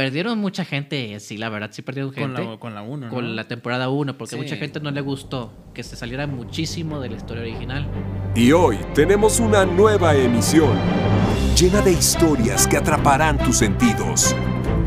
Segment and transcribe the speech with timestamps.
[0.00, 2.42] perdieron mucha gente, sí, la verdad, sí perdieron Con gente.
[2.52, 4.40] la, con la 1, con la temporada 1, porque Sí.
[4.42, 7.86] mucha gente no le gustó que se saliera muchísimo de la historia original.
[8.34, 10.72] Y hoy tenemos una nueva emisión,
[11.54, 14.34] llena de historias que atraparán tus sentidos,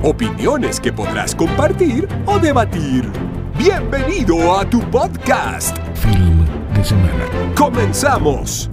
[0.01, 3.07] opiniones que podrás compartir o debatir.
[3.55, 5.77] Bienvenido a tu podcast.
[5.93, 6.43] Film
[6.73, 7.25] de semana.
[7.55, 8.67] ¡Comenzamos!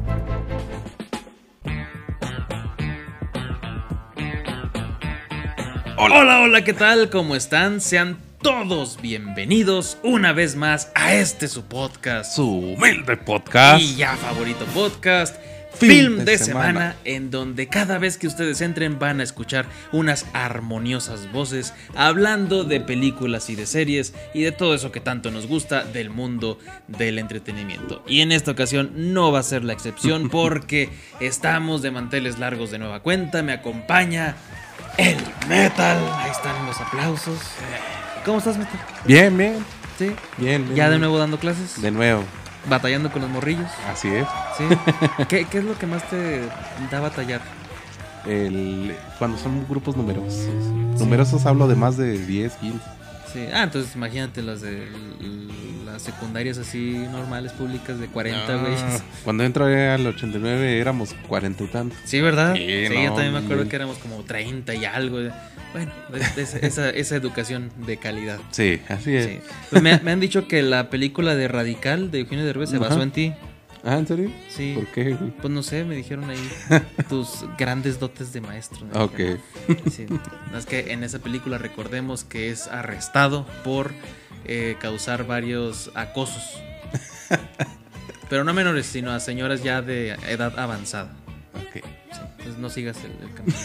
[6.02, 7.10] Hola, hola, ¿qué tal?
[7.10, 7.82] ¿Cómo están?
[7.82, 12.34] Sean todos bienvenidos una vez más a este su podcast.
[12.34, 13.82] Su humilde podcast.
[13.82, 15.36] Y ya favorito podcast.
[15.74, 16.66] Film Film, de de, semana.
[16.68, 16.96] semana.
[17.04, 22.80] en donde cada vez que ustedes entren van a escuchar unas armoniosas voces hablando de
[22.80, 27.18] películas y de series y de todo eso que tanto nos gusta del mundo del
[27.18, 28.02] entretenimiento.
[28.08, 30.88] Y en esta ocasión no va a ser la excepción porque
[31.20, 34.34] estamos de manteles largos de nueva cuenta, me acompaña
[34.96, 35.18] el
[35.48, 35.98] metal.
[36.18, 37.38] Ahí están los aplausos.
[38.24, 38.80] ¿Cómo estás, metal?
[39.04, 39.64] Bien, bien.
[39.98, 40.14] Sí.
[40.38, 41.80] Bien, bien, ¿Ya de nuevo dando clases?
[41.80, 42.22] De nuevo.
[42.68, 43.70] ¿Batallando con los morrillos?
[43.90, 44.26] Así es.
[44.56, 44.64] Sí.
[45.28, 46.42] ¿Qué, qué es lo que más te
[46.90, 47.40] da batallar?
[48.26, 50.46] El, cuando son grupos numerosos.
[50.98, 52.78] Numerosos hablo de más de 10, 15.
[53.32, 53.46] Sí.
[53.52, 54.86] Ah, entonces imagínate las de
[55.84, 58.74] las secundarias así normales públicas de 40, güey.
[58.76, 61.98] Ah, Cuando entré al 89 éramos 40 y tantos.
[62.04, 62.54] Sí, ¿verdad?
[62.54, 65.18] Sí, Sí, no, yo también me acuerdo que éramos como 30 y algo.
[65.72, 68.38] Bueno, es- es- esa, esa educación de calidad.
[68.50, 69.26] Sí, así es.
[69.26, 69.38] Sí.
[69.70, 73.02] Pues me, me han dicho que la película de Radical de Eugenio Derbez se basó
[73.02, 73.32] en ti.
[73.84, 74.30] Ah, ¿en serio?
[74.48, 74.74] Sí.
[74.74, 75.16] ¿Por qué?
[75.40, 76.50] Pues no sé, me dijeron ahí
[77.08, 78.86] tus grandes dotes de maestro.
[78.94, 79.20] Ok.
[79.90, 80.06] Sí.
[80.52, 83.92] No, Es que en esa película recordemos que es arrestado por
[84.44, 86.60] eh, causar varios acosos.
[88.28, 91.12] Pero no a menores, sino a señoras ya de edad avanzada.
[91.54, 91.82] Ok.
[92.12, 93.56] Sí, Entonces no sigas el, el camino.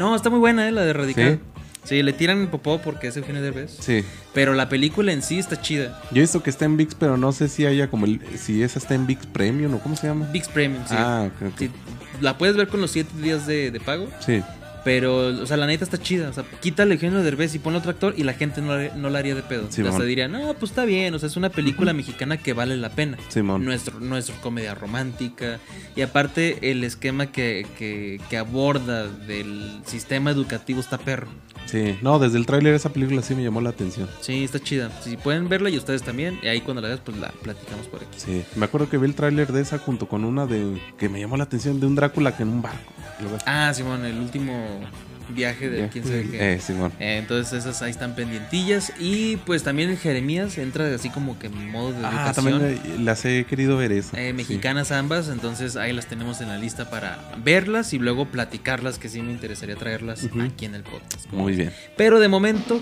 [0.00, 0.72] No, está muy buena, ¿eh?
[0.72, 1.40] La de Radical.
[1.42, 3.76] Sí, le tiran el popó porque es Eugenio Derbez.
[3.80, 4.04] Sí.
[4.34, 6.00] Pero la película en sí está chida.
[6.10, 8.20] Yo he visto que está en VIX, pero no sé si haya como el.
[8.38, 10.28] Si esa está en VIX Premium o cómo se llama.
[10.32, 10.94] VIX Premium, sí.
[10.96, 11.52] Ah, ok.
[11.58, 11.70] Sí,
[12.20, 14.08] La puedes ver con los 7 días de, de pago.
[14.24, 14.42] Sí.
[14.82, 16.30] Pero, o sea, la neta está chida.
[16.30, 19.10] O sea, quítale Eugenio Derbez y ponle otro actor y la gente no, la- no
[19.10, 19.66] la haría de pedo.
[19.68, 21.12] Sí, o sea, diría, no, pues está bien.
[21.14, 23.18] O sea, es una película mexicana que vale la pena.
[23.28, 23.62] Simón.
[23.64, 25.58] Nuestro, nuestra comedia romántica.
[25.96, 31.28] Y aparte, el esquema que, que, que aborda del sistema educativo está perro.
[31.70, 31.96] Sí.
[32.02, 34.08] No, desde el tráiler esa película sí me llamó la atención.
[34.20, 34.90] Sí, está chida.
[35.02, 36.38] Si pueden verla y ustedes también.
[36.42, 38.18] Y ahí cuando la veas, pues la platicamos por aquí.
[38.18, 41.20] Sí, me acuerdo que vi el tráiler de esa junto con una de que me
[41.20, 42.92] llamó la atención de un Drácula que en un barco.
[43.46, 44.80] Ah, Simón, el último
[45.30, 46.54] viaje de quién sabe qué.
[46.54, 46.92] Eh, Simón.
[47.00, 48.92] Eh, entonces esas ahí están pendientillas.
[48.98, 52.34] Y pues también el Jeremías entra así como que en modo de Ah, educación.
[52.60, 54.20] también eh, las he querido ver esa.
[54.20, 58.98] Eh, mexicanas ambas, entonces ahí las tenemos en la lista para verlas y luego platicarlas,
[58.98, 61.30] que sí me interesaría traerlas aquí en el podcast.
[61.32, 61.72] Muy bien.
[61.96, 62.80] Pero de momento,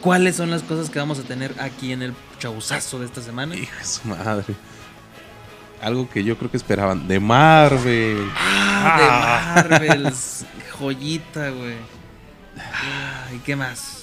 [0.00, 3.54] ¿cuáles son las cosas que vamos a tener aquí en el chauzazo de esta semana?
[3.56, 4.54] Hijo de su madre.
[5.80, 7.08] Algo que yo creo que esperaban.
[7.08, 8.28] De Marvel.
[8.36, 10.44] Ah, de Marvels,
[10.78, 11.76] joyita, güey.
[12.58, 14.00] Ah, ¿Y qué más?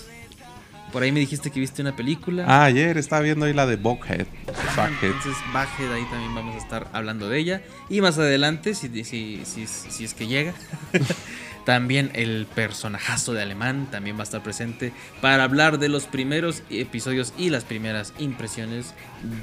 [0.92, 2.46] Por ahí me dijiste que viste una película.
[2.48, 4.26] Ah, ayer estaba viendo ahí la de Buckhead.
[4.48, 5.12] Ah, Buckhead.
[5.12, 5.38] Entonces,
[5.80, 7.62] de ahí también vamos a estar hablando de ella.
[7.90, 10.54] Y más adelante, si, si, si, si es que llega,
[11.68, 16.64] también el personajazo de Alemán también va a estar presente para hablar de los primeros
[16.70, 18.94] episodios y las primeras impresiones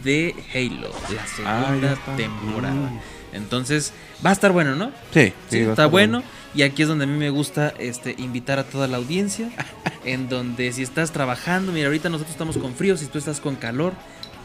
[0.02, 2.74] de Halo, la Ah, segunda temporada.
[2.74, 3.00] Mm.
[3.34, 3.92] Entonces,
[4.24, 4.86] va a estar bueno, ¿no?
[5.12, 6.22] Sí, Sí, sí, está bueno.
[6.54, 9.50] Y aquí es donde a mí me gusta este, invitar a toda la audiencia.
[10.06, 13.54] en donde si estás trabajando, mira, ahorita nosotros estamos con frío, si tú estás con
[13.56, 13.92] calor,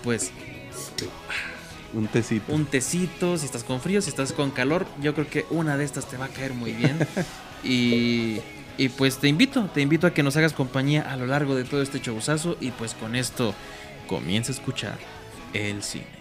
[0.04, 0.32] pues
[1.94, 2.54] Un tecito.
[2.54, 5.86] un tecito, si estás con frío, si estás con calor, yo creo que una de
[5.86, 7.00] estas te va a caer muy bien.
[7.64, 8.40] y,
[8.98, 11.82] pues te invito, te invito a que nos hagas compañía a lo largo de todo
[11.82, 13.54] este showzazo y pues con esto
[14.08, 14.98] comienza a escuchar
[15.54, 16.19] el cine.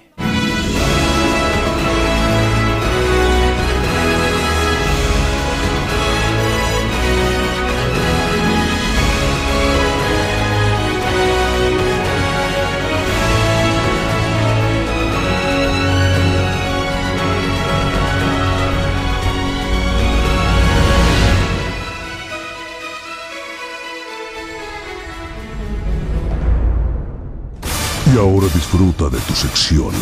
[28.18, 29.92] Y ahora disfruta de tu sección.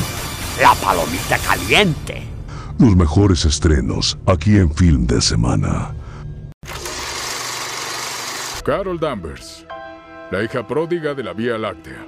[0.62, 2.22] La palomita caliente.
[2.78, 5.94] Los mejores estrenos aquí en Film de Semana.
[8.64, 9.66] Carol Danvers,
[10.30, 12.06] la hija pródiga de la Vía Láctea.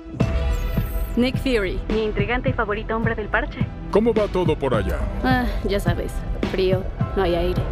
[1.17, 3.59] Nick Fury, mi intrigante y favorito hombre del parche.
[3.91, 5.01] ¿Cómo va todo por allá?
[5.23, 6.13] Ah, ya sabes,
[6.51, 6.85] frío,
[7.17, 7.63] no hay aire.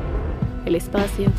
[0.67, 1.33] El espacio.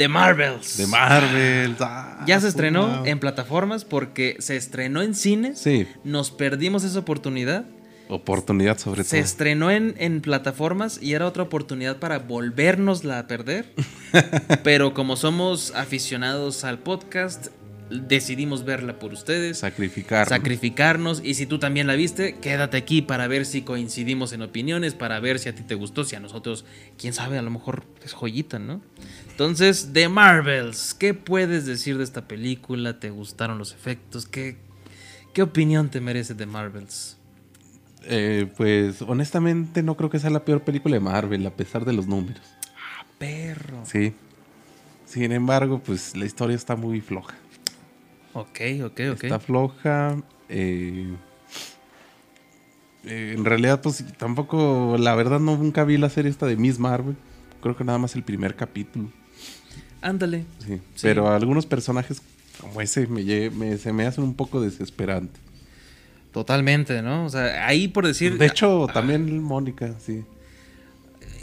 [0.00, 0.78] The Marvels.
[0.78, 1.76] De Marvel.
[1.78, 3.04] Ah, Ya se estrenó wow.
[3.04, 5.58] en plataformas porque se estrenó en cines.
[5.58, 7.66] Sí, Nos perdimos esa oportunidad.
[8.08, 9.24] oportunidad sobre Se todo.
[9.26, 13.74] estrenó en, en plataformas y era otra oportunidad para volvernosla a perder.
[14.64, 17.48] Pero como somos aficionados al podcast,
[17.90, 19.58] decidimos verla por ustedes.
[19.58, 20.26] Sacrificar.
[20.28, 21.20] Sacrificarnos.
[21.22, 25.20] Y si tú también la viste, quédate aquí para ver si coincidimos en opiniones, para
[25.20, 26.64] ver si a ti te gustó, si a nosotros,
[26.96, 28.80] quién sabe, a lo mejor es joyita, ¿no?
[29.40, 33.00] Entonces, The Marvels, ¿qué puedes decir de esta película?
[33.00, 34.26] ¿Te gustaron los efectos?
[34.26, 34.58] ¿Qué,
[35.32, 37.16] qué opinión te merece The Marvels?
[38.04, 41.94] Eh, pues honestamente no creo que sea la peor película de Marvel, a pesar de
[41.94, 42.42] los números.
[43.18, 43.80] Perro.
[43.86, 44.12] Sí.
[45.06, 47.34] Sin embargo, pues la historia está muy floja.
[48.34, 49.24] Ok, ok, ok.
[49.24, 50.18] Está floja.
[50.50, 51.14] eh,
[53.04, 56.78] eh, en realidad, pues tampoco, la verdad, no, nunca vi la serie esta de Miss
[56.78, 57.16] Marvel.
[57.62, 59.10] Creo que nada más el primer capítulo.
[60.02, 60.44] Ándale.
[60.64, 60.74] Sí.
[60.74, 60.80] Sí.
[61.02, 62.22] Pero algunos personajes
[62.60, 65.40] como ese me, se me hacen un poco desesperantes.
[66.32, 67.24] Totalmente, ¿no?
[67.24, 68.38] O sea, ahí por decir.
[68.38, 70.24] De hecho, también Mónica, sí.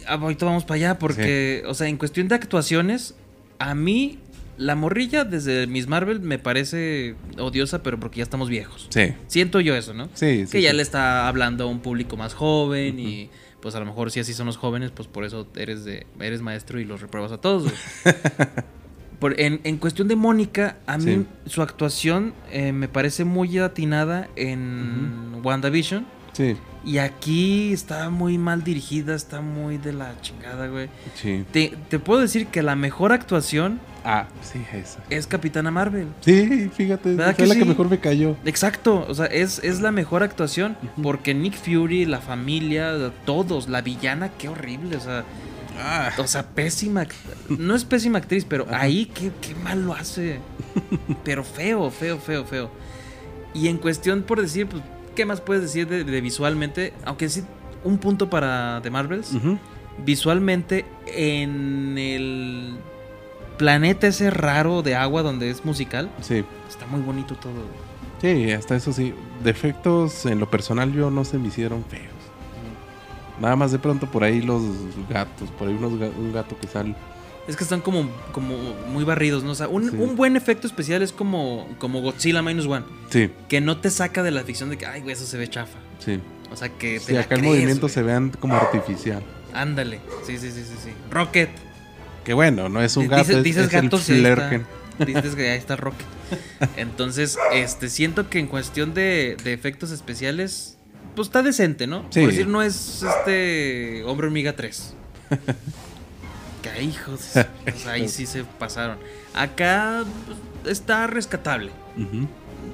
[0.07, 3.15] Ah, ahorita vamos para allá porque, o sea, en cuestión de actuaciones,
[3.59, 4.19] a mí
[4.57, 8.87] la morrilla desde Miss Marvel me parece odiosa, pero porque ya estamos viejos.
[8.89, 9.13] Sí.
[9.27, 10.09] Siento yo eso, ¿no?
[10.13, 10.77] Sí, sí, que ya sí.
[10.77, 13.29] le está hablando a un público más joven y
[13.67, 16.41] pues a lo mejor si así son los jóvenes, pues por eso eres de eres
[16.41, 17.69] maestro y los repruebas a todos.
[19.19, 21.25] Por- en, en cuestión de Mónica, a mí Sí.
[21.47, 26.05] su actuación eh, me parece muy atinada en WandaVision.
[26.37, 26.55] Sí,
[26.85, 30.87] Y aquí está muy mal dirigida, está muy de la chingada, güey.
[31.15, 31.43] sí.
[31.51, 34.99] Te, te puedo decir que la mejor actuación Ah, sí, esa.
[35.09, 36.07] es Capitana Marvel.
[36.21, 38.37] Sí, fíjate, ¿Verdad fue que la que mejor me cayó.
[38.45, 40.77] Exacto, o sea, es, es la mejor actuación.
[41.03, 45.25] Porque Nick Fury, la familia, todos, la villana, qué horrible, o sea,
[45.79, 47.05] Ah, o sea, pésima.
[47.49, 50.39] No es pésima actriz, pero ahí qué, qué mal lo hace.
[51.23, 52.71] Pero feo, feo, feo, feo.
[53.53, 54.81] Y en cuestión, por decir, pues,
[55.17, 56.93] ¿qué más puedes decir de, de visualmente?
[57.03, 57.43] Aunque sí,
[57.83, 59.33] un punto para The Marvels.
[60.05, 62.77] visualmente en el
[63.57, 66.09] planeta ese raro de agua donde es musical.
[66.21, 67.53] Sí, Está muy bonito todo.
[68.21, 69.13] sí, hasta eso sí.
[69.43, 72.05] Defectos en lo personal yo no se me hicieron feos.
[73.41, 74.61] Nada más de pronto por ahí los
[75.09, 76.95] gatos, por ahí unos un gato que sale.
[77.47, 78.57] Es que están como, como
[78.89, 79.51] muy barridos, ¿no?
[79.51, 79.95] O sea, un, Sí.
[79.97, 84.21] un buen efecto especial es como, como Godzilla Minus One, Sí, que no te saca
[84.23, 85.77] de la ficción de que, ay, güey, eso se ve chafa.
[85.99, 86.19] sí.
[86.49, 87.93] O sea, que te Sí, la acá el movimiento güey.
[87.93, 89.21] se vean como artificial.
[89.53, 89.99] Ándale.
[90.25, 90.91] Sí, sí, sí, sí, sí.
[91.11, 91.49] Rocket.
[92.23, 93.97] Que bueno, no es un gato, Dices, es, dices es el está.
[93.97, 94.65] Flerken.
[95.05, 96.05] Dices que ahí está Rocket.
[96.77, 100.77] Entonces, este, siento que en cuestión de, de efectos especiales,
[101.15, 102.05] pues está decente, ¿no?
[102.11, 102.21] Sí.
[102.21, 104.93] Por decir, no es este Hombre Hormiga 3.
[106.73, 107.31] que hijos.
[107.67, 108.97] O sea, ahí sí se pasaron.
[109.33, 110.03] Acá
[110.63, 111.71] pues, está rescatable.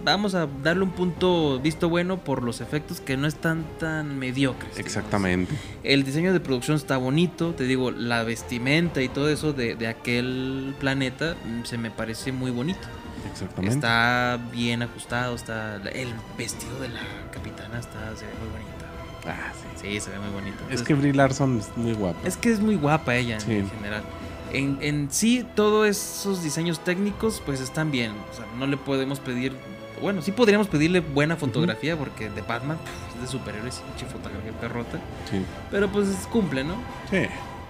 [0.04, 4.72] Vamos a darle un punto visto bueno por los efectos que no están tan mediocres.
[4.72, 4.86] digamos.
[4.86, 5.56] Exactamente.
[5.84, 9.88] El diseño de producción está bonito, te digo, la vestimenta y todo eso de, de
[9.88, 12.88] aquel planeta mm, se me parece muy bonito.
[13.32, 13.76] Exactamente.
[13.76, 17.02] Está bien ajustado, está el vestido de la
[17.32, 18.83] capitana está se ve muy bonito.
[19.26, 19.88] Ah, sí.
[19.94, 20.58] Sí, se ve muy bonito.
[20.70, 22.20] Es que Brie Larson es muy guapa.
[22.28, 23.52] es que es muy guapa ella en- Sí.
[23.54, 24.04] en general.
[24.52, 28.12] En, en sí, todos esos diseños técnicos pues están bien.
[28.32, 29.54] O sea, no le podemos pedir...
[30.02, 32.78] Bueno, sí podríamos pedirle buena fotografía porque de Batman
[33.16, 35.00] es de superhéroes y pinche fotografía perrota.
[35.32, 35.44] Sí.
[35.72, 36.76] Pero pues cumple, ¿no?
[37.10, 37.22] Sí.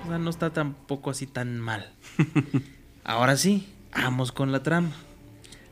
[0.05, 1.91] O sea, no está tampoco así tan mal.
[3.03, 4.89] Ahora sí, vamos con la trama.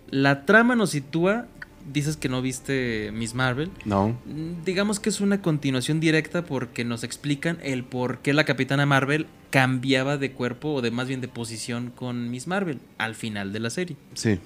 [0.09, 1.45] La trama nos sitúa,
[1.91, 3.71] dices que no viste Miss Marvel.
[3.85, 4.17] No.
[4.65, 9.27] Digamos que es una continuación directa porque nos explican el por qué la Capitana Marvel
[9.49, 13.59] cambiaba de cuerpo o de más bien de posición con Miss Marvel al final de
[13.59, 13.97] la serie.
[14.13, 14.39] Sí.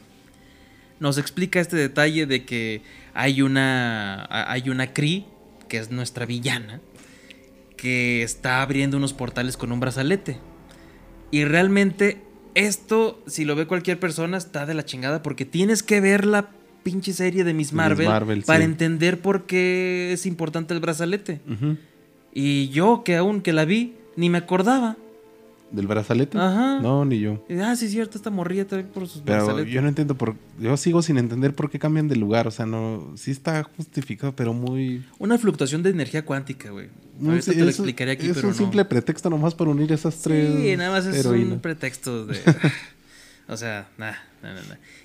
[0.99, 2.81] Nos explica este detalle de que
[3.13, 5.25] hay una hay una Kree
[5.67, 6.79] que es nuestra villana
[7.75, 10.37] que está abriendo unos portales con un brazalete.
[11.31, 12.21] Y realmente
[12.55, 16.49] esto, si lo ve cualquier persona, está de la chingada porque tienes que ver la
[16.85, 18.65] pinche serie de Miss Miss Marvel, para sí.
[18.65, 21.41] entender por qué es importante el brazalete.
[22.31, 24.95] Y yo, que aún que la vi, ni me acordaba.
[25.71, 26.37] ¿Del brazalete?
[26.37, 26.79] Ajá.
[26.81, 27.43] No, ni yo.
[27.59, 29.73] Ah, sí, es cierto, esta morrilla trae por sus Pero brazaletes.
[29.73, 32.67] yo no entiendo por yo sigo sin entender por qué cambian de lugar, o sea,
[32.67, 36.89] no sí está justificado, pero muy Una fluctuación de energía cuántica, güey.
[37.19, 38.57] no sé, te lo es- explicaré aquí, es pero un no.
[38.59, 42.37] simple pretexto nomás para unir esas tres Sí, nada más es un pretexto de...
[43.47, 44.17] O sea, nada,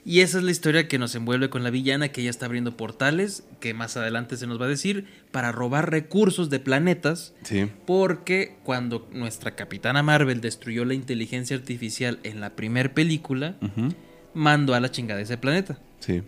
[0.05, 2.77] Y esa es la historia que nos envuelve con la villana, que ella está abriendo
[2.77, 7.35] portales, que más adelante se nos va a decir, para robar recursos de planetas.
[7.43, 7.71] Sí.
[7.87, 13.57] Porque cuando nuestra capitana Marvel destruyó la inteligencia artificial en la primer película,
[14.35, 15.79] mandó a la chingada ese planeta.
[16.01, 16.23] Sí.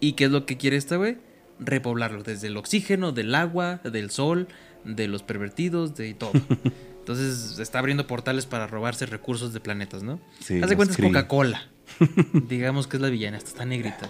[0.00, 1.16] ¿Y qué es lo que quiere esta güey?
[1.60, 4.48] Repoblarlo desde el oxígeno, del agua, del sol,
[4.84, 6.32] de los pervertidos, de todo.
[7.00, 10.20] Entonces está abriendo portales para robarse recursos de planetas, ¿no?
[10.40, 11.00] Sí, Haz de cuenta es.
[11.00, 11.68] Coca-Cola.
[12.48, 14.08] Digamos que es la villana, esta está negrita.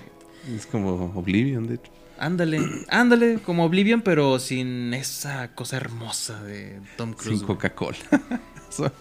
[0.54, 1.90] Es como Oblivion, de hecho.
[2.18, 7.38] Ándale, ándale, como Oblivion, pero sin esa cosa hermosa de Tom Cruise.
[7.38, 7.46] Sin.
[7.46, 7.96] Coca-Cola.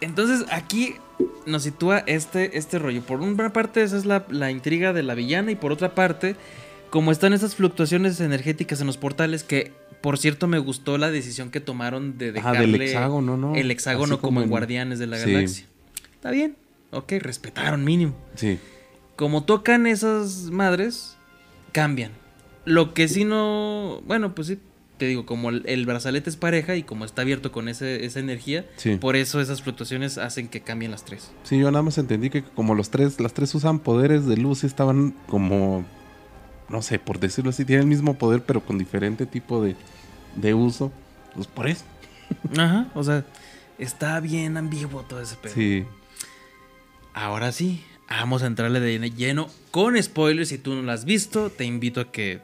[0.00, 0.94] Entonces aquí
[1.46, 3.02] nos sitúa este, este rollo.
[3.02, 6.36] Por una parte, esa es la, la intriga de la villana, y por otra parte,
[6.90, 11.50] como están estas fluctuaciones energéticas en los portales, que por cierto me gustó la decisión
[11.50, 13.54] que tomaron de Ah, dejarle del hexágono, ¿no?
[13.54, 15.32] el hexágono Así como, como en en- Guardianes de la Sí.
[15.32, 15.66] Galaxia.
[16.14, 16.56] Está bien,
[16.92, 18.14] ok, respetaron mínimo.
[18.36, 18.58] Sí.
[19.16, 21.16] Como tocan esas madres,
[21.72, 22.12] cambian.
[22.64, 24.00] Lo que sí no.
[24.06, 24.58] Bueno, pues sí,
[24.98, 28.20] te digo, como el, el brazalete es pareja y como está abierto con ese- esa
[28.20, 28.96] energía, Sí.
[28.96, 31.32] por eso esas fluctuaciones hacen que cambien las tres.
[31.42, 34.62] Sí, yo nada más entendí que como los tres, las tres usan poderes de luz
[34.62, 35.84] y estaban como,
[36.68, 39.74] no sé, por decirlo así, tienen el mismo poder pero con diferente tipo de,
[40.36, 40.92] de uso.
[41.34, 41.84] Pues por eso.
[42.56, 43.24] Ajá, o sea,
[43.78, 45.52] está bien ambiguo todo ese pedo.
[45.54, 45.84] Sí.
[47.14, 50.48] Ahora sí, vamos a entrarle de lleno con spoilers.
[50.48, 52.40] Si tú no la has visto, te invito a que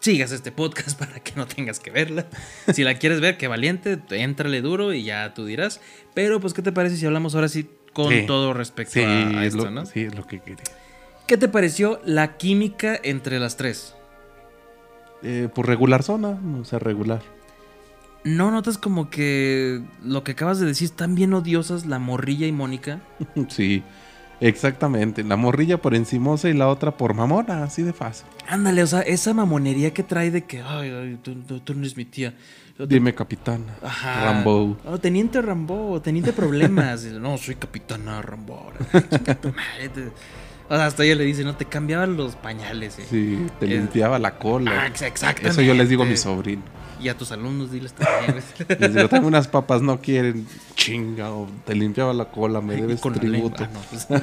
[0.00, 2.26] sigas este podcast para que no tengas que verla.
[2.72, 5.80] Si la quieres ver, qué valiente, éntrale duro y ya tú dirás.
[6.14, 8.24] Pero, pues, ¿qué te parece si hablamos ahora sí con Sí.
[8.26, 9.86] todo respecto Sí, a, a es esto, lo, no?
[9.86, 10.62] sí, es lo que quería.
[11.26, 13.94] ¿Qué te pareció la química entre las tres?
[15.22, 17.20] Eh, por regular zona, o sea, regular.
[18.24, 22.52] ¿No notas como que lo que acabas de decir están bien odiosas la morrilla y
[22.52, 23.00] Mónica?
[23.48, 23.82] Sí,
[24.40, 25.22] exactamente.
[25.24, 28.26] La morrilla por encimosa y la otra por mamona, así de fácil.
[28.48, 31.80] Ándale, o sea, esa mamonería que trae de que, ay, ay, tú, tú- tú no
[31.80, 32.34] eres mi tía.
[32.88, 33.74] Dime, capitana.
[33.82, 34.24] Ajá.
[34.24, 34.76] Rambo.
[34.86, 37.02] Oh, teniente Rambo, teniente problemas.
[37.04, 38.70] No, soy capitana Rambo.
[40.70, 42.98] O sea, hasta ella le dice, no, te cambiaban los pañales.
[42.98, 43.06] eh.
[43.08, 44.82] Sí, te limpiaba la cola.
[44.82, 45.48] Ah, ex- exactamente.
[45.50, 46.62] Eso yo les digo a mi sobrino.
[47.00, 48.42] Y a tus alumnos diles también.
[48.66, 48.78] güey.
[48.80, 50.46] Les digo, tengo unas papas, no quieren.
[50.74, 53.64] Chinga, o te limpiaba la cola, me debes con tributo.
[53.64, 54.06] ah, no, pues.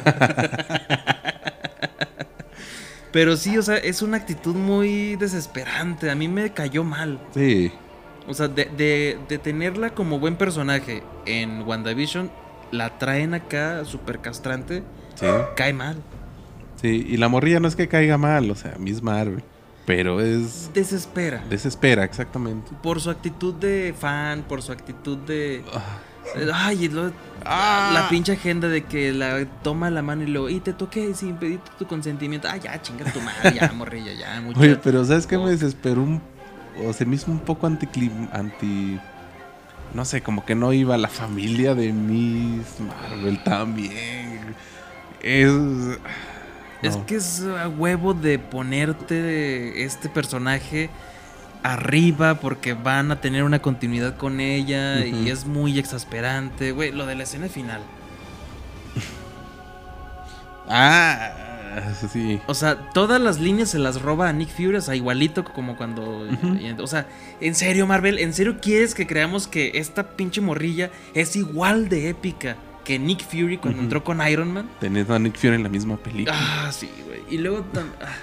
[3.11, 6.09] Pero sí, o sea, es una actitud muy desesperante.
[6.11, 7.19] A mí me cayó mal.
[7.33, 7.71] Sí,
[8.27, 12.29] O sea, de, de- de tenerla como buen personaje en WandaVision,
[12.71, 14.83] la traen acá súper castrante,
[15.15, 15.97] sí, cae mal.
[16.81, 17.05] sí.
[17.07, 19.43] Y la morrilla no es que caiga mal, o sea, Miss Marvel.
[19.85, 20.71] Pero es.
[20.73, 21.43] Desespera.
[21.49, 22.71] Desespera, exactamente.
[22.81, 25.63] Por su actitud de fan, por su actitud de...
[25.73, 25.99] Ah,
[26.53, 27.11] Ay, y lo-
[27.45, 27.91] Ah.
[27.93, 31.35] la pinche agenda de que la toma la mano y luego, y te toqué sin
[31.35, 32.47] pedir tu consentimiento.
[32.49, 34.59] Ah, ya, chinga tu madre, ya, morrilla, ya, mucho.
[34.59, 36.19] Oye, pero ¿sabes qué me desesperó un.
[36.83, 38.99] O se me hizo un poco anticlim, anti.
[39.93, 44.55] No sé, como que no iba la familia de Miss Marvel también.
[45.21, 45.51] Es.
[46.87, 50.89] Es que es a huevo de ponerte este personaje
[51.63, 56.71] arriba porque van a tener una continuidad con ella y es muy exasperante.
[56.71, 57.81] Güey, lo de la escena final.
[60.67, 61.29] Ah,
[62.11, 62.41] sí.
[62.47, 65.77] O sea, todas las líneas se las roba a Nick Fury, o sea, igualito como
[65.77, 66.27] cuando...
[66.79, 67.05] O sea,
[67.39, 72.09] en serio, Marvel, ¿en serio quieres que creamos que esta pinche morrilla es igual de
[72.09, 74.69] épica que Nick Fury cuando entró con Iron Man?
[74.79, 76.37] Tenés a Nick Fury en la misma película.
[76.39, 77.21] Ah, sí, güey.
[77.29, 78.13] Y luego tam- ah,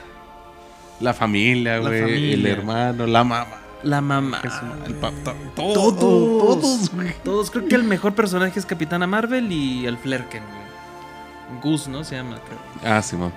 [1.01, 2.33] La familia, güey.
[2.33, 3.47] El hermano, la mamá.
[3.83, 4.41] la mamá.
[4.87, 5.35] el papá.
[5.57, 7.13] Todos, Todos, todos, güey.
[7.25, 7.51] Todos.
[7.51, 11.61] Creo que el mejor personaje es Capitana Marvel y el Flerken, güey.
[11.61, 12.03] Gus, ¿no?
[12.05, 12.39] Se llama.
[12.47, 12.59] creo.
[12.91, 13.33] Ah, sí, man.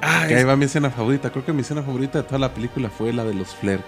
[0.00, 1.30] Ah, Que ahí es- va mi escena favorita.
[1.30, 3.84] Creo que mi escena favorita de toda la película fue la de los Flerk.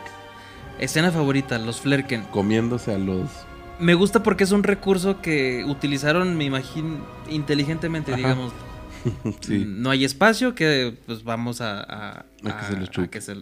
[0.78, 2.22] escena favorita, los Flerken.
[2.32, 3.30] Comiéndose a los.
[3.78, 6.98] Me gusta porque es un recurso que utilizaron, me imagino,
[7.30, 8.18] inteligentemente, Ajá.
[8.18, 8.52] digamos.
[9.40, 9.64] Sí.
[9.66, 11.80] No hay espacio, que pues vamos a...
[11.80, 13.34] A, A que se los que se-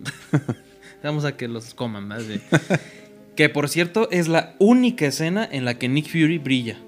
[1.05, 2.41] vamos a que los coman más bien.
[3.37, 6.79] que por cierto, es la única escena en la que Nick Fury brilla.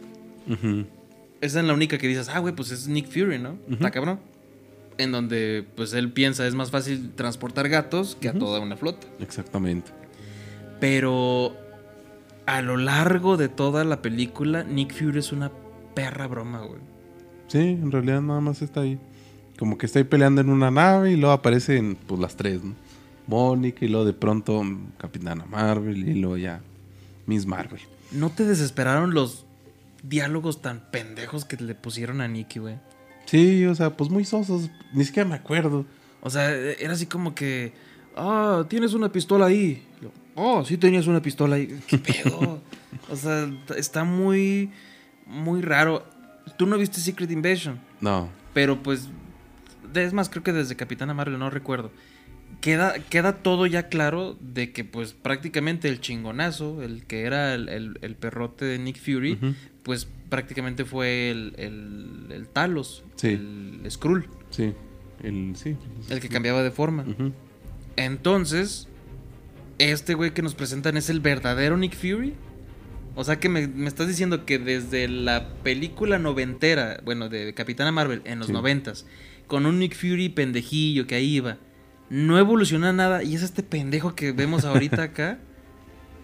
[1.42, 3.58] Esa es la única que dices, ah, güey, pues es Nick Fury, ¿no?
[3.70, 4.20] Está cabrón.
[4.96, 9.06] En donde, pues él piensa, es más fácil transportar gatos que a toda una flota.
[9.20, 9.90] Exactamente.
[10.80, 11.54] Pero
[12.46, 15.50] a lo largo de toda la película, Nick Fury es una
[15.94, 16.80] perra broma, güey.
[17.48, 18.98] Sí, en realidad nada más está ahí.
[19.58, 22.74] Como que está ahí peleando en una nave y luego aparecen pues las tres, ¿no?
[23.26, 26.60] Mónica y luego de pronto mm, Capitana Marvel y luego ya
[27.26, 27.80] Miss Marvel.
[28.10, 29.46] ¿No te desesperaron los
[30.02, 32.76] diálogos tan pendejos que le pusieron a Nicky, güey?
[33.26, 34.68] Sí, o sea, pues muy sosos.
[34.92, 35.86] Ni siquiera me acuerdo.
[36.20, 37.72] O sea, era así como que,
[38.16, 39.82] ah, tienes una pistola ahí.
[40.34, 41.80] Oh, sí tenías una pistola ahí.
[41.86, 42.60] ¿Qué pedo?
[43.10, 44.70] o sea, está muy,
[45.26, 46.04] muy raro.
[46.56, 48.28] Tú no viste Secret Invasion, No.
[48.54, 49.08] pero pues,
[49.94, 51.90] es más, creo que desde Capitana Marvel, no recuerdo.
[52.60, 57.68] Queda, queda todo ya claro de que pues prácticamente el chingonazo, el que era el,
[57.68, 59.38] el- el perrote de Nick Fury,
[59.82, 63.28] pues prácticamente fue el, el, Talos, Sí.
[63.28, 64.74] el Skrull, Sí.
[65.22, 65.76] El, sí.
[66.10, 67.04] el que cambiaba de forma.
[67.96, 68.88] Entonces,
[69.78, 72.34] este güey que nos presentan es el verdadero Nick Fury.
[73.14, 77.92] O sea que me, me estás diciendo que desde la película noventera, bueno, de Capitana
[77.92, 78.52] Marvel en los Sí.
[78.54, 79.06] noventas,
[79.46, 81.58] con un Nick Fury pendejillo que ahí iba,
[82.08, 85.38] no evoluciona nada y es este pendejo que vemos ahorita acá.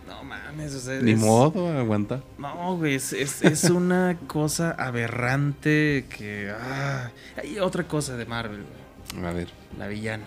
[0.07, 2.23] No mames, o sea, Ni es- modo, aguanta.
[2.38, 6.50] No, güey, es, es- es una cosa aberrante que...
[6.59, 7.11] ah.
[7.37, 8.62] Hay otra cosa de Marvel,
[9.12, 9.49] güey, A ver.
[9.78, 10.26] la villana.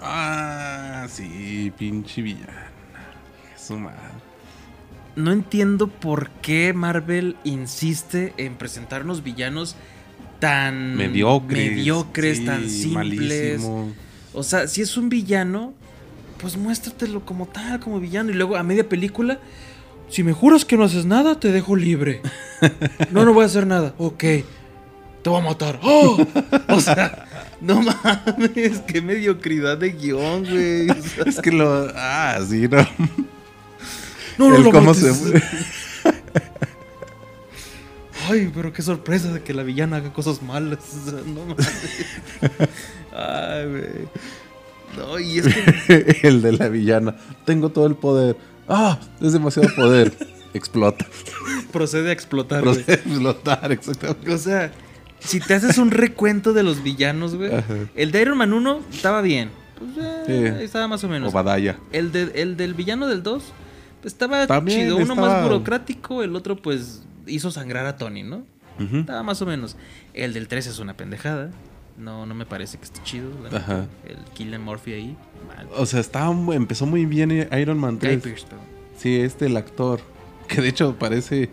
[0.00, 2.68] Ah, sí, pinche villana.
[3.56, 3.98] Su madre.
[5.16, 9.76] No entiendo por qué Marvel insiste en presentarnos villanos
[10.40, 11.70] tan Mediocres.
[11.70, 13.60] mediocres, sí, tan simples.
[13.60, 13.92] malísimo.
[14.32, 15.72] O sea, si es un villano,
[16.40, 18.30] pues muéstratelo como tal, como villano.
[18.30, 19.38] Y luego a media película,
[20.08, 22.20] si me juras que no haces nada, te dejo libre.
[23.10, 23.94] No, no voy a hacer nada.
[23.98, 24.20] Ok,
[25.22, 25.78] te voy a matar.
[25.82, 26.16] ¡Oh!
[26.70, 27.26] O sea,
[27.64, 30.88] no mames, qué mediocridad de guion, güey.
[31.26, 31.90] Es que lo.
[31.94, 32.78] Ah, sí, no.
[34.38, 35.16] no, no, El lo cómo mates.
[35.16, 35.42] se.
[38.28, 40.78] Ay, pero qué sorpresa de que la villana haga cosas malas.
[40.94, 41.68] O sea, no mames.
[43.12, 44.08] Ay, güey.
[44.96, 46.20] No, y es que.
[46.28, 47.16] el de la villana.
[47.44, 48.36] Tengo todo el poder.
[48.68, 50.12] Ah, es demasiado poder.
[50.52, 51.06] Explota.
[51.72, 52.74] procede a explotar, güey.
[52.76, 54.32] Procede a explotar, exactamente.
[54.32, 54.70] O sea,
[55.24, 57.50] si te haces un recuento de los villanos, güey.
[57.94, 59.50] El de Iron Man 1 estaba bien.
[59.78, 59.90] Pues,
[60.28, 60.64] eh, Sí.
[60.64, 61.32] estaba más o menos.
[61.32, 61.78] Obadaya.
[61.92, 63.42] El, de, el del villano del 2
[64.00, 64.96] pues, estaba También chido.
[64.98, 68.44] Uno más burocrático, el otro, pues, hizo sangrar a Tony, ¿no?
[68.78, 69.76] Estaba más o menos.
[70.14, 71.50] El del 3 es una pendejada.
[71.96, 73.30] No, no me parece que esté chido.
[73.52, 73.86] Ajá.
[74.04, 75.16] El Killian Murphy ahí.
[75.46, 75.68] Mal.
[75.76, 78.20] O sea, estaba, empezó muy bien Iron Man Guy 3.
[78.22, 78.60] Pearce, pero-
[78.98, 80.00] Sí, este, el actor.
[80.48, 81.50] Que de hecho parece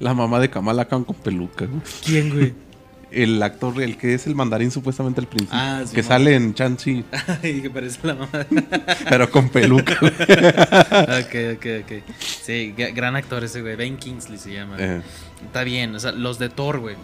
[0.00, 1.66] la mamá de Kamala Khan con peluca.
[1.66, 1.80] güey.
[2.04, 2.52] ¿Quién, güey?
[3.12, 5.58] El actor, el que es el mandarín supuestamente al principio.
[5.58, 7.04] Ah, sí, que sale en Chanchi,
[7.42, 8.28] Ay, que parece la mamá.
[9.08, 9.96] pero con peluca.
[10.00, 10.12] güey.
[10.12, 12.14] ok, ok, ok.
[12.20, 13.74] Sí, gran actor ese, güey.
[13.74, 14.76] Ben Kingsley se llama.
[14.78, 15.02] Eh,
[15.44, 16.94] Está bien, o sea, los de Thor, güey.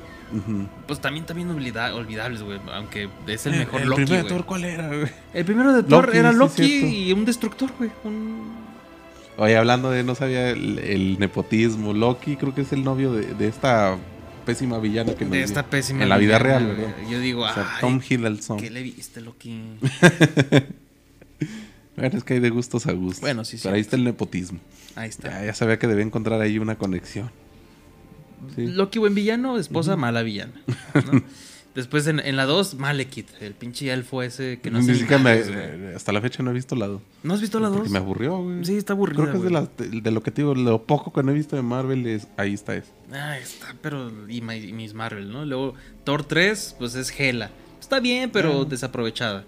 [0.86, 2.60] Pues también, también olvida- olvidables, güey.
[2.72, 4.32] Aunque es el Eh, mejor el Loki, primer güey.
[4.32, 5.08] Thor, ¿cuál era, güey?
[5.34, 7.90] El primero de Thor Loki, era Loki y un destructor, güey.
[8.04, 8.65] Un...
[9.38, 11.92] Oye, hablando de, no sabía, el, el nepotismo.
[11.92, 13.96] Loki creo que es el novio de, de esta
[14.46, 16.02] pésima villana que nos De esta pésima.
[16.04, 16.76] En la vida villana, real.
[16.76, 16.94] ¿verdad?
[17.10, 18.58] Yo digo, O sea, ay, Tom Hiddleston.
[18.58, 19.60] ¿qué le viste, Loki?
[21.96, 23.22] Bueno, es que hay de gustos a gustos.
[23.22, 24.58] Bueno, sí, Pero ahí está el nepotismo.
[24.96, 25.30] Ahí está.
[25.30, 27.30] Ya, ya sabía que debía encontrar ahí una conexión.
[28.54, 28.66] Sí.
[28.66, 30.52] Loki, buen villano, esposa, mala villana.
[31.10, 31.22] ¿no?
[31.76, 35.06] Después en, en la 2, Malekith, el pinche elfo ese que no sé.
[35.18, 37.00] me- hasta la fecha no he visto la 2.
[37.22, 37.76] ¿No has visto la 2?
[37.76, 38.64] Porque me aburrió, güey.
[38.64, 39.22] Sí, está aburrida.
[39.22, 41.30] Creo que es de, las- de- de lo que te digo, lo poco que no
[41.30, 42.86] he visto de Marvel es ahí está es.
[43.12, 44.10] Ah, está, pero.
[44.28, 45.44] Y, y Miss Marvel, ¿no?
[45.44, 47.50] Luego, Thor 3, pues es Hela.
[47.78, 48.64] Está bien, pero Ah.
[48.64, 49.44] desaprovechada.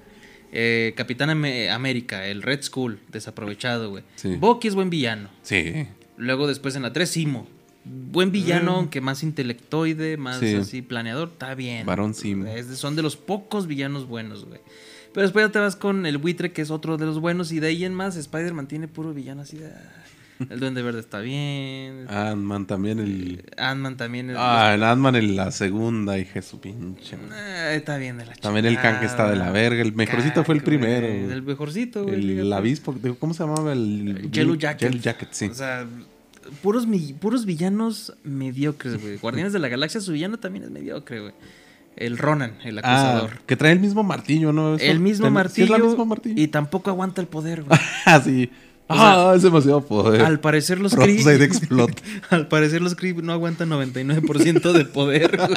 [0.52, 4.04] Eh, Capitán América, el Red Skull, desaprovechado, güey.
[4.16, 4.36] Sí.
[4.36, 5.28] Bucky es buen villano.
[5.42, 5.86] Sí.
[6.16, 7.46] Luego, después en la 3, Simo.
[8.10, 10.44] Buen villano, aunque más intelectoide, más Mm.
[10.44, 10.54] Sí.
[10.56, 11.86] así planeador, está bien.
[11.86, 12.46] Varón Simo.
[12.46, 14.60] Es de- son de los pocos villanos buenos, güey.
[15.12, 17.60] Pero después ya te vas con el buitre, que es otro de los buenos, y
[17.60, 19.66] de ahí en más, Spider-Man tiene puro villano así de.
[19.68, 20.04] ah,
[20.50, 22.06] El Duende Verde está bien.
[22.08, 23.44] Ant-Man también el...
[23.56, 24.36] Ant-Man también es.
[24.38, 27.16] Ah, el Ant-Man en la segunda, hija su pinche.
[27.16, 29.82] Eh, está bien de la También el Kang está de la verga.
[29.82, 31.06] El mejorcito fue el primero.
[31.08, 32.14] El mejorcito, güey.
[32.14, 32.54] El fíjate.
[32.54, 33.72] avispo, ¿cómo se llamaba?
[33.72, 34.88] El Yellow Jacket.
[34.90, 35.46] Yellow Jacket, sí.
[35.46, 35.84] O sea,
[36.62, 36.86] puros,
[37.20, 39.16] puros villanos mediocres, güey.
[39.18, 41.32] Guardianes de la Galaxia, su villano también es mediocre, güey.
[41.96, 43.40] El Ronan, el ah, acusador.
[43.46, 44.76] que trae el mismo martillo, ¿no?
[44.76, 45.66] Eso- el mismo martillo.
[45.66, 46.40] ¿Sí es la misma martillo?
[46.40, 47.78] Y tampoco aguanta el poder, güey.
[48.06, 48.50] Ah, sí.
[48.90, 50.22] O ah, es demasiado poder.
[50.22, 52.02] Al parecer los explota.
[52.30, 55.50] Al parecer los Kree no aguantan 99% de poder, güey.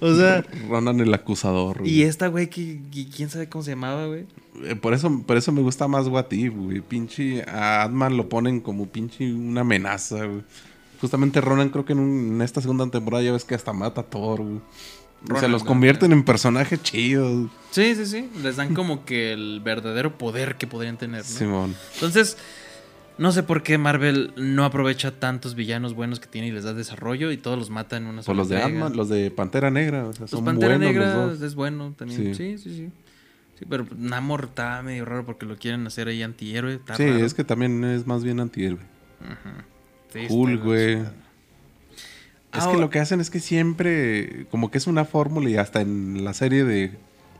[0.00, 1.78] o sea, Ronan el acusador.
[1.78, 1.90] güey.
[1.90, 4.26] y esta güey que que quién sabe cómo se llamaba, güey.
[4.62, 6.80] Eh, Por eso, por eso me gusta más What If, güey.
[6.80, 10.42] Pinche a Ant-Man lo ponen como pinche una amenaza, güey.
[11.00, 14.02] Justamente Ronan creo que en, un- en esta segunda temporada ya ves que hasta mata
[14.02, 14.56] a Thor, güey.
[14.56, 17.50] O sea, Ronan, los convierten en personajes chidos.
[17.70, 18.28] Sí, sí, sí.
[18.42, 21.24] Les dan como que el verdadero poder que podrían tener, ¿no?
[21.24, 21.74] Simón.
[21.94, 22.36] Entonces,
[23.16, 26.74] No sé por qué Marvel no aprovecha tantos villanos buenos que tiene y les da
[26.74, 28.60] desarrollo y todos los mata en una Por sola los de.
[28.60, 30.04] Ant-Man, los de Pantera Negra.
[30.08, 31.42] O sea, Los son Pantera buenos Negra los dos.
[31.42, 32.34] es bueno también.
[32.34, 32.56] Sí.
[32.56, 32.90] Sí, sí, sí.
[33.58, 36.74] Sí, pero Namor está medio raro porque lo quieren hacer ahí antihéroe.
[36.74, 37.24] Está Sí, raro.
[37.24, 38.80] es que también es más bien antihéroe.
[40.12, 41.02] Sí, está Cool, güey.
[42.52, 45.80] Es que lo que hacen es que siempre, como que es una fórmula y hasta
[45.80, 46.92] en la serie de,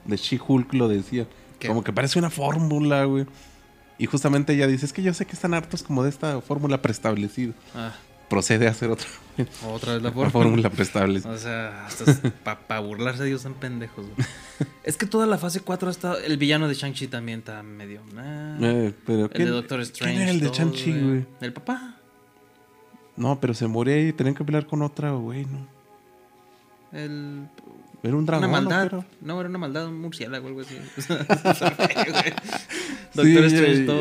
[0.07, 1.27] de She-Hulk lo decía.
[1.61, 1.69] ¿Qué?
[1.69, 3.27] Como que parece una fórmula, güey.
[3.97, 6.83] Y justamente ella dice, es que yo sé que están hartos como de esta fórmula
[6.83, 7.53] preestablecida.
[7.77, 7.95] Ah,
[8.29, 9.07] Procede a hacer otra
[9.69, 10.31] otra vez la fórmula.
[10.31, 11.31] fórmula preestablecida.
[11.31, 12.21] O sea, hasta
[12.67, 14.07] para burlarse de ellos son pendejos.
[14.07, 14.27] güey.
[14.85, 16.19] es que toda la fase 4 ha estado.
[16.19, 18.01] El villano de Shang-Chi también está medio.
[18.15, 18.57] nah.
[18.61, 20.15] Eh, pero el ¿quién, de Doctor Strange.
[20.17, 21.27] ¿quién era el de Shang-Chi, güey?
[21.41, 21.97] El papá.
[23.17, 25.67] No, pero se moría y tenían que pelear con otra, güey, ¿no?
[26.93, 27.49] El.
[28.03, 28.69] Era un dragón, una ¿no?
[28.69, 28.85] maldad.
[28.91, 30.77] Pero- No, era una maldad, un murciélago o algo así.
[33.15, 33.93] Doctor Sí, Strange ya-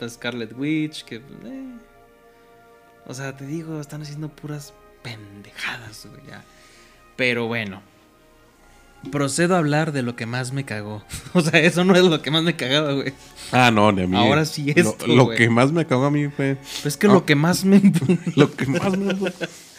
[0.00, 1.16] 2, Scarlet Witch, que.
[1.16, 1.76] eh.
[3.06, 6.44] O sea, te digo, están haciendo puras pendejadas, güey, ya.
[7.16, 7.82] Pero bueno.
[9.10, 11.02] Procedo a hablar de lo que más me cagó.
[11.32, 13.14] O sea, eso no es lo que más me cagaba, güey.
[13.52, 14.16] Ah, no, ni a mí.
[14.16, 16.56] Ahora sí Lo- esto, Lo, que más me cagó a mí fue...
[16.78, 17.10] Pero es que Ah.
[17.14, 17.80] lo que más me.
[18.36, 19.14] Lo que más me...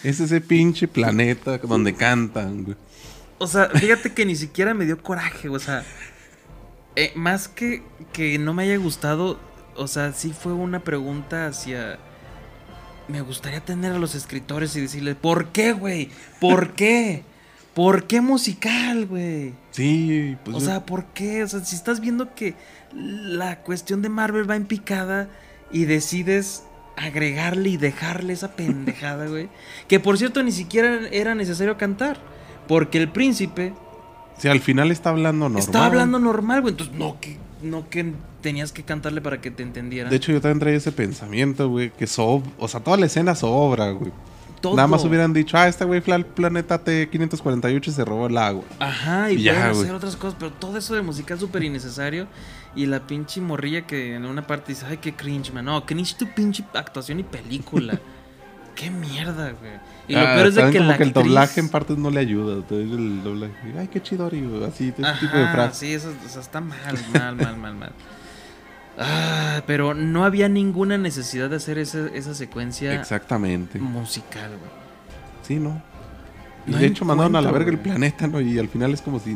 [0.04, 2.78] es ese pinche planeta donde cantan, güey.
[3.38, 5.84] O sea, fíjate que ni siquiera me dio coraje, o sea,
[6.96, 7.82] eh, más que
[8.14, 9.40] que no me haya gustado,
[9.76, 11.98] o sea, sí fue una pregunta hacia...
[13.08, 16.10] Me gustaría tener a los escritores y decirles, ¿por qué, güey?
[16.40, 17.24] ¿Por qué?
[17.74, 19.54] ¿Por qué musical, güey?
[19.72, 20.58] Sí, pues...
[20.58, 21.44] O sea, ¿por qué?
[21.44, 22.56] O sea, si estás viendo que
[22.94, 25.30] la cuestión de Marvel va en picada
[25.72, 26.64] y decides
[26.98, 29.50] agregarle y dejarle esa pendejada, güey.
[29.88, 32.20] Que por cierto ni siquiera era necesario cantar.
[32.68, 33.74] Porque el príncipe
[34.38, 35.64] sí, al final está hablando normal.
[35.64, 36.74] estaba hablando normal, güey.
[36.74, 40.10] Entonces, no que, no que tenías que cantarle para que te entendiera.
[40.10, 42.42] De hecho, yo también traía ese pensamiento, güey, que so...
[42.58, 44.12] O sea, toda la escena sobra, güey.
[44.60, 44.76] Todo.
[44.76, 48.38] Nada más hubieran dicho, ah, este güey fue al planeta T548 y se robó el
[48.38, 48.64] agua.
[48.80, 52.28] Ajá, y Ya, pueden hacer otras cosas, pero todo eso de musical súper innecesario.
[52.76, 55.66] Y la pinche morrilla que en una parte dice, ay, qué cringe, man.
[55.66, 58.00] No, cringe tu pinche actuación y película.
[58.76, 59.72] qué mierda, güey.
[60.08, 61.98] Y lo Ah, peor es de que como la que el actriz- doblaje en partes
[61.98, 62.54] no le ayuda.
[62.58, 65.78] Entonces el doblaje, ay, qué chidori, güey, así, ese tipo de Ajá, frases.
[65.78, 66.78] sí, eso, o sea, está mal,
[67.14, 67.92] mal, mal, mal, mal.
[68.98, 73.80] Ah, pero no había ninguna necesidad de hacer esa, esa secuencia Exactamente.
[73.80, 74.72] musical, güey.
[75.44, 75.82] Sí, ¿no?
[76.68, 78.40] Y No de hecho mandaron a la verga el planeta, ¿no?
[78.42, 79.36] Y al final es como si...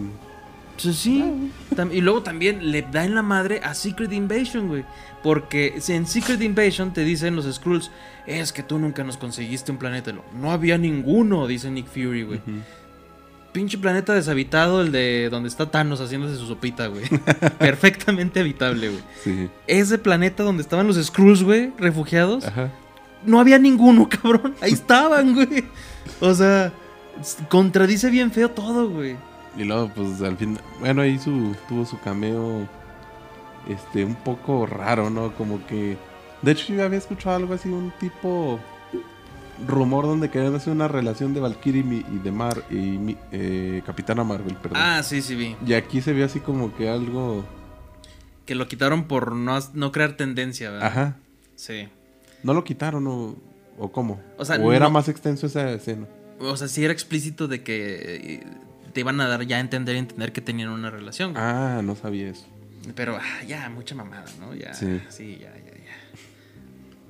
[0.81, 1.49] Pues sí.
[1.91, 4.83] Y luego también le da en la madre a Secret Invasion, güey.
[5.23, 7.89] Porque en Secret Invasion te dicen los Skrulls,
[8.27, 10.11] es que tú nunca nos conseguiste un planeta.
[10.11, 12.41] No, no había ninguno, dice Nick Fury, güey.
[13.55, 17.05] Pinche planeta deshabitado, el de donde está Thanos haciéndose su sopita, güey.
[17.57, 19.01] Perfectamente habitable, güey.
[19.23, 19.49] Sí.
[19.65, 22.45] Ese planeta donde estaban los Skrulls, güey, refugiados.
[22.45, 22.69] Ajá.
[23.23, 24.55] No había ninguno, cabrón.
[24.59, 25.63] Ahí estaban, güey.
[26.19, 26.73] O sea,
[27.47, 29.15] contradice bien feo todo, güey.
[29.57, 32.67] Y luego, pues al fin, bueno, ahí su, tuvo su cameo,
[33.69, 35.33] este, un poco raro, ¿no?
[35.33, 35.95] Como que,
[36.41, 38.59] de hecho yo había escuchado algo así, un tipo
[39.67, 44.23] rumor donde querían hacer una relación de Valkyrie y, de Mar y mi- eh, Capitana
[44.23, 44.79] Marvel, perdón.
[44.81, 45.55] Ah, sí, sí, vi.
[45.65, 47.45] Y aquí se ve así como que algo,
[48.45, 50.87] Que lo quitaron por no, no crear tendencia, ¿verdad?
[50.87, 51.15] ajá,
[51.55, 51.87] Sí.
[52.43, 53.35] no lo quitaron o,
[53.77, 56.05] o cómo, O sea, era no- más extenso esa escena.
[56.39, 58.43] O sea, sí era explícito de que eh,
[58.93, 61.33] te iban a dar ya a entender y entender que tenían una relación.
[61.37, 62.45] Ah, no sabía eso.
[62.93, 64.53] Pero ah, ya, mucha mamada, ¿no?
[64.53, 64.73] Ya.
[64.73, 65.01] Sí.
[65.09, 65.71] Sí, ya, ya.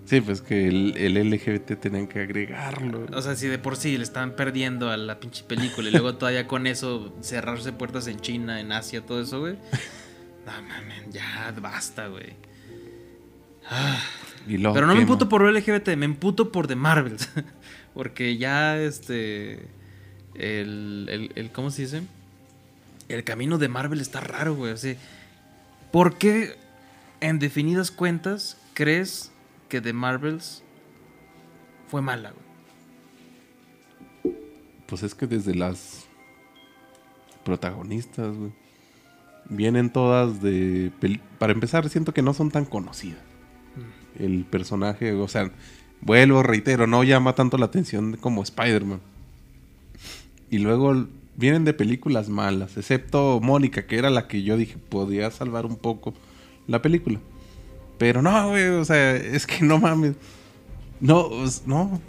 [0.06, 3.08] Sí, pues que el, el LGBT tenían que agregarlo.
[3.12, 6.16] O sea, si de por sí le estaban perdiendo a la pinche película y luego
[6.18, 9.56] todavía con eso cerrarse puertas en China, en Asia, todo eso, güey.
[10.46, 12.34] No mames, ya basta, güey.
[13.68, 14.00] Ah,
[14.48, 17.30] Y Pero no me emputo por lo LGBT, me emputo por The Marvels.
[17.96, 19.54] Porque ya este.
[20.36, 22.04] El, el, el- ¿Cómo se dice?
[23.10, 24.74] El camino de Marvel está raro, güey.
[24.74, 24.96] O sea,
[25.92, 26.56] ¿por qué,
[27.22, 29.32] en definidas cuentas, crees
[29.70, 30.64] que The Marvels
[31.88, 34.36] fue mala, güey?
[34.88, 36.06] Pues es que desde las
[37.44, 38.52] protagonistas, güey,
[39.50, 40.92] vienen todas de...
[41.40, 43.20] Para empezar, siento que no son tan conocidas.
[44.18, 45.52] El personaje, o sea,
[46.02, 49.02] vuelvo, reitero, no llama tanto la atención como Spider-Man.
[50.50, 55.30] Y luego vienen de películas malas, excepto Mónica, que era la que yo dije podía
[55.32, 56.14] salvar un poco
[56.68, 57.20] la película.
[57.98, 60.16] Pero no, güey, o sea, es que no mames.
[61.00, 61.30] No,
[61.66, 62.02] no.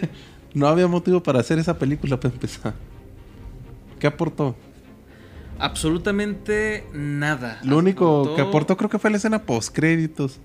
[0.54, 2.74] no había motivo para hacer esa película para empezar.
[3.98, 4.56] ¿Qué aportó?
[5.58, 7.60] Absolutamente nada.
[7.62, 10.40] Lo único que aportó creo que fue la escena post créditos.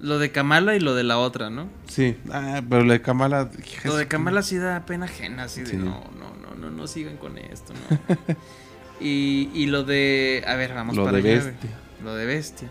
[0.00, 1.68] Lo de Kamala y lo de la otra, ¿no?
[1.86, 3.50] Sí, ah, pero lo de Kamala.
[3.84, 7.18] Lo de Kamala sí da pena ajena, así de no, no, no, no, no sigan
[7.18, 8.16] con esto, ¿no?
[9.00, 10.42] y, y lo de.
[10.46, 11.44] A ver, vamos Lo para de allá.
[11.44, 11.70] Bestia.
[12.02, 12.70] Lo de Bestia.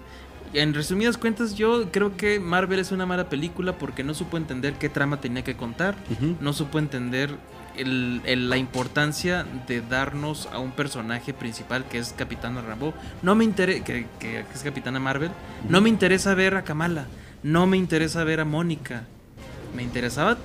[0.54, 4.74] En resumidas cuentas, yo creo que Marvel es una mala película porque no supo entender
[4.74, 5.96] qué trama tenía que contar.
[6.42, 7.30] No supo entender
[7.78, 12.94] el- el- la importancia de darnos a un personaje principal que es Capitana Rambo.
[13.22, 13.84] No me interesa.
[13.84, 15.30] Que, que es Capitana Marvel.
[15.70, 17.06] No me interesa ver a Kamala.
[17.44, 19.04] No me interesa ver a Mónica.
[19.76, 20.38] Me interesaba.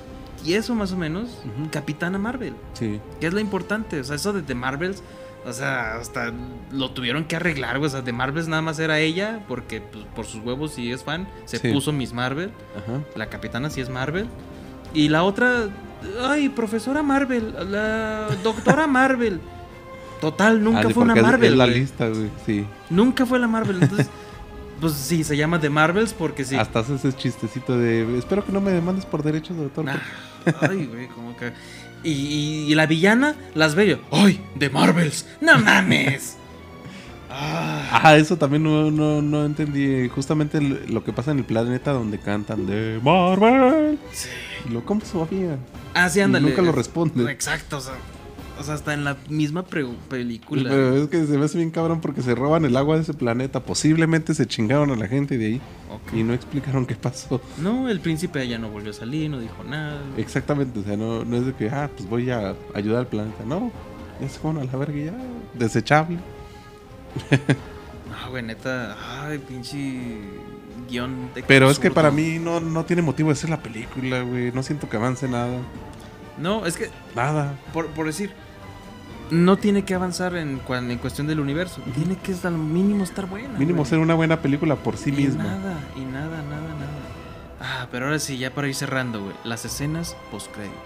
[0.45, 1.39] Y eso más o menos.
[1.73, 2.53] Capitana Marvel.
[2.75, 3.01] Sí.
[3.21, 3.99] ¿Qué es lo importante?
[4.01, 5.03] O sea, eso de The Marvels,
[5.47, 6.33] o sea, hasta
[6.73, 7.89] lo tuvieron que arreglar, güey.
[7.89, 11.05] O sea, The Marvels nada más era ella, porque pues, por sus huevos, si es
[11.05, 11.69] fan, se Sí.
[11.73, 12.51] puso Miss Marvel.
[12.77, 13.01] Ajá.
[13.17, 14.27] La capitana sí es Marvel.
[14.95, 15.69] Y la otra,
[16.23, 19.41] ay, profesora Marvel, la doctora Marvel.
[20.21, 21.53] Total, nunca Ah, fue una Marvel.
[21.53, 21.81] Es la güey.
[21.81, 22.31] lista, güey.
[22.47, 22.65] Sí.
[22.89, 23.83] Nunca fue la Marvel.
[23.83, 24.09] Entonces,
[24.81, 26.57] pues sí, se llama The Marvels porque sí.
[26.57, 28.17] Hasta hace ese chistecito de.
[28.19, 29.87] Espero que no me demandes por derechos de autor.
[29.91, 30.01] Ah,
[30.71, 31.53] Ay, güey, como que.
[32.05, 33.99] Y, y- y la villana, las veo.
[34.13, 34.41] ¡Ay!
[34.55, 35.27] ¡De Marvels!
[35.41, 36.37] ¡No mames!
[37.31, 40.09] Ah, Ah, eso también no, no, no entendí.
[40.09, 43.99] Justamente lo que pasa en el planeta donde cantan de Marvel.
[44.13, 44.29] sí.
[44.69, 45.59] Y lo, ¿Cómo sabían?
[45.95, 46.49] Ah, sí, ándale.
[46.49, 47.31] Nunca lo responde.
[47.31, 47.95] Exacto, o sea.
[48.59, 50.71] O sea, hasta en la misma película.
[50.71, 53.15] Pero es que se me hace bien cabrón porque se roban el agua de ese
[53.15, 53.61] planeta.
[53.61, 55.61] Posiblemente se chingaron a la gente de ahí
[56.13, 57.41] y no explicaron qué pasó.
[57.59, 60.01] No, el príncipe ya no volvió a salir, no dijo nada.
[60.17, 63.45] Exactamente, o sea, no, no es de que, ah, pues voy a ayudar al planeta.
[63.45, 63.73] No,
[64.21, 65.15] ya se fueron a la verga ya,
[65.59, 66.19] desechable.
[68.17, 68.97] Ah, güey, neta.
[69.25, 70.21] Ay, pinche
[70.89, 74.23] guion de Pero es que para mí no, no tiene motivo de ser la película,
[74.23, 74.53] güey.
[74.53, 75.59] No siento que avance nada.
[76.39, 77.55] No, es que, Nada.
[77.73, 78.33] por, por decir,
[79.31, 81.81] no tiene que avanzar en, cuan- en cuestión del universo.
[81.95, 83.59] Tiene que al mínimo estar buena.
[83.59, 83.91] Mínimo güey.
[83.91, 85.45] ser una buena película por sí y misma.
[85.45, 87.01] nada, y nada, nada, nada.
[87.61, 89.35] Ah, pero ahora sí, ya para ir cerrando, güey.
[89.45, 90.79] Las escenas postcréditos.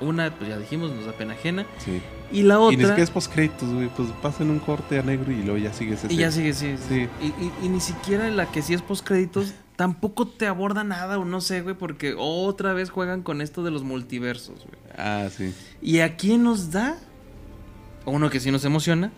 [0.00, 1.66] Una, pues ya dijimos, nos da pena ajena.
[1.78, 2.00] Sí.
[2.32, 2.76] Y la Y ni otra.
[2.88, 3.88] siquiera es post créditos, güey.
[3.88, 6.74] Pues pasan un corte a negro y luego ya sigue ese Y ya sigue, sí.
[6.88, 7.08] Sí.
[7.20, 11.24] Y, y- y ni siquiera la que sí es postcréditos tampoco te aborda nada, o
[11.24, 14.78] no sé, güey, porque otra vez juegan con esto de los multiversos, güey.
[14.98, 15.52] Ah, sí.
[15.82, 16.96] ¿Y a quién nos da?
[18.06, 19.12] Uno que sí nos emociona,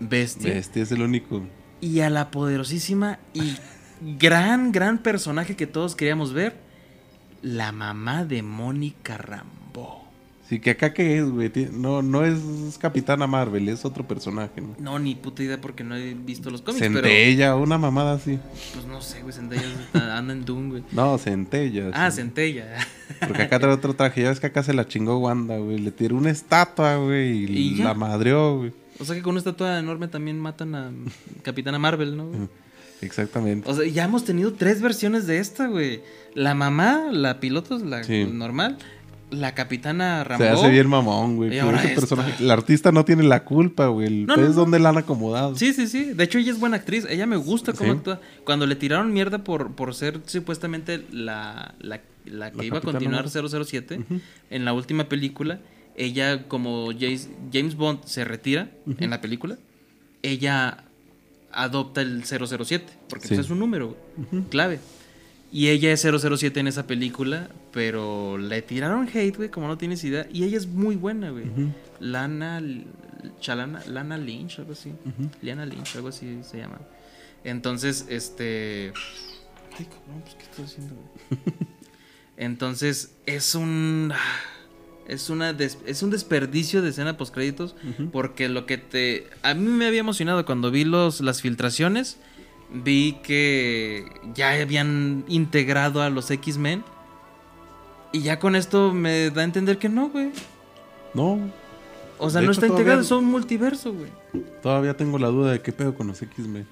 [0.00, 0.54] Bestia.
[0.54, 1.42] Este es el único.
[1.80, 3.56] Y a la poderosísima y
[4.18, 6.56] gran, gran personaje que todos queríamos ver,
[7.42, 9.57] la mamá de Mónica Rambo.
[10.48, 11.52] Sí, que acá que es, güey.
[11.72, 14.74] No, no es Capitana Marvel, es otro personaje, ¿no?
[14.78, 18.38] No, ni puta idea porque no he visto los cómics, pero Centella, una mamada así.
[18.72, 20.82] pues no sé, güey, está- anda en Doom, güey.
[20.92, 21.90] No, Centella.
[21.92, 22.16] Ah, sí.
[22.22, 22.78] Centella.
[23.26, 24.22] Porque acá trae otro traje.
[24.22, 25.78] Ya ves que acá se la chingó Wanda, güey.
[25.80, 27.44] Le tiró una estatua, güey.
[27.44, 28.72] Y, la madreó, güey.
[29.00, 30.90] O sea que con una estatua enorme también matan a
[31.42, 32.26] Capitana Marvel, ¿no?
[32.28, 32.48] güey?
[33.02, 33.70] Exactamente.
[33.70, 36.00] O sea, ya hemos tenido tres versiones de esta, güey.
[36.34, 38.24] La mamá, la piloto, la Sí.
[38.24, 38.78] normal.
[39.30, 40.44] La Capitana Rambo.
[40.44, 41.48] Se hace bien mamón, güey.
[41.48, 42.00] Y pero ahora ese esta.
[42.00, 44.06] personaje- El artista no tiene la culpa, güey.
[44.06, 44.52] El No, no, no.
[44.54, 45.54] donde la han acomodado.
[45.56, 46.12] Sí, sí, sí.
[46.14, 47.04] De hecho, ella es buena actriz.
[47.10, 47.98] Ella me gusta cómo Sí.
[47.98, 48.20] actúa.
[48.44, 52.80] Cuando le tiraron mierda por, por ser supuestamente la, la, la que La iba a
[52.80, 53.30] continuar Marvel.
[53.66, 54.00] 007,
[54.50, 55.60] en la última película,
[55.94, 59.58] ella, como James, James Bond se retira en la película,
[60.22, 60.84] ella
[61.52, 63.34] adopta el 007, porque Sí.
[63.34, 63.96] pues, es un número
[64.50, 64.78] clave.
[65.50, 70.04] Y ella es 007 en esa película, pero le tiraron hate, güey, como no tienes
[70.04, 70.26] idea.
[70.32, 71.46] Y ella es muy buena, güey.
[72.00, 72.62] Lana,
[73.40, 74.92] Chalana, Lana Lynch, algo así.
[75.40, 76.78] Liana Lynch, algo así se llama.
[77.44, 78.92] Entonces, este...
[79.78, 81.40] Ay, cabrón, pues, ¿qué estoy haciendo, güey?
[82.36, 84.12] Entonces, es un...
[85.06, 87.74] Es, una des- es un desperdicio de escena post créditos
[88.12, 92.18] porque lo que te a mí me había emocionado cuando vi los las filtraciones
[92.72, 94.04] vi que
[94.34, 96.84] ya habían integrado a los X-Men
[98.12, 100.30] y ya con esto me da a entender que no, güey.
[101.14, 101.38] No.
[102.18, 104.10] O sea, De no hecho, está integrado, son multiverso, güey.
[104.62, 106.66] Todavía tengo la duda de qué pedo con los X-Men.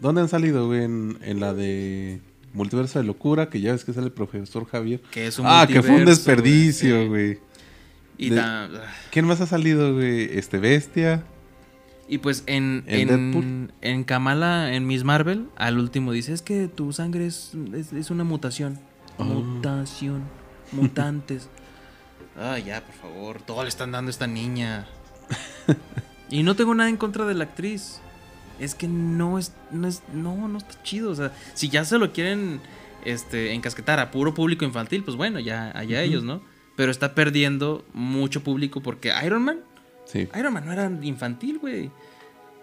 [0.00, 0.84] ¿Dónde han salido, güey?
[0.84, 2.20] En, en la de
[2.52, 5.00] Multiverso de Locura, que ya ves que sale el profesor Javier.
[5.10, 7.38] Que es un ah, que fue un desperdicio, güey.
[8.18, 8.42] Y, De-
[9.10, 10.28] ¿Quién más ha salido, güey?
[10.36, 11.24] Este Bestia.
[12.08, 16.92] Y pues en, ¿En en, Kamala, en Miss Marvel, al último dice, es que tu
[16.92, 18.78] sangre es, es, es una mutación.
[19.18, 19.24] Ah.
[19.24, 20.22] Mutación.
[20.72, 21.48] Mutantes.
[22.36, 23.42] Ah, ya, por favor.
[23.42, 24.86] Todo le están dando a esta niña.
[26.30, 28.00] y no tengo nada en contra de la actriz.
[28.58, 31.10] Es que no es, no es, no, no está chido.
[31.10, 32.60] O sea, si ya se lo quieren
[33.04, 36.42] este, encasquetar a puro público infantil, pues bueno, ya allá ellos, ¿no?
[36.76, 39.60] Pero está perdiendo mucho público porque Iron Man,
[40.04, 40.28] Sí.
[40.38, 41.90] Iron Man no era infantil, güey.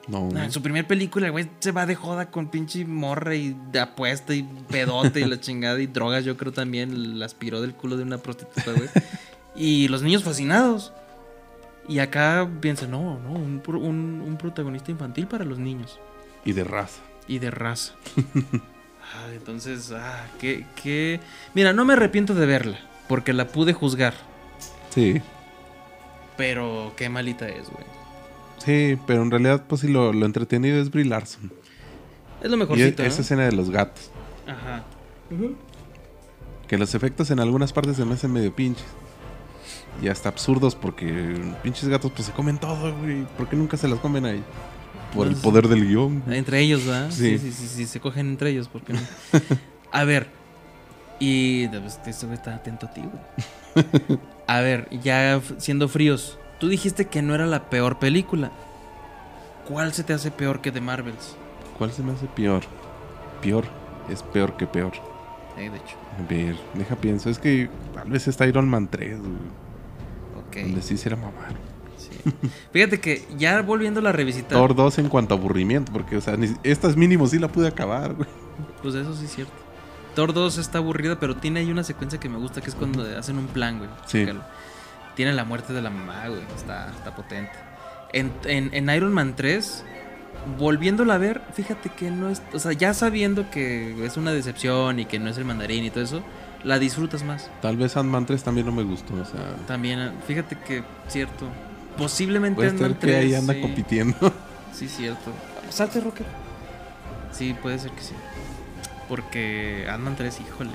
[0.07, 3.35] No, No, en su primer película, el güey se va de joda con pinche morra
[3.35, 7.19] y de apuesta y pedote y la chingada y drogas, yo creo también.
[7.19, 8.89] La aspiró del culo de una prostituta, güey.
[9.55, 10.91] Y los niños fascinados.
[11.87, 15.99] Y acá piensan, no, no, un, un- un protagonista infantil para los niños.
[16.45, 17.01] y de raza.
[17.27, 17.93] Y de raza.
[19.13, 21.19] Ah, entonces, ah, qué, qué...
[21.53, 24.13] Mira, no me arrepiento de verla, porque la pude juzgar.
[24.89, 25.21] Sí,
[26.41, 27.85] Pero qué malita es, güey.
[28.57, 31.51] sí, pero en realidad, pues sí, lo, lo entretenido es Brie Larson.
[32.41, 33.13] Es lo Y mejorcito, es- ¿no?
[33.13, 34.09] esa escena de los gatos.
[34.47, 34.83] Ajá.
[36.67, 38.85] Que los efectos en algunas partes se me hacen medio pinches.
[40.01, 43.23] Y hasta absurdos porque pinches gatos pues se comen todo, güey.
[43.37, 44.43] ¿Por qué nunca se las comen ahí?
[45.13, 46.23] Por el Pues, poder del guion.
[46.27, 47.11] Entre ellos, ¿verdad?
[47.11, 47.51] Sí, Sí.
[47.51, 48.99] sí, sí, sí, se cogen entre ellos, porque no?
[49.91, 50.27] A ver,
[51.19, 54.17] y pues, este güey está atento a ti, güey.
[54.51, 58.51] A ver, ya siendo fríos, tú dijiste que no era la peor película.
[59.67, 61.37] ¿Cuál se te hace peor que The Marvels?
[61.77, 62.63] ¿Cuál se me hace peor?
[63.41, 63.63] Peor.
[64.09, 64.91] Es peor que peor.
[65.57, 65.95] Eh, de hecho.
[66.19, 67.29] A ver, deja pienso.
[67.29, 69.31] Es que tal vez está Iron Man 3, güey.
[70.47, 70.57] Ok.
[70.67, 71.57] Donde sí se la mamaron.
[71.97, 72.09] sí.
[72.73, 74.57] Fíjate que ya volviendo a revisitar.
[74.57, 75.93] Thor 2 en cuanto a aburrimiento.
[75.93, 78.27] Porque, o sea, ni- estas mínimo sí la pude acabar, güey.
[78.81, 79.53] Pues eso sí es cierto.
[80.15, 83.03] Thor 2 está aburrida, pero tiene ahí una secuencia que me gusta, que es cuando
[83.17, 83.89] hacen un plan, güey.
[84.05, 84.25] Sí.
[85.15, 86.41] Tiene la muerte de la mamá, güey.
[86.55, 87.51] Está, está potente.
[88.13, 89.83] En, en- en Iron Man 3,
[90.57, 92.41] volviéndola a ver, fíjate que no es...
[92.53, 95.89] O sea, ya sabiendo que es una decepción y que no es el mandarín y
[95.91, 96.23] todo eso,
[96.63, 97.49] la disfrutas más.
[97.61, 99.13] Tal vez Ant-Man 3 también no me gustó.
[99.15, 101.47] O sea, También, fíjate que, cierto.
[101.97, 103.61] Posiblemente Ant-Man ser que ahí 3, anda sí.
[103.61, 104.33] compitiendo.
[104.73, 105.31] Sí, cierto.
[105.69, 106.25] Salte, Rocket.
[107.31, 108.13] Sí, puede ser que sí.
[109.11, 110.69] Porque Ant-Man 3, híjole.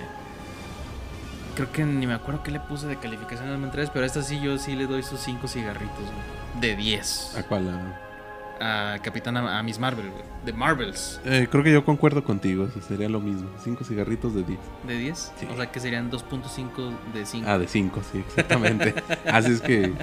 [1.54, 4.06] Creo que ni me acuerdo qué le puse de calificación a Ant-Man 3, pero a
[4.06, 6.60] esta sí yo sí le doy sus 5 cigarritos, güey.
[6.60, 7.34] De 10.
[7.38, 7.70] ¿A cuál?
[8.60, 10.22] A- A Capitana, a Miss Marvel, güey.
[10.44, 11.18] De Marvels.
[11.24, 12.64] Eh, creo que yo concuerdo contigo.
[12.64, 13.48] o sea, sería lo mismo.
[13.64, 14.58] Cinco cigarritos de 10.
[14.86, 15.32] ¿De 10?
[15.40, 15.46] Sí.
[15.50, 17.46] O sea que serían 2.5 de 5.
[17.48, 18.94] Ah, de 5, sí, exactamente.
[19.32, 19.94] Así es que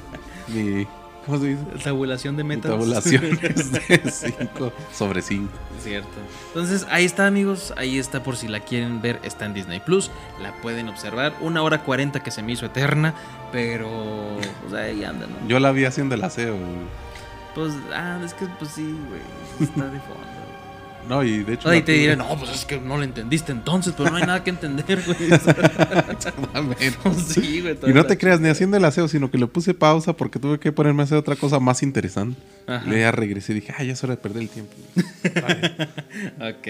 [0.48, 0.88] mi.
[1.26, 1.64] ¿Cómo se dice?
[1.84, 2.72] Tabulación de metas.
[2.72, 5.50] tabulación es de 5 sobre 5.
[5.82, 6.10] Cierto.
[6.48, 7.74] Entonces, ahí está, amigos.
[7.78, 9.20] Ahí está por si la quieren ver.
[9.24, 10.12] Está en Disney Plus.
[10.42, 11.34] La pueden observar.
[11.42, 13.14] Una hora 40 que se me hizo eterna.
[13.52, 14.38] Pero.
[14.62, 15.48] Pues ahí anda, ¿no?
[15.48, 16.56] Yo la vi haciendo el aseo.
[16.58, 16.68] güey.
[17.56, 19.22] Pues, ah, es que, pues sí, güey.
[19.70, 20.33] Está de fondo.
[21.08, 21.70] No, y de hecho.
[21.70, 24.44] Ahí te diré, no, pues es que no lo entendiste entonces, pero no hay nada
[24.44, 25.18] que entender, güey.
[27.28, 27.78] Sí, güey.
[27.88, 30.60] Y no te creas ni haciendo el aseo, sino que le puse pausa porque tuve
[30.60, 32.40] que ponerme a hacer otra cosa más interesante.
[32.68, 32.86] Ajá.
[32.86, 34.74] Luego ya regresé y dije, ah, ya es hora de perder el tiempo.
[36.40, 36.68] Ok.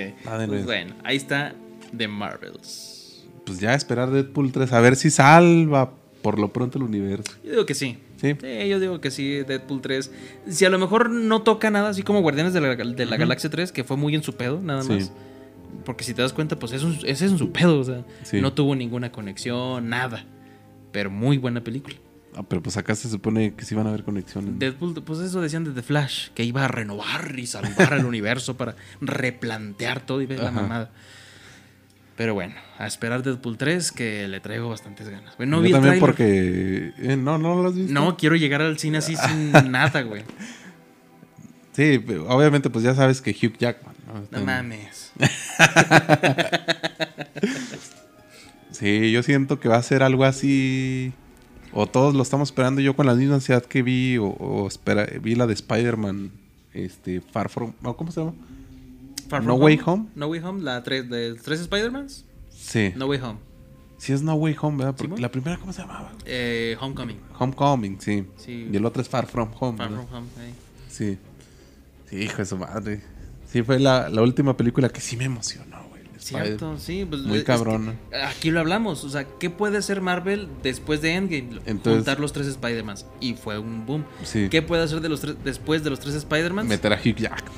[0.47, 1.53] Pues bueno, ahí está
[1.95, 3.23] The Marvels.
[3.45, 5.91] Pues ya esperar Deadpool 3, a ver si salva
[6.21, 7.33] por lo pronto el universo.
[7.43, 7.97] Yo digo que sí.
[8.23, 8.35] Sí.
[8.41, 10.11] Sí, yo digo que sí, Deadpool 3.
[10.47, 13.49] Si a lo mejor no toca nada, así como Guardianes de la, de la Galaxia
[13.49, 14.93] 3, que fue muy en su pedo, nada Sí.
[14.93, 15.11] más.
[15.85, 18.05] Porque si te das cuenta, pues es un- ese es en su pedo, o sea,
[18.23, 18.39] Sí.
[18.39, 20.25] no tuvo ninguna conexión, nada.
[20.93, 21.95] Pero muy buena película.
[22.35, 24.57] Ah, pero pues acá se supone que sí van a haber conexiones.
[24.57, 28.55] Deadpool, pues eso decían de The Flash, que iba a renovar y salvar al universo
[28.55, 30.91] para replantear todo y ver la mamada.
[32.15, 35.35] Pero bueno, a esperar Deadpool 3, que le traigo bastantes ganas.
[35.35, 36.91] Güey, no Yo vi también porque...
[36.99, 37.91] eh, no, no lo has visto.
[37.91, 40.23] No, quiero llegar al cine así sin nada, güey.
[41.71, 43.95] Sí, obviamente pues ya sabes que Hugh Jackman.
[44.31, 44.37] ¿no?
[44.37, 45.11] En- mames.
[48.71, 51.13] Sí, yo siento que va a ser algo así.
[51.71, 54.17] O todos lo estamos esperando yo con la misma ansiedad que vi.
[54.17, 56.31] O, o espera, vi la de Spider-Man.
[56.73, 57.73] Este, Far From.
[57.95, 58.33] ¿Cómo se llama?
[59.33, 60.05] Far No Way Home.
[60.15, 62.25] No Way Home, la tres, de tres Spider-Mans.
[62.49, 62.93] Sí.
[62.95, 63.39] No Way Home.
[63.97, 65.17] Sí, es No Way Home, ¿verdad?
[65.17, 66.11] La primera, ¿cómo se llamaba?
[66.25, 67.19] Eh, Homecoming.
[67.39, 68.25] Homecoming, sí.
[68.37, 68.69] Sí.
[68.71, 69.77] Y el otro es Far From Home.
[69.77, 70.05] Far ¿verdad?
[70.07, 70.27] From Home.
[70.47, 70.53] eh.
[70.89, 71.17] Sí.
[72.09, 73.01] Sí, hijo de su madre.
[73.51, 75.82] Sí, fue la, la última película que sí me emocionó.
[76.17, 77.05] Cierto, sí.
[77.09, 77.95] Pues, Muy es que cabrona.
[78.27, 79.03] aquí lo hablamos.
[79.03, 81.59] O sea, ¿qué puede hacer Marvel después de Endgame?
[81.65, 83.05] Entonces- Juntar los tres Spider-Mans.
[83.19, 84.05] Y fue un boom.
[84.23, 84.47] Sí.
[84.49, 86.69] ¿Qué puede hacer de los tres, después de los tres Spider-Mans?
[86.69, 87.53] Meter a Hugh Jackman.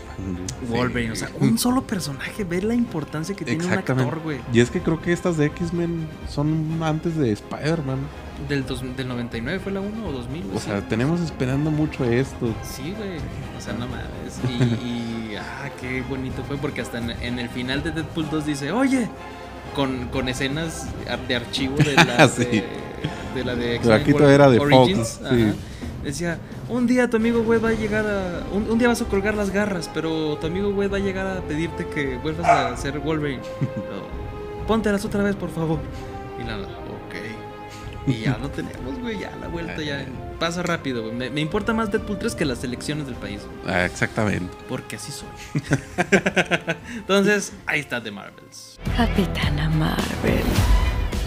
[0.69, 1.11] Wolverine.
[1.11, 2.43] O sea, un solo personaje.
[2.43, 4.39] Ve la importancia que tiene un actor, güey.
[4.53, 7.99] Y es que creo que estas de X-Men son antes de Spider-Man.
[8.49, 10.43] Del, dos- del 99 fue la 1 o 2000.
[10.53, 12.53] O sea, tenemos esperando mucho esto.
[12.63, 13.17] Sí, güey.
[13.57, 14.39] O sea, no mames.
[14.49, 14.85] Y,
[15.33, 18.71] y, ah, qué bonito fue porque hasta en, en el final de Deadpool 2 dice,
[18.71, 19.07] oye,
[19.73, 20.88] con, con escenas
[21.27, 22.43] de archivo de la Sí.
[22.43, 22.63] de,
[23.36, 25.19] de la de Pero aquí todo era de Origins.
[25.21, 25.53] Fox, sí.
[26.03, 26.38] Decía,
[26.69, 28.43] un día tu amigo güey va a llegar a...
[28.53, 31.25] Un, un día vas a colgar las garras, pero tu amigo güey va a llegar
[31.25, 33.41] a pedirte que vuelvas a ser Wolverine.
[34.67, 35.79] Póntelas otra vez, por favor.
[36.39, 36.67] Y nada.
[38.08, 41.16] Y ya lo tenemos, güey, ya la vuelta ya en pasa rápido, güey.
[41.16, 44.56] Me, me importa más Deadpool 3 que las elecciones del país, güey, Ah, exactamente.
[44.70, 45.28] porque así soy.
[46.97, 48.80] Entonces, ahí está The Marvels.
[48.95, 50.43] Capitana Marvel,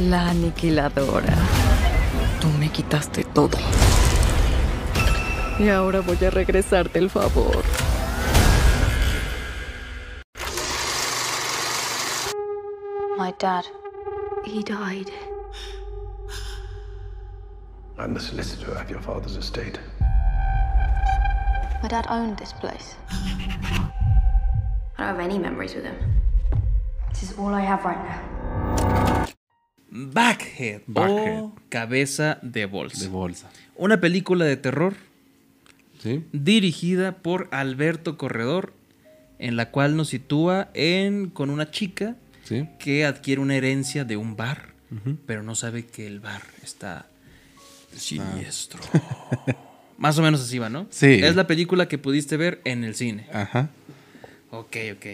[0.08, 1.34] la aniquiladora.
[2.40, 3.58] Tú me quitaste todo.
[5.58, 7.64] Y ahora voy a regresarte el favor.
[13.16, 13.64] My dad.
[14.44, 15.10] He died.
[18.00, 19.78] I'm the solicitor of your father's estate.
[21.82, 22.94] My dad owned this place.
[24.96, 25.96] I don't have any memories with him.
[27.10, 29.26] This is all I have right now.
[29.90, 31.40] Backhead, Backhead.
[31.40, 33.02] o Cabeza de Bolsa.
[33.02, 33.48] De bolsa.
[33.76, 34.94] Una película de terror
[36.00, 36.24] ¿Sí?
[36.32, 38.74] dirigida por Alberto Corredor,
[39.40, 42.68] en la cual nos sitúa en con una chica ¿Sí?
[42.78, 44.68] que adquiere una herencia de un bar,
[45.26, 47.06] pero no sabe que el bar está
[47.94, 48.80] siniestro.
[49.98, 50.86] Más o menos así va, ¿no?
[50.90, 51.20] Sí.
[51.22, 53.26] Es la película que pudiste ver en el cine.
[53.32, 53.70] Ajá.
[54.50, 55.06] Ok, ok.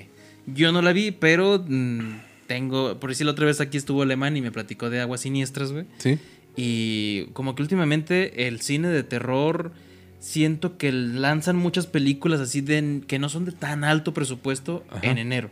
[0.47, 3.01] Yo no la vi, pero mm, tengo.
[3.01, 5.87] Por decir la otra vez aquí estuvo Alemán y me platicó de Aguas Siniestras, güey.
[5.99, 6.19] ¿Sí?
[6.57, 9.73] Y como que últimamente el cine de terror
[10.21, 15.01] siento que lanzan muchas películas así de que no son de tan alto presupuesto Ajá.
[15.03, 15.51] en enero.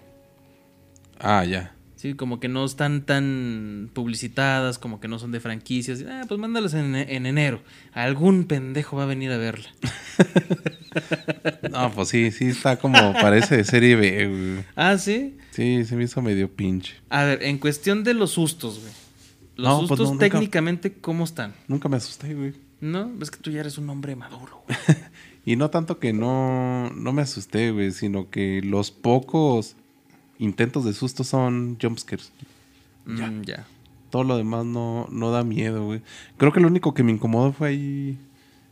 [1.18, 1.74] Ah, ya.
[2.02, 6.02] Sí, como que no están tan publicitadas, como que no son de franquicias.
[6.08, 7.62] Ah, pues mándalas en, en enero.
[7.92, 9.68] Algún pendejo va a venir a verla.
[11.70, 14.64] No, pues sí, sí está como parece de serie B, güey.
[14.76, 15.38] Ah, sí.
[15.50, 16.96] Sí, se me hizo medio pinche.
[17.08, 18.92] A ver, en cuestión de los sustos, güey.
[19.56, 21.54] Los No, pues sustos nunca- técnicamente, ¿cómo están?
[21.68, 22.52] Nunca me asusté, güey.
[22.82, 23.10] ¿No?
[23.22, 24.78] Es que tú ya eres un hombre maduro, güey.
[25.46, 29.76] Y no tanto que no, no me asusté, güey, sino que los pocos
[30.44, 32.32] intentos de susto son jumpscares.
[33.06, 33.28] Ya.
[33.30, 33.66] Mm, ya.
[34.10, 36.02] Todo lo demás no, no da miedo, güey.
[36.36, 38.18] Creo que lo único que me incomodó fue ahí,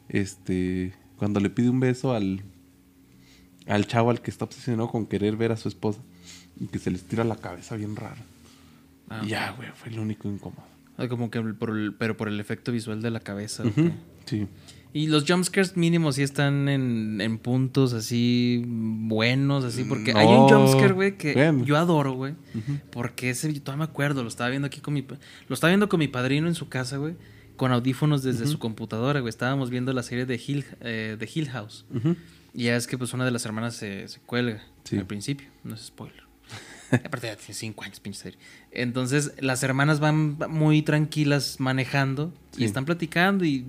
[0.08, 2.42] este, cuando le pide un beso al,
[3.66, 6.00] al chavo al que está obsesionado con querer ver a su esposa
[6.60, 8.20] y que se les tira la cabeza bien raro.
[9.08, 10.62] Ah, Y ya, güey, fue lo único incómodo.
[10.98, 13.62] Ah, Como que por el- pero por el efecto visual de la cabeza.
[13.64, 13.92] Ok.
[14.26, 14.46] Sí.
[14.92, 20.48] Y los jumpscares mínimos sí están en, en puntos así buenos, así, porque hay un
[20.48, 21.34] jumpscare, güey, que
[21.64, 22.34] yo adoro, güey.
[22.90, 25.02] Porque ese, yo todavía me acuerdo, lo estaba viendo aquí con mi...
[25.48, 27.14] Lo estaba viendo con mi padrino en su casa, güey,
[27.56, 29.28] con audífonos desde su computadora, güey.
[29.28, 31.84] Estábamos viendo la serie de Hill, eh, de Hill House.
[32.52, 34.96] Y ya es que pues una de las hermanas se, se cuelga Sí.
[34.98, 36.24] al principio, no es spoiler.
[36.90, 38.38] Aparte ya tiene cinco años, pinche serie.
[38.72, 42.62] Entonces las hermanas van muy tranquilas manejando Sí.
[42.62, 43.64] y están platicando y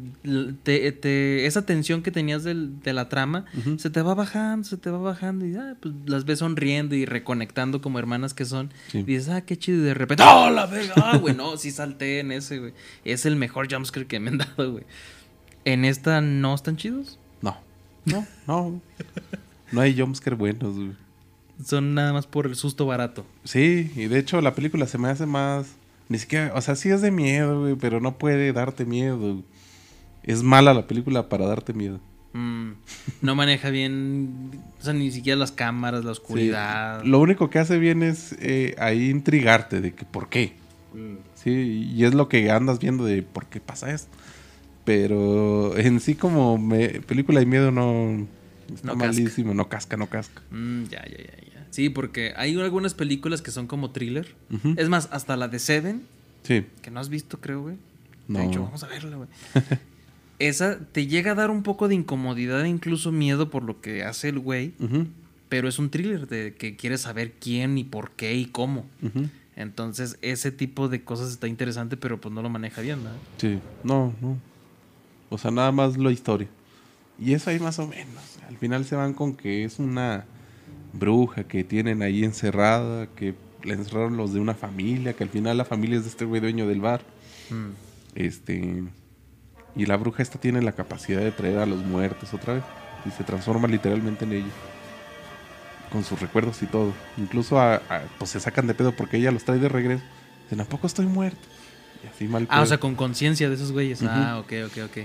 [0.64, 3.46] te- te- esa tensión que tenías del- de la trama
[3.78, 7.06] se te va bajando, se te va bajando y ah, pues, las ves sonriendo y
[7.06, 8.72] reconectando como hermanas que son.
[8.92, 9.00] Sí.
[9.00, 9.80] Y dices, ah, qué chido.
[9.80, 10.94] Y de repente, ¡oh, la verga!
[10.98, 12.74] Ah, güey, no, sí salté en ese, güey.
[13.06, 14.84] Es el mejor jumpscare que me han dado, güey.
[15.66, 17.18] ¿En esta no están chidos?
[17.42, 17.58] No.
[18.06, 18.82] No, no.
[19.72, 20.92] No hay jumpscare buenos, güey.
[21.64, 23.26] Son nada más por el susto barato.
[23.44, 25.68] Sí, y de hecho la película se me hace más.
[26.10, 26.52] Ni siquiera.
[26.56, 29.42] O sea, sí es de miedo, güey, pero no puede darte miedo.
[30.24, 32.00] Es mala la película para darte miedo.
[32.34, 32.72] Mm,
[33.22, 36.20] no maneja bien, o sea, ni siquiera las cámaras, la Sí.
[36.22, 37.04] oscuridad.
[37.04, 40.54] Lo único que hace bien es eh, ahí intrigarte de que por qué.
[40.94, 41.16] Mm.
[41.36, 44.10] Sí, y es lo que andas viendo de por qué pasa esto.
[44.86, 48.28] Pero en sí, como me- película de miedo, no.
[48.74, 49.08] Está No casca.
[49.08, 50.42] malísimo, no casca, no casca.
[50.52, 51.41] Mm, ya, ya, ya.
[51.72, 54.36] Sí, porque hay algunas películas que son como thriller.
[54.78, 56.04] Es más, hasta la de Seven,
[56.44, 57.76] Sí, que no has visto, creo, güey.
[58.28, 58.40] no.
[58.40, 59.30] De hecho, vamos a verla, güey.
[60.40, 64.04] Esa te llega a dar un poco de incomodidad e incluso miedo por lo que
[64.04, 64.74] hace el güey,
[65.50, 68.86] pero es un thriller de que quieres saber quién y por qué y cómo.
[69.56, 73.20] Entonces, ese tipo de cosas está interesante, pero pues no lo maneja bien, ¿verdad?
[73.38, 74.38] Sí, no, no.
[75.30, 76.48] O sea, nada más la historia.
[77.20, 78.40] Y eso ahí más o menos.
[78.48, 80.26] Al final se van con que es una
[80.94, 85.58] bruja que tienen ahí encerrada, que la encerraron los de una familia, que al final
[85.58, 87.02] la familia es de este güey dueño del bar.
[87.50, 87.70] Mm.
[88.16, 88.84] Este.
[89.76, 92.64] Y la bruja esta tiene la capacidad de traer a los muertos otra vez.
[93.06, 94.52] Y se transforma literalmente en ellos.
[95.92, 96.94] Con sus recuerdos y todo.
[97.18, 100.04] Incluso a- a- pues se sacan de pedo porque ella los trae de regreso.
[100.44, 101.40] Dicen, ¿a poco estoy muerto?
[102.04, 104.02] Y así mal Ah, o sea, con conciencia de esos güeyes.
[104.04, 104.98] Ah, ok, ok, ok.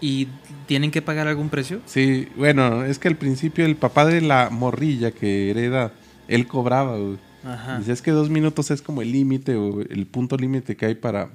[0.00, 0.28] ¿Y
[0.66, 1.80] tienen que pagar algún precio?
[1.86, 5.92] Sí, bueno, es que al principio el papá de la morrilla que hereda,
[6.28, 7.18] él cobraba, güey.
[7.44, 7.78] Ajá.
[7.78, 10.94] Dice, es que dos minutos es como el límite o el punto límite que hay
[10.94, 11.30] para...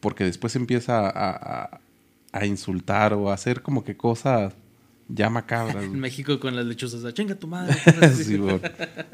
[0.00, 1.10] Porque después empieza a,
[1.64, 1.80] a-
[2.30, 4.54] a insultar o a hacer como que cosas
[5.08, 5.76] ya macabras.
[5.84, 5.98] En.
[5.98, 7.74] México con las lechuzas, chinga tu madre.
[8.14, 8.38] sí.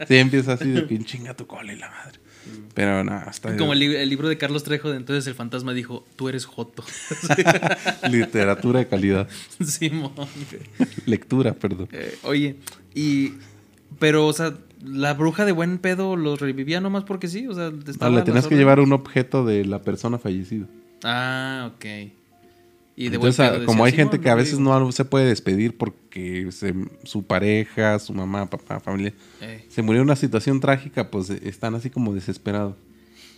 [0.08, 2.18] Sí, empieza así de que chinga tu cola y la madre.
[2.74, 5.72] Pero nada, está Como el, li- el libro de Carlos Trejo, de entonces el fantasma
[5.72, 6.84] dijo, tú eres Joto.
[8.10, 9.28] literatura de calidad.
[9.64, 10.12] Simón.
[11.06, 11.88] Lectura, perdón.
[11.92, 12.56] Eh, oye,
[12.94, 13.34] y...
[14.00, 17.70] Pero, o sea, la bruja de buen pedo los revivía nomás porque sí, o sea,
[17.70, 20.66] No, estaba le en tenías que llevar un objeto de la persona fallecida.
[21.04, 21.84] Ah, ok.
[22.96, 24.78] Y de buen Entonces, como hay gente "Simón, que a veces revivo".
[24.80, 29.64] no se puede despedir porque se- su pareja, su mamá, papá, familia, Eh.
[29.68, 32.76] se murió en una situación trágica, pues eh, están así como desesperados.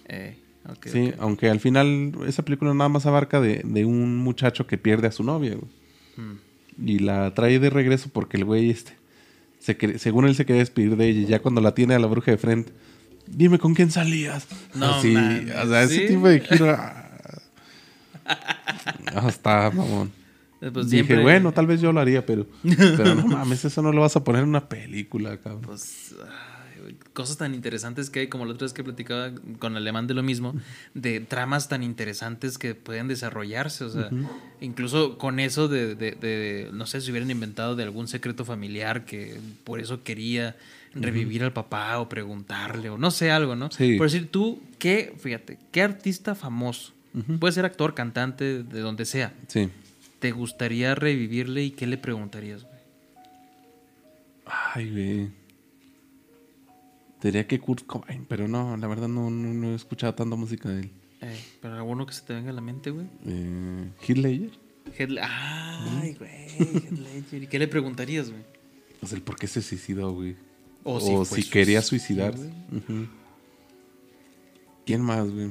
[0.09, 0.37] Eh,
[0.85, 5.07] sí, aunque al final esa película nada más abarca de, de un muchacho que pierde
[5.09, 5.71] a su novia, güey.
[6.29, 6.87] Mm.
[6.89, 8.93] Y la trae de regreso porque el güey, este,
[9.59, 12.07] se según él se quería despedir de ella, y ya cuando la tiene a la
[12.09, 12.73] bruja de frente,
[13.27, 14.47] dime con quién salías.
[14.75, 16.77] No Así, o sea, ese tipo de giro.
[18.87, 20.11] ah, ah, está, mamón.
[20.61, 22.47] Eh, pues Dije, siempre- bueno, tal vez yo lo haría, pero,
[22.97, 25.61] pero no mames, eso no lo vas a poner en una película, cabrón.
[25.63, 30.07] Pues, ay, cosas tan interesantes que hay, como la otra vez que platicaba con Alemán
[30.07, 30.55] de lo mismo,
[30.95, 34.09] de tramas tan interesantes que pueden desarrollarse, o sea,
[34.61, 39.05] incluso con eso de, de- de- no sé, si hubieran inventado de algún secreto familiar
[39.05, 40.57] que por eso quería
[40.95, 43.71] revivir al papá o preguntarle, o no sé, algo, ¿no?
[43.71, 43.97] Sí.
[43.99, 46.95] Por decir, tú, ¿qué, fíjate, qué artista famoso,
[47.41, 49.69] puede ser actor, cantante, de donde sea, Sí.
[50.19, 52.77] te gustaría revivirle y qué le preguntarías, güey?
[54.47, 55.31] Ay, güey.
[57.23, 60.69] Diría que Kurt Cobain, pero no, la verdad no, no, no he escuchado tanta música
[60.69, 60.91] de él.
[61.23, 63.07] Eh, pero alguno que se te venga a la mente, güey.
[63.27, 64.51] Eh, Heath Ledger,
[65.23, 66.31] Ay, güey.
[66.59, 67.43] Heath Ledger.
[67.43, 68.43] ¿Y qué le preguntarías, güey?
[69.01, 70.37] pues el por qué se suicidó, güey.
[70.85, 72.51] O O, si fue quería suicidarse.
[74.85, 75.51] ¿Quién más, güey?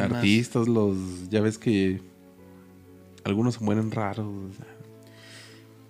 [0.00, 0.96] Artistas, los.
[1.30, 2.00] Ya ves que.
[3.24, 4.26] Algunos se mueren raros.
[4.26, 4.66] o sea.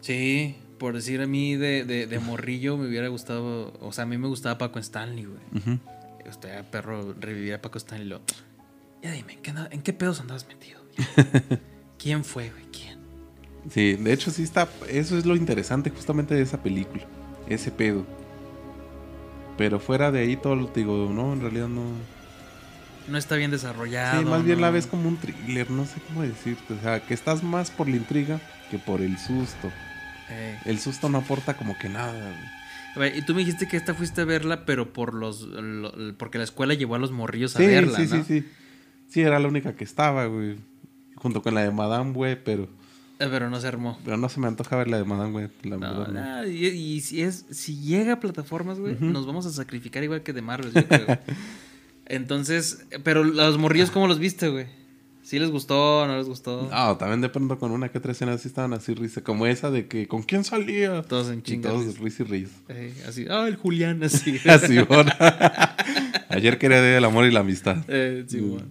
[0.01, 3.73] Sí, por decir a mí de, de, de morrillo me hubiera gustado.
[3.81, 5.41] O sea, a mí me gustaba Paco Stanley, güey.
[5.55, 5.81] Ujú.
[6.29, 8.09] Usted, perro, revivir a Paco Stanley.
[8.09, 8.21] Lo,
[9.03, 10.81] ya dime, ¿en qué, ¿en qué pedos andabas metido?
[11.99, 12.65] ¿Quién fue, güey?
[12.73, 12.99] ¿Quién?
[13.71, 14.69] Sí, de hecho sí está.
[14.89, 17.05] Eso es lo interesante justamente de esa película.
[17.49, 18.05] Ese pedo.
[19.57, 21.83] Pero fuera de ahí todo lo digo, no, en realidad no.
[23.09, 24.21] No está bien desarrollado.
[24.21, 26.75] Sí, más bien la ves como un thriller, no sé cómo decirte.
[26.75, 28.41] O sea, que estás más por la intriga
[28.71, 29.71] que por el susto.
[30.31, 30.59] Eh.
[30.65, 32.13] El susto no aporta como que nada.
[32.13, 32.57] güey.
[32.97, 35.43] A ver, y tú me dijiste que esta fuiste a verla, pero por los.
[35.43, 38.25] lo- porque la escuela llevó a los morrillos a verla, sí, ¿no?
[38.25, 38.49] sí, sí.
[39.09, 40.57] Sí, era la única que estaba, güey.
[41.15, 42.65] Junto con la de Madame Web, pero,
[43.19, 43.99] Eh, Pero no se armó.
[44.05, 46.43] pero no se me antoja ver la de Madame Web, la No, verdad.
[46.43, 46.49] no.
[46.49, 50.33] y, y si es si llega a plataformas, güey, nos vamos a sacrificar igual que
[50.33, 51.07] de Marvel, yo creo.
[52.07, 54.67] Entonces, pero los morrillos, ¿cómo los viste, güey?
[55.23, 56.69] ¿Sí les gustó no les gustó?
[56.71, 59.73] No, también de pronto con una que otra escena sí estaban así risa, como esa
[59.73, 61.03] de que ¿con quién salía?
[61.03, 61.73] Todos en chingas.
[61.73, 62.57] Todos risa y risa.
[62.69, 64.39] Eh, así, ah, el Julián, así.
[64.49, 65.11] Así, bueno.
[66.29, 67.79] Ayer quería de el amor y la amistad.
[67.89, 68.51] Eh, sí, Mm.
[68.51, 68.67] bueno.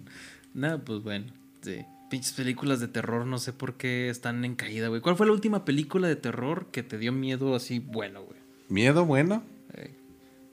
[0.54, 1.26] Nada, pues bueno,
[1.60, 1.84] sí.
[2.08, 5.00] Pinches películas de terror, no sé por qué están en caída, güey.
[5.02, 8.38] ¿Cuál fue la última película de terror que te dio miedo así bueno, güey?
[8.70, 9.42] Miedo, bueno.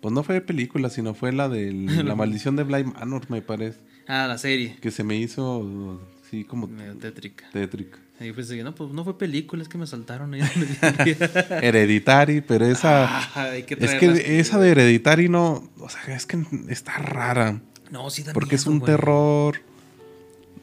[0.04, 1.72] Pues no fue película, sino fue la de
[2.04, 3.80] La maldición de Bly Manor, me parece.
[4.08, 4.78] Ah, la serie.
[4.82, 6.00] Que se me hizo,
[6.30, 7.46] sí, como Medio tétrica.
[7.52, 7.98] tétrica.
[8.20, 10.42] Y pues no, pues no fue película, es que me saltaron ahí.
[11.62, 13.06] Hereditary, pero esa.
[13.08, 15.70] Ah, hay que es que esa de Hereditary no.
[15.80, 16.38] O sea, es que
[16.70, 17.62] está rara.
[17.92, 18.92] No, sí da Porque es un güey.
[18.92, 19.56] terror.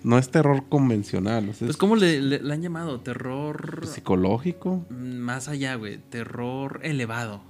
[0.02, 1.50] No es terror convencional.
[1.50, 3.00] O sea, Pues, es ¿cómo le, le- le han llamado?
[3.00, 3.86] Terror.
[3.86, 4.86] psicológico.
[4.88, 5.98] Más allá, güey.
[5.98, 7.42] Terror elevado.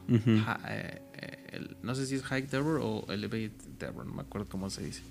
[0.45, 1.03] Ja- eh,
[1.61, 4.85] el- no sé si es High Terror o Elevated Terror, no me acuerdo cómo se
[4.85, 5.03] dice.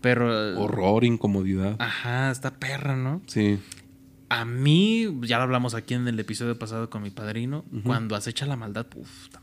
[0.00, 0.58] Pero.
[0.60, 1.76] Horror, incomodidad.
[1.78, 3.22] Ajá, está perra, ¿no?
[3.26, 3.58] Sí.
[4.28, 8.46] A mí, ya lo hablamos aquí en el episodio pasado con mi padrino, cuando acecha
[8.46, 8.86] la maldad,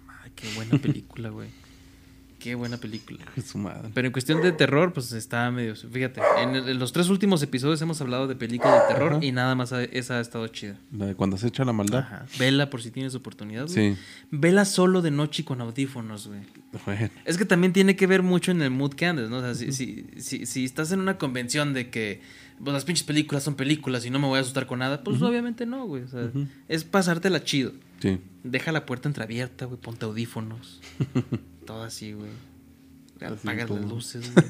[0.05, 1.49] madre, qué buena película, güey.
[2.41, 3.19] Qué buena película.
[3.45, 3.89] Su madre.
[3.93, 5.75] Pero en cuestión de terror, pues está medio.
[5.75, 9.23] Fíjate, en, el- en los tres últimos episodios hemos hablado de películas de terror Ajá.
[9.25, 10.77] y nada más esa ha estado chida.
[10.91, 11.99] La de cuando se echa la maldad.
[11.99, 12.25] Ajá.
[12.39, 13.67] Vela por si tienes oportunidad.
[13.67, 13.93] güey.
[13.95, 14.01] Sí.
[14.31, 16.39] Vela solo de noche y con audífonos, güey.
[16.85, 17.09] Bueno.
[17.25, 19.37] Es que también tiene que ver mucho en el mood que andes, ¿no?
[19.37, 22.21] O sea, si, si, si, si estás en una convención de que
[22.63, 25.21] pues, las pinches películas son películas y no me voy a asustar con nada, pues
[25.21, 26.03] obviamente no, güey.
[26.03, 26.29] O sea,
[26.67, 27.71] es pasártela chido.
[28.01, 28.19] Sí.
[28.43, 29.79] Deja la puerta entreabierta, güey.
[29.79, 30.81] Ponte audífonos.
[31.65, 32.31] todo así, güey.
[33.21, 34.45] Así Apagas las luces, güey.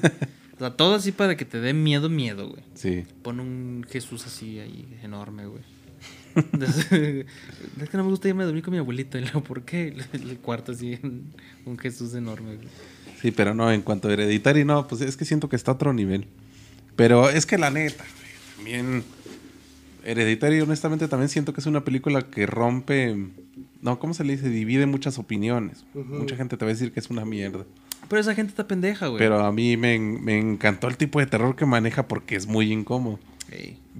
[0.56, 2.62] O sea, todo así para que te dé miedo, miedo, güey.
[2.74, 3.04] Sí.
[3.22, 5.62] Pon un Jesús así ahí, enorme, güey.
[6.34, 7.26] Entonces,
[7.80, 9.18] es que no me gusta irme a dormir con mi abuelito.
[9.18, 9.94] Y luego, ¿por qué?
[10.12, 12.68] El cuarto así, un, Jesús enorme, güey.
[13.20, 15.74] Sí, pero no, en cuanto a Hereditary, no, pues es que siento que está a
[15.74, 16.26] otro nivel.
[16.96, 19.04] Pero es que la neta, güey, también.
[20.04, 23.16] Hereditary, honestamente, también siento que es una película que rompe.
[23.80, 24.48] No, ¿cómo se le dice?
[24.48, 25.84] Divide muchas opiniones.
[25.94, 27.64] Mucha gente te va a decir que es una mierda.
[28.08, 29.18] Pero esa gente está pendeja, güey.
[29.18, 32.46] Pero a mí me, en- me encantó el tipo de terror que maneja porque es
[32.46, 33.18] muy incómodo.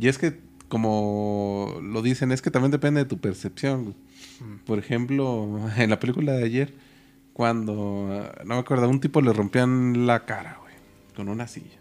[0.00, 0.38] Y es que,
[0.68, 3.84] como lo dicen, es que también depende de tu percepción.
[3.84, 3.96] güey.
[4.66, 6.74] Por ejemplo, en la película de ayer,
[7.32, 10.74] cuando, no me acuerdo, a un tipo le rompían la cara, güey,
[11.16, 11.78] con una silla.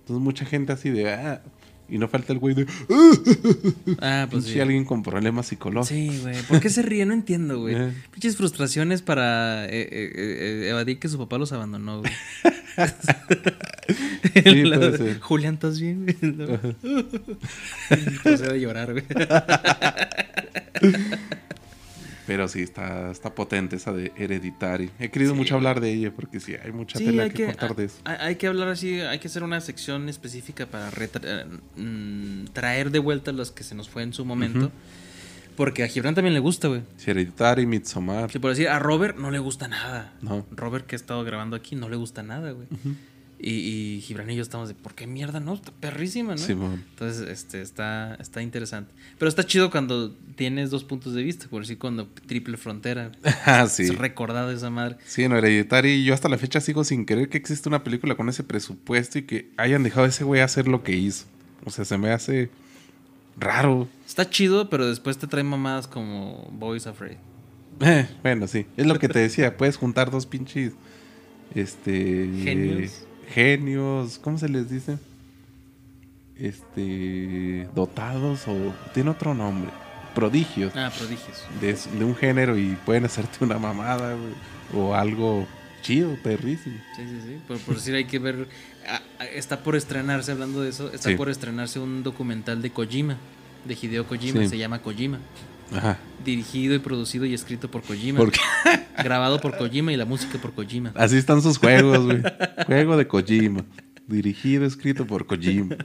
[0.00, 1.42] Entonces mucha gente así de, ah,
[1.90, 2.66] y no falta el güey de,
[4.00, 4.60] Ah, pues sí.
[4.60, 5.88] alguien con problemas psicológicos.
[5.88, 6.40] Sí, güey.
[6.42, 7.04] ¿Por qué se ríe?
[7.06, 7.74] No entiendo, güey.
[7.76, 7.92] Eh.
[8.12, 12.12] Pinches frustraciones para eh, eh, eh, evadir que su papá los abandonó, güey.
[14.32, 14.64] Sí.
[15.20, 16.04] Julián, ¿estás bien?
[16.04, 16.16] güey?
[17.90, 19.04] Empecé a llorar, güey.
[22.30, 24.88] Pero sí, está, está potente esa de Hereditary.
[25.00, 27.38] He querido Sí, mucho hablar de ella porque sí, hay mucha Sí, tela hay que,
[27.38, 27.96] que, cortar de eso.
[28.04, 31.46] hay, hay que hablar así, hay que hacer una sección específica para retra- eh,
[31.80, 34.70] mm, traer de vuelta los que se nos fue en su momento.
[35.56, 36.82] Porque a Gibran también le gusta, güey.
[36.98, 38.30] Sí, Hereditary, Midsommar.
[38.30, 40.12] Que por decir, a Robert no le gusta nada.
[40.22, 40.46] No.
[40.52, 42.68] Robert que ha estado grabando aquí no le gusta nada, güey.
[43.42, 45.54] Y, y Gibran y yo estamos de, ¿por qué mierda no?
[45.54, 46.38] Está perrísima, ¿no?
[46.38, 46.84] Simón.
[46.90, 48.92] Entonces, este, está, está interesante.
[49.18, 53.12] Pero está chido cuando tienes dos puntos de vista, por decir, cuando triple frontera.
[53.46, 53.84] Ah, sí.
[53.84, 54.96] Es recordado esa madre.
[55.06, 58.28] Sí, en Hereditary yo hasta la fecha sigo sin creer que existe una película con
[58.28, 61.24] ese presupuesto y que hayan dejado a ese güey hacer lo que hizo.
[61.64, 62.50] O sea, se me hace
[63.38, 63.88] raro.
[64.06, 67.16] Está chido, pero después te trae mamadas como Boys Afraid.
[67.80, 68.66] Eh, bueno, sí.
[68.76, 69.56] Es lo que te decía.
[69.56, 70.72] Puedes juntar dos pinches.
[71.54, 72.30] Este.
[72.42, 73.04] Genios.
[73.32, 74.18] Genios.
[74.18, 74.98] ¿Cómo se les dice?
[76.36, 77.68] Este.
[77.74, 78.74] Dotados o.
[78.94, 79.70] Tiene otro nombre.
[80.14, 80.72] Prodigios.
[80.76, 81.44] Ah, prodigios.
[81.60, 84.32] De, de un género y pueden hacerte una mamada, güey.
[84.74, 85.46] O algo
[85.82, 86.76] chido, perrísimo.
[86.96, 87.38] Sí, sí, sí.
[87.46, 88.48] Por, por decir, hay que ver.
[89.34, 91.14] está por estrenarse, hablando de eso, está Sí.
[91.14, 93.16] por estrenarse un documental de Kojima,
[93.64, 94.48] de Hideo Kojima, Sí.
[94.48, 95.18] se llama Kojima.
[95.72, 95.98] Ajá.
[96.24, 98.18] Dirigido y producido y escrito por Kojima.
[98.18, 98.40] ¿Por qué?
[99.02, 100.92] Grabado por Kojima y la música por Kojima.
[100.94, 102.22] Así están sus juegos, güey.
[102.66, 103.64] Juego de Kojima.
[104.06, 105.76] Dirigido, escrito por Kojima.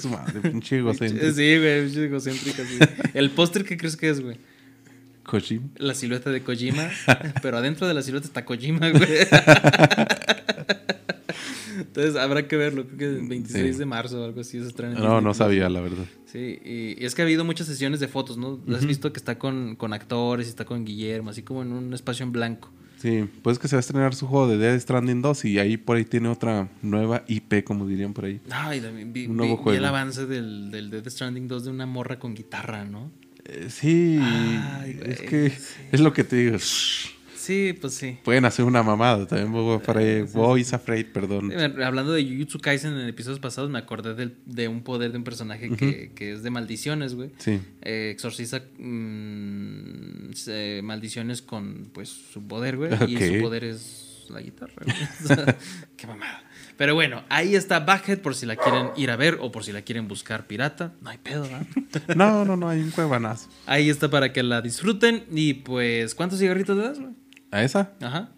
[0.00, 1.32] Su madre, pinche egocéntrico.
[1.32, 2.78] Sí, güey, pinche egocéntrica, sí.
[3.14, 4.36] El póster, ¿qué crees que es, güey?
[5.22, 5.68] Kojima.
[5.76, 6.90] La silueta de Kojima,
[7.42, 9.02] pero adentro de la silueta está Kojima, güey.
[11.98, 13.78] Entonces habrá que verlo, creo que el 26 Sí.
[13.80, 14.94] de marzo o algo así se estrena.
[14.96, 16.04] en No, no sabía, la verdad.
[16.26, 18.60] Sí, y, y es que ha habido muchas sesiones de fotos, ¿no?
[18.74, 21.92] Has visto que está con, con actores y está con Guillermo, así como en un
[21.94, 22.70] espacio en blanco.
[22.98, 25.76] Sí, pues que se va a estrenar su juego de Dead Stranding 2 y ahí
[25.76, 28.40] por ahí tiene otra nueva IP, como dirían por ahí.
[28.50, 29.78] Ay, también vi, Un nuevo vi- vi juego.
[29.78, 33.10] el avance del, del Death Stranding 2 de una morra con guitarra, ¿no?
[33.44, 35.52] Eh, sí, Ay, es que
[35.92, 36.56] es lo que te digo.
[37.48, 38.18] Sí, pues sí.
[38.24, 39.54] Pueden hacer una mamada también.
[39.74, 41.50] Afraid, Boys Afraid, perdón.
[41.50, 45.16] Eh, Hablando de Jujutsu Kaisen en episodios pasados, me acordé del- de un poder de
[45.18, 47.30] un personaje que, que es de maldiciones, güey.
[47.38, 47.58] Sí.
[47.80, 50.32] Eh, exorciza mm,
[50.82, 52.90] maldiciones con, pues, su poder, güey.
[53.10, 54.96] Y su poder es la guitarra, güey.
[55.96, 56.42] Qué mamada.
[56.76, 59.72] Pero bueno, ahí está Backhead por si la quieren ir a ver o por si
[59.72, 60.92] la quieren buscar pirata.
[61.00, 61.66] No hay pedo, ¿verdad?
[62.14, 63.48] No, no, no, hay un cuevanazo.
[63.66, 65.24] Ahí está para que la disfruten.
[65.32, 67.12] Y pues, ¿cuántos cigarritos le das, güey?
[67.50, 67.92] ¿A esa?
[68.00, 68.30] Ajá.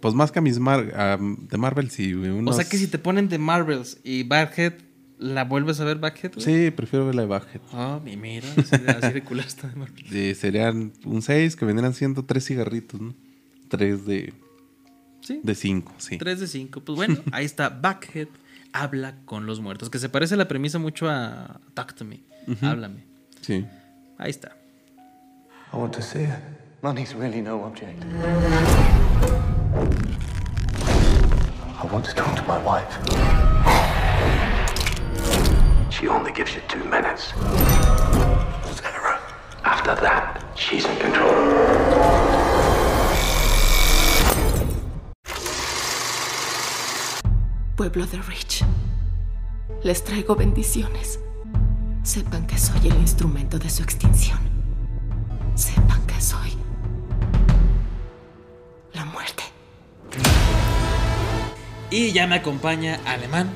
[0.00, 1.18] Pues más que a mis Mar
[1.48, 2.30] de Marvel, sí, güey.
[2.30, 4.74] O unos- sea que si te ponen de Marvels y Backhead,
[5.18, 6.32] ¿la vuelves a ver Backhead?
[6.34, 6.44] güey?
[6.44, 7.60] Sí, prefiero ver la de Backhead.
[7.72, 10.34] Ah, mi mira, así de, así de culera está de Marvel.
[10.36, 13.14] Serían un 6 que vendrían siendo 3 cigarritos, ¿no?
[13.68, 14.32] 3 de,
[15.20, 15.40] Sí.
[15.42, 16.18] de 5, sí.
[16.18, 16.80] 3 de 5.
[16.80, 18.28] Pues bueno, ahí está Backhead.
[18.74, 19.90] Habla con los muertos.
[19.90, 22.22] Que se parece la premisa mucho a Talk to Me.
[22.62, 23.04] Háblame.
[23.42, 23.66] Sí.
[24.18, 24.56] Ahí está.
[25.72, 26.30] I want to see it.
[26.84, 28.02] Money's really no object.
[31.80, 32.92] I want to talk to my wife.
[35.92, 37.32] She only gives you two minutes.
[38.74, 39.20] Sarah.
[39.62, 41.30] After that, she's in control.
[47.76, 48.64] Pueblo de Rich.
[49.84, 51.20] Les traigo bendiciones.
[52.02, 54.40] Sepan que soy el instrumento de su extinción.
[55.54, 56.61] Sepan que soy la
[59.12, 59.42] muerte.
[61.90, 63.50] Y ya me acompaña Alemán.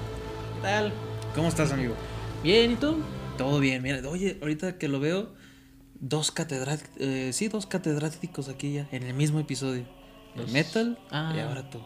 [0.57, 0.92] ¿Qué tal?
[1.34, 1.94] ¿Cómo estás, amigo?
[2.42, 2.98] Bien, ¿y tú?
[3.38, 3.82] Todo bien.
[3.82, 5.34] Mira, oye, ahorita que lo veo,
[6.00, 9.84] dos catedráticos, sí, dos catedráticos aquí ya, en el mismo episodio.
[10.34, 11.32] El metal Ah.
[11.34, 11.80] y ahora tú.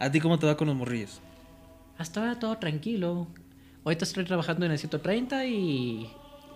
[0.00, 1.20] ¿A ti cómo te va con los morrillos?
[1.96, 3.28] Hasta ahora todo tranquilo.
[3.84, 6.10] Ahorita estoy trabajando en el 130 y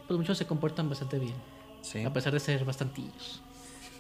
[0.09, 1.35] pues muchos se comportan bastante bien.
[1.81, 2.05] Sí.
[2.05, 3.43] A pesar de ser bastantillos.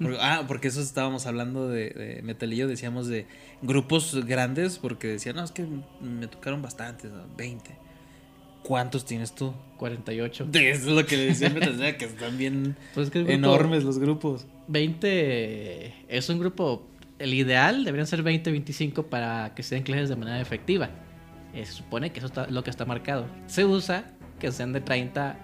[0.01, 3.27] Porque- ah, porque eso estábamos hablando de, de Metalillo, decíamos de
[3.63, 5.67] grupos grandes, porque decían, no, es que
[6.01, 7.25] me tocaron bastantes, ¿no?
[7.37, 7.71] 20.
[8.63, 9.53] ¿Cuántos tienes tú?
[9.79, 10.49] 48.
[10.55, 13.83] Es lo que le decía Bethesda, que están bien Pues es que el grupo- enormes
[13.85, 14.47] los grupos.
[14.69, 16.87] 20 es un grupo.
[17.19, 20.91] El ideal deberían ser 20, 25 para que se den clases de manera efectiva.
[21.55, 23.27] Eh, se supone que eso es lo que está marcado.
[23.47, 24.05] Se usa
[24.41, 25.37] que sean de 30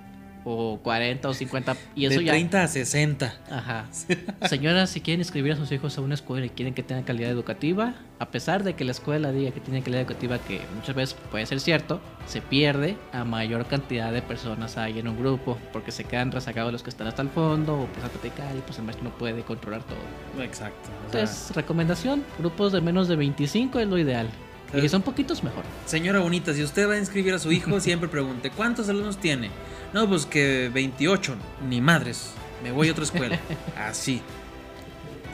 [0.48, 2.32] o 40 o 50 y eso de ya.
[2.32, 3.34] 30 a 60.
[3.50, 3.86] Ajá.
[4.48, 7.30] Señoras, si quieren inscribir a sus hijos a una escuela y quieren que tengan calidad
[7.30, 11.16] educativa, a pesar de que la escuela diga que tiene calidad educativa, que muchas veces
[11.30, 15.92] puede ser cierto, se pierde a mayor cantidad de personas hay en un grupo, porque
[15.92, 18.78] se quedan rezagados los que están hasta el fondo o pues a platicar y pues
[18.78, 20.42] el maestro no puede controlar todo.
[20.42, 20.88] Exacto.
[21.06, 24.28] Entonces, recomendación, grupos de menos de 25 es lo ideal.
[24.74, 25.64] Y si son poquitos, mejor.
[25.86, 29.50] Señora bonita, si usted va a inscribir a su hijo, siempre pregunte, ¿cuántos alumnos tiene?
[29.92, 31.34] No, pues que 28.
[31.68, 32.30] Ni madres.
[32.62, 33.38] Me voy a otra escuela.
[33.78, 34.20] Así.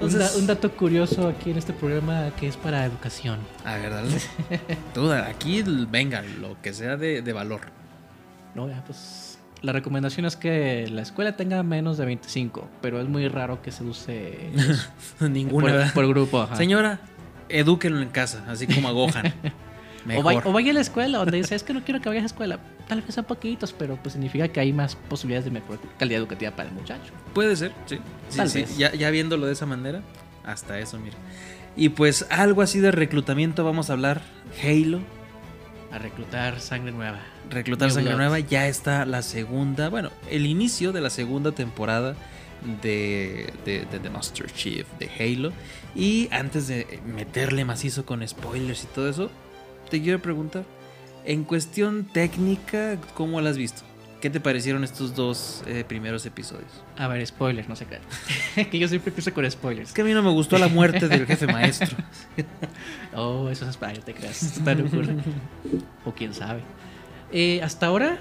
[0.00, 3.38] Un, da- Entonces, un dato curioso aquí en este programa que es para educación.
[3.64, 4.10] a ver, dale.
[4.94, 7.60] Duda, aquí venga, lo que sea de, de valor.
[8.54, 13.08] No, ya, pues la recomendación es que la escuela tenga menos de 25, pero es
[13.08, 14.50] muy raro que se use
[15.20, 15.62] Ninguna.
[15.66, 15.94] por, ¿verdad?
[15.94, 16.42] por grupo.
[16.42, 16.56] ajá.
[16.56, 17.00] Señora,
[17.48, 19.34] edúquenlo en casa, así como a Gohan.
[20.18, 22.24] O vaya, o vaya a la escuela donde dice, es que no quiero que vayas
[22.24, 22.58] a escuela.
[22.88, 26.50] Tal vez sean poquitos, pero pues significa que hay más posibilidades de mejor calidad educativa
[26.50, 27.10] para el muchacho.
[27.32, 27.98] Puede ser, sí.
[28.28, 28.76] Sí, Tal sí, vez.
[28.76, 30.02] Ya, ya viéndolo de esa manera,
[30.44, 31.16] hasta eso, mira.
[31.74, 34.20] Y pues algo así de reclutamiento vamos a hablar.
[34.62, 35.00] Halo,
[35.90, 37.20] A reclutar sangre nueva.
[37.48, 38.18] Reclutar New Sangre Blood.
[38.18, 42.14] Nueva, ya está la segunda, bueno, el inicio de la segunda temporada
[42.82, 45.52] de, de, de The Master Chief de Halo.
[45.94, 49.30] Y antes de meterle macizo con spoilers y todo eso,
[49.90, 50.64] te quiero preguntar,
[51.24, 53.82] en cuestión técnica, ¿cómo la has visto?
[54.20, 56.82] ¿Qué te parecieron estos dos eh, primeros episodios?
[56.96, 58.02] A ver, spoilers, no se crean.
[58.70, 59.90] que yo siempre empiezo con spoilers.
[59.90, 61.96] Es que a mí no me gustó la muerte del jefe maestro.
[63.16, 64.42] Oh, eso es para te creas.
[64.42, 65.14] Está locura.
[66.04, 66.62] o quién sabe.
[67.30, 68.18] Eh, hasta ahora,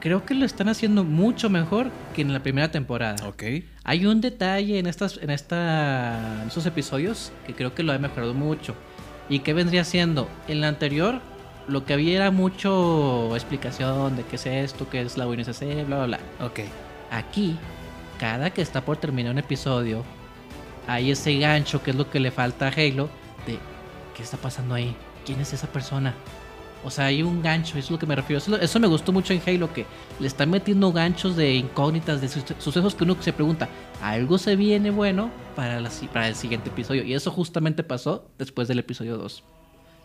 [0.00, 3.26] creo que lo están haciendo mucho mejor que en la primera temporada.
[3.26, 3.42] Ok.
[3.84, 7.98] Hay un detalle en estas, en esta, en estos episodios que creo que lo ha
[7.98, 8.74] mejorado mucho.
[9.28, 10.28] ¿Y qué vendría siendo?
[10.48, 11.20] En la anterior,
[11.68, 15.96] lo que había era mucho explicación de qué es esto, qué es la UNSC, bla,
[15.96, 16.20] bla, bla.
[16.40, 16.60] Ok.
[17.10, 17.56] Aquí,
[18.18, 20.04] cada que está por terminar un episodio,
[20.86, 23.08] hay ese gancho que es lo que le falta a Halo
[23.46, 23.58] de
[24.16, 24.94] ¿qué está pasando ahí?
[25.24, 26.14] ¿Quién es esa persona?
[26.86, 28.40] O sea, hay un gancho, eso es lo que me refiero.
[28.60, 29.84] Eso, me gustó mucho en Halo, que
[30.20, 33.68] le están metiendo ganchos de incógnitas, de suce- sucesos que uno se pregunta,
[34.00, 37.02] ¿algo se viene bueno para, el siguiente episodio?
[37.02, 39.42] Y eso justamente pasó después del episodio 2.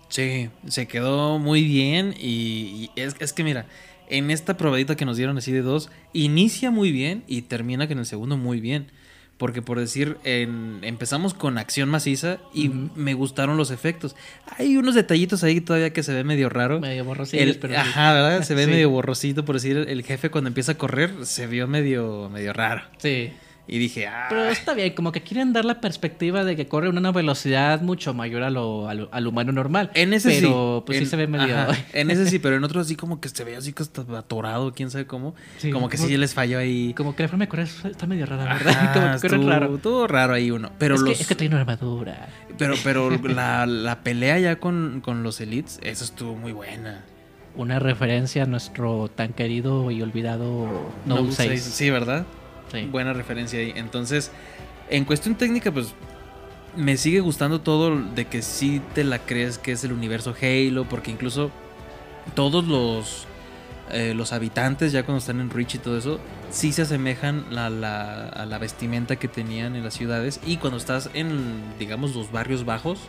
[0.09, 3.67] Sí, se quedó muy bien y, y es, es que mira,
[4.09, 7.93] en esta probadita que nos dieron así de dos, inicia muy bien y termina que
[7.93, 8.88] en el segundo muy bien.
[9.41, 14.15] Porque por decir, en- empezamos con acción maciza y me gustaron los efectos.
[14.59, 16.79] Hay unos detallitos ahí todavía que se ve medio raro.
[16.79, 17.75] Medio borrosillos, El- pero.
[17.79, 18.43] Ajá, ¿verdad?
[18.43, 18.71] Se ve Sí.
[18.71, 22.83] medio borrosito, por decir, el jefe cuando empieza a correr se vio medio, medio raro.
[22.99, 23.31] Sí.
[23.74, 26.88] Y dije, ah, Pero está bien, como que quieren dar la perspectiva de que corre
[26.88, 29.91] a una velocidad mucho mayor a lo, a lo- al humano normal.
[29.93, 30.41] En ese sí.
[30.41, 31.57] pero, pues En- sí se ve medio.
[31.57, 34.01] ajá, en ese sí, pero en otro así como que se ve así que está
[34.17, 35.36] atorado, quién sabe cómo.
[35.57, 36.93] Sí, como que como- sí les falló ahí.
[36.97, 38.74] Como que la forma de correr está medio rara, ¿verdad?
[38.78, 38.91] Ajá,
[39.22, 39.76] como que corre raro.
[39.78, 40.69] estuvo raro ahí uno.
[40.78, 41.15] Pero es, los.
[41.15, 42.28] que, es que tiene una armadura.
[42.57, 47.05] Pero, pero la, la pelea ya con, con los elites, eso estuvo muy buena.
[47.55, 50.65] Una referencia a nuestro tan querido y olvidado
[51.05, 51.49] Note Note 6.
[51.51, 52.26] 6, Sí, ¿verdad?
[52.72, 52.86] Sí.
[52.86, 53.74] Buena referencia ahí.
[53.76, 54.32] Entonces,
[54.89, 55.93] en cuestión técnica, pues
[56.76, 60.86] me sigue gustando todo de que sí te la crees que es el universo Halo,
[60.86, 61.51] porque incluso
[62.34, 63.26] todos los,
[63.91, 66.19] eh, los habitantes, ya cuando están en Reach y todo eso,
[66.49, 70.39] sí se asemejan a la, a la vestimenta que tenían en las ciudades.
[70.45, 72.99] Y cuando estás en, digamos, los barrios bajos,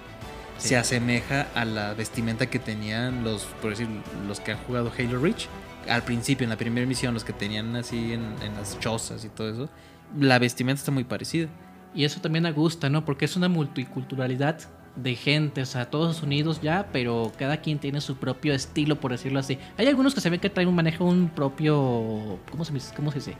[0.58, 0.68] Sí.
[0.68, 3.88] se asemeja a la vestimenta que tenían los, por decir,
[4.28, 5.48] los que han jugado Halo Reach.
[5.88, 9.28] Al principio, en la primera misión, los que tenían así en, en las chozas y
[9.28, 9.68] todo eso,
[10.18, 11.48] la vestimenta está muy parecida.
[11.94, 13.04] Y eso también me gusta, ¿no?
[13.04, 14.60] Porque es una multiculturalidad
[14.96, 19.10] de gente, o sea, todos unidos ya, pero cada quien tiene su propio estilo, por
[19.10, 19.58] decirlo así.
[19.78, 22.92] Hay algunos que se ven que traen un manejo un propio, ¿cómo se, dice?
[22.94, 23.36] cómo se dice?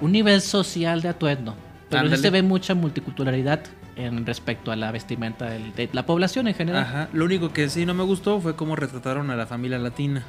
[0.00, 1.54] Un nivel social de atuendo.
[1.88, 3.60] Pero sí se ve mucha multiculturalidad
[3.96, 6.82] en respecto a la vestimenta de la población en general.
[6.82, 7.08] Ajá.
[7.12, 10.24] Lo único que sí no me gustó fue cómo retrataron a la familia latina.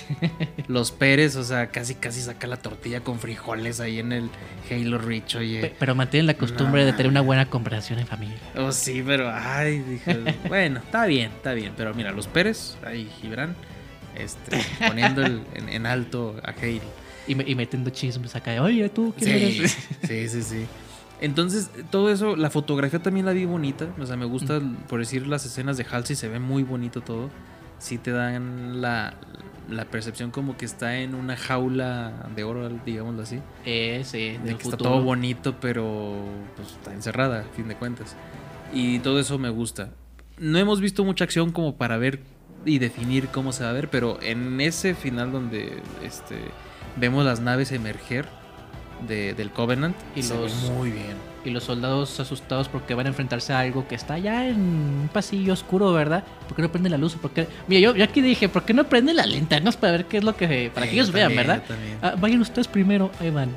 [0.68, 4.30] Los Pérez, o sea, casi casi saca la tortilla con frijoles ahí en el
[4.70, 5.60] Halo Reach, oye.
[5.60, 8.36] Pe- Pero mantienen la costumbre de tener una buena conversación en familia.
[8.56, 10.18] Oh, sí, pero, ay, dije,
[10.48, 11.72] bueno, está bien, está bien.
[11.76, 13.54] Pero mira, los Pérez, ahí, Gibran,
[14.16, 16.80] este, poniendo el- en, en alto a Halo.
[17.26, 18.50] Y, me- y metiendo chismes acá.
[18.52, 19.78] de, Oye, tú, ¿quién Sí, eres?
[20.06, 20.66] sí, sí, sí.
[21.20, 23.86] Entonces, todo eso, la fotografía también la vi bonita.
[24.00, 27.30] O sea, me gusta, por decir, las escenas de Halsey, se ve muy bonito todo.
[27.82, 29.14] Sí te dan la,
[29.68, 33.40] la percepción como que está en una jaula de oro, digámoslo así.
[33.66, 36.14] Eh, sí, De está todo bonito, pero
[36.56, 38.16] pues, está encerrada, a fin de cuentas.
[38.72, 39.90] Y todo eso me gusta.
[40.38, 42.20] No hemos visto mucha acción como para ver
[42.64, 46.36] y definir cómo se va a ver, pero en ese final donde este,
[46.96, 48.28] vemos las naves emerger
[49.06, 51.16] de- del Covenant, Y se los- muy bien.
[51.44, 55.10] Y los soldados asustados porque van a enfrentarse a algo que está ya en un
[55.12, 56.22] pasillo oscuro, ¿verdad?
[56.46, 57.14] ¿Por qué no prende la luz?
[57.16, 57.48] ¿Por qué?
[57.66, 60.24] Mira, yo, yo aquí dije, ¿por qué no prende las linternas para ver qué es
[60.24, 60.70] lo que...
[60.72, 61.62] Para que ellos vean, ¿verdad?
[62.00, 63.50] Ah, vayan ustedes primero, ahí van.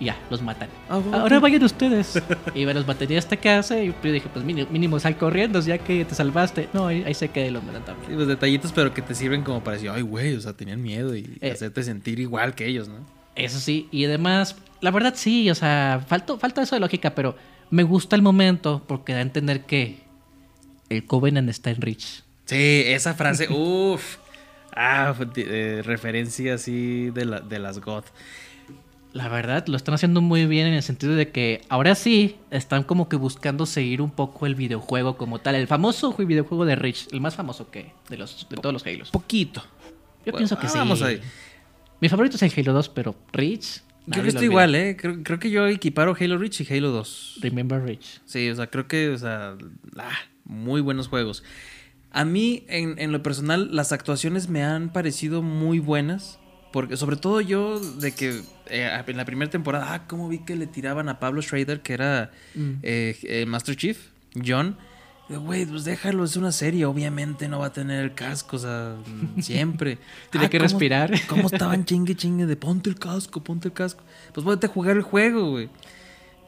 [0.00, 0.68] Y ya, los matan.
[0.88, 1.18] Ah, bueno.
[1.18, 2.22] Ahora vayan ustedes.
[2.54, 5.76] y van los baterías hasta casa y yo dije, pues mínimo, mínimo sal corriendo ya
[5.78, 6.68] que te salvaste.
[6.72, 8.10] No, ahí, ahí se queda y los matan también.
[8.12, 10.82] Sí, los detallitos, pero que te sirven como para decir, ay, güey, o sea, tenían
[10.82, 11.50] miedo y Eh.
[11.50, 12.96] hacerte sentir igual que ellos, ¿no?
[13.36, 17.36] Eso sí, y además, la verdad sí, o sea, faltó, falta eso de lógica, pero
[17.70, 20.00] me gusta el momento porque da a entender que
[20.88, 22.22] el Covenant está en Rich.
[22.46, 24.16] Sí, esa frase, uff.
[24.78, 28.04] Ah, eh, referencia así de, la, de las God.
[29.12, 32.82] La verdad, lo están haciendo muy bien en el sentido de que ahora sí están
[32.82, 35.54] como que buscando seguir un poco el videojuego como tal.
[35.54, 38.84] El famoso ju- videojuego de Rich, el más famoso que de, los, de todos los
[38.86, 39.10] Halos.
[39.10, 39.62] Poquito.
[40.26, 40.76] Yo Bueno, pienso que ah, sí.
[40.78, 41.22] vamos ahí.
[42.00, 43.82] Mi favorito es el Halo 2, pero Rich.
[44.10, 44.96] Creo que estoy igual, ¿eh?
[44.96, 47.38] Creo, creo que yo equiparo Halo Reach y Halo 2.
[47.42, 48.20] Remember Rich.
[48.24, 49.56] Sí, o sea, creo que, o sea,
[49.98, 50.10] ah,
[50.44, 51.42] muy buenos juegos.
[52.12, 56.38] A mí, en, en lo personal, las actuaciones me han parecido muy buenas.
[56.72, 60.56] Porque, sobre todo yo, de que eh, en la primera temporada, ah, cómo vi que
[60.56, 62.72] le tiraban a Pablo Schrader, que era Mm.
[62.82, 63.98] eh, eh, Master Chief,
[64.44, 64.76] John.
[65.28, 68.94] Güey, pues déjalo, es una serie, obviamente no va a tener el casco, o sea,
[69.04, 69.98] mm, siempre.
[70.30, 71.12] Tiene que ¿cómo- respirar.
[71.28, 74.02] ¿Cómo estaban chingue chingue de ponte el casco, ponte el casco?
[74.32, 75.68] Pues ponte a jugar el juego, güey.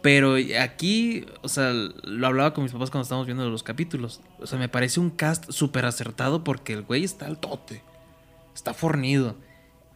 [0.00, 4.20] Pero aquí, o sea, lo hablaba con mis papás cuando estábamos viendo los capítulos.
[4.38, 7.82] O sea, me parece un cast súper acertado porque el güey está al tote.
[8.54, 9.34] Está fornido.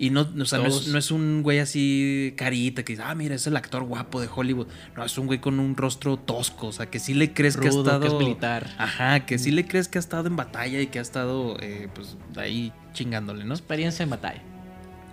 [0.03, 3.15] Y no, o sea, no es, no es un güey así carita que dice, ah,
[3.15, 4.67] mira, es el actor guapo de Hollywood.
[4.97, 6.67] No, es un güey con un rostro tosco.
[6.67, 8.01] O sea, que sí le crees que ha estado.
[8.01, 8.69] que es militar.
[8.79, 11.87] Ajá, que sí le crees que ha estado en batalla y que ha estado, eh,
[11.95, 13.55] pues, ahí chingándole, ¿no?
[13.55, 14.43] Experiencia en batalla.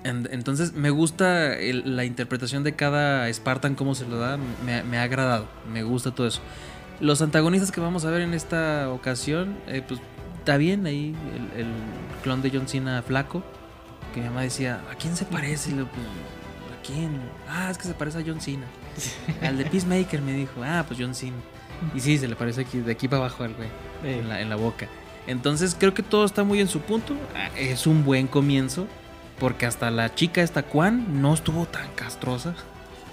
[0.04, 4.82] En- Entonces me gusta el- la interpretación de cada Spartan, cómo se lo da, me,
[4.82, 6.42] me ha agradado, me gusta todo eso.
[7.00, 10.00] Los antagonistas que vamos a ver en esta ocasión, eh, pues
[10.40, 11.16] está bien ahí
[11.56, 11.68] el, el
[12.24, 13.44] clon de John Cena flaco,
[14.20, 15.72] mi mamá decía, ¿a quién se parece?
[15.72, 16.05] Y le, pues,
[16.78, 17.20] ¿A quién?
[17.47, 18.65] Ah, es que se parece a John Cena.
[19.41, 21.38] Al de Peacemaker me dijo, ah, pues John Cena.
[21.95, 23.70] Y sí, se le parece aquí, de aquí para abajo al güey,
[24.03, 24.88] en, la, en la boca.
[25.28, 27.15] Entonces creo que todo está muy en su punto.
[27.36, 28.88] Ah, Es un buen comienzo.
[29.39, 32.55] Porque hasta la chica esta Juan no estuvo tan castrosa.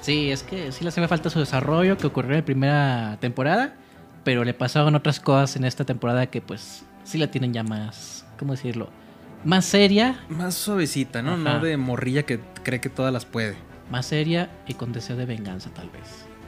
[0.00, 3.74] Sí, es que sí le hace falta su desarrollo que ocurrió en la primera temporada,
[4.24, 8.26] pero le pasaron otras cosas en esta temporada que pues sí la tienen ya más,
[8.38, 8.90] ¿cómo decirlo?
[9.46, 11.32] Más seria, Más suavecita, ¿no?
[11.34, 11.58] Ajá.
[11.58, 13.56] No de morrilla que cree que todas las puede.
[13.90, 16.02] más seria y con deseo de venganza tal vez.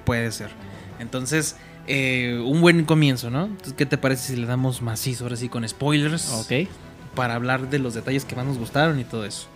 [0.04, 0.50] Puede ser.
[0.98, 3.44] Entonces, eh, un buen comienzo, ¿no?
[3.46, 6.28] Entonces, ¿qué te parece si le damos macizo ahora sí con spoilers?
[6.32, 6.68] Ok,
[7.14, 9.46] Para hablar de los detalles que más nos gustaron y todo eso.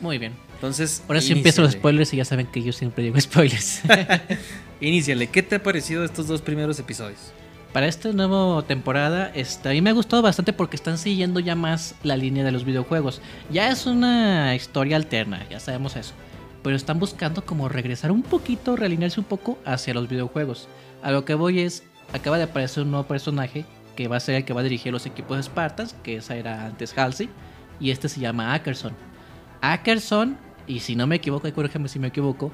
[0.00, 0.34] muy bien.
[0.54, 3.82] Entonces, Ahora sí empiezo los spoilers y ya saben que yo siempre digo spoilers.
[4.80, 5.28] Iníciale.
[5.28, 7.32] ¿Qué te ha parecido estos dos primeros episodios?
[7.72, 11.54] Para esta nueva temporada, este, a mí me ha gustado bastante porque están siguiendo ya
[11.54, 13.20] más la línea de los videojuegos.
[13.50, 16.14] Ya es una historia alterna, ya sabemos eso.
[16.62, 20.66] Pero están buscando como regresar un poquito, realinearse un poco hacia los videojuegos.
[21.02, 23.66] A lo que voy es, acaba de aparecer un nuevo personaje
[23.96, 26.36] que va a ser el que va a dirigir los equipos de Spartans, que esa
[26.36, 27.28] era antes Halsey,
[27.80, 28.94] y este se llama Ackerson.
[29.60, 32.50] Ackerson, y si no me equivoco, y corrígeme si me equivoco,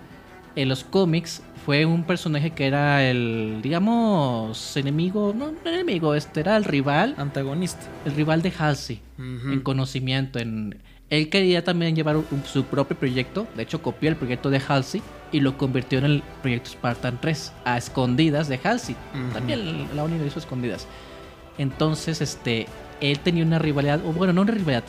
[0.57, 6.41] en los cómics fue un personaje que era el, digamos, enemigo, no, no enemigo, este
[6.41, 7.87] era el rival, Antagonista.
[8.05, 9.53] el rival de Halsey Ujú.
[9.53, 10.39] en conocimiento.
[10.39, 10.77] En,
[11.11, 15.03] él quería también llevar un- su propio proyecto, de hecho copió el proyecto de Halsey
[15.33, 18.97] y lo convirtió en el proyecto Spartan 3, a escondidas de Halsey.
[19.33, 20.87] También la Uni lo hizo a escondidas.
[21.59, 22.67] Entonces, este,
[23.01, 24.85] él tenía una rivalidad, o bueno, no una rivalidad,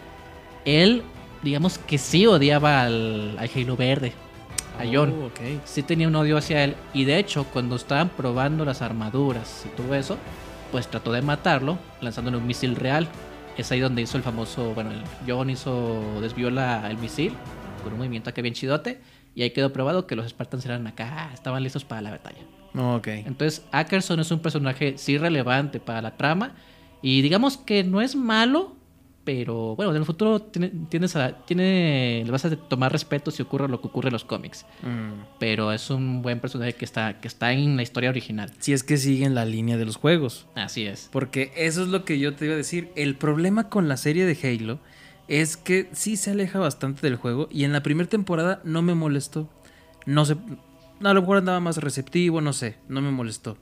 [0.66, 1.04] él,
[1.44, 4.14] digamos que sí odiaba al, al Halo Verde,
[4.80, 5.40] a John Oh, ok.
[5.66, 6.76] sí tenía un odio hacia él.
[6.94, 10.18] Y de hecho, cuando estaban probando las armaduras y todo eso,
[10.72, 13.08] pues trató de matarlo lanzándole un misil real.
[13.58, 17.34] Es ahí donde hizo el famoso, bueno, el John hizo, desvió la, el misil
[17.84, 19.00] con un movimiento acá bien chidote.
[19.34, 22.40] Y ahí quedó probado que los Spartans eran acá, estaban listos para la batalla.
[22.78, 23.08] Ok.
[23.08, 26.54] Entonces, Ackerson es un personaje sí relevante para la trama.
[27.02, 28.76] Y digamos que no es malo,
[29.26, 33.42] pero bueno, en el futuro tiene, tienes a- tiene, le vas a tomar respeto si
[33.42, 35.24] ocurre lo que ocurre en los cómics Mm.
[35.40, 38.52] pero es un buen personaje que está, que está en la historia original.
[38.60, 40.46] Si es que siguen la línea de los juegos.
[40.56, 41.10] Así es.
[41.12, 42.90] Porque eso es lo que yo te iba a decir.
[42.96, 44.80] El problema con la serie de Halo
[45.28, 48.94] es que sí se aleja bastante del juego y en la primera temporada no me
[48.94, 49.50] molestó.
[50.06, 50.36] No sé,
[51.04, 53.58] a lo mejor andaba más receptivo, no sé, no me molestó.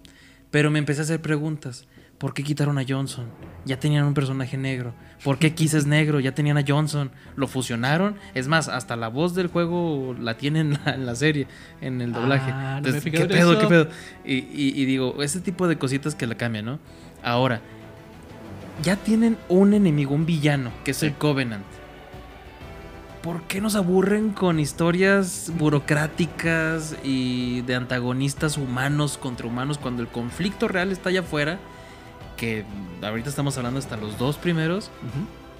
[0.51, 1.87] Pero me empecé a hacer preguntas.
[2.23, 3.25] ¿Por qué quitaron a Johnson?
[3.65, 4.93] Ya tenían un personaje negro.
[5.25, 6.21] ¿Por qué Kiss es negro?
[6.21, 7.11] Ya tenían a Johnson.
[7.35, 8.15] ¿Lo fusionaron?
[8.33, 11.47] Es más, hasta la voz del juego la tienen en la, en la serie,
[11.81, 12.49] en el doblaje.
[12.49, 13.59] Ah, no Entonces, ¿Qué pedo?
[13.59, 13.89] ¿Qué pedo?
[14.23, 16.79] Y, y- y digo, ese tipo de cositas que la cambian, ¿no?
[17.21, 17.59] Ahora,
[18.83, 21.65] ya tienen un enemigo, un villano, que es el Covenant.
[23.21, 30.07] ¿Por qué nos aburren con historias burocráticas y de antagonistas humanos contra humanos cuando el
[30.07, 31.59] conflicto real está allá afuera?
[32.37, 32.65] Que
[33.01, 34.91] ahorita estamos hablando hasta los dos primeros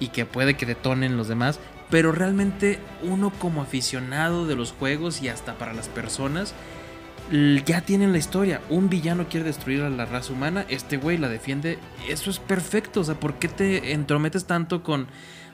[0.00, 1.60] y que puede que detonen los demás,
[1.90, 6.54] pero realmente uno como aficionado de los juegos y hasta para las personas
[7.64, 8.60] ya tienen la historia.
[8.68, 11.78] Un villano quiere destruir a la raza humana, este güey la defiende.
[12.08, 13.00] Eso es perfecto.
[13.00, 15.06] O sea, ¿por qué te entrometes tanto con...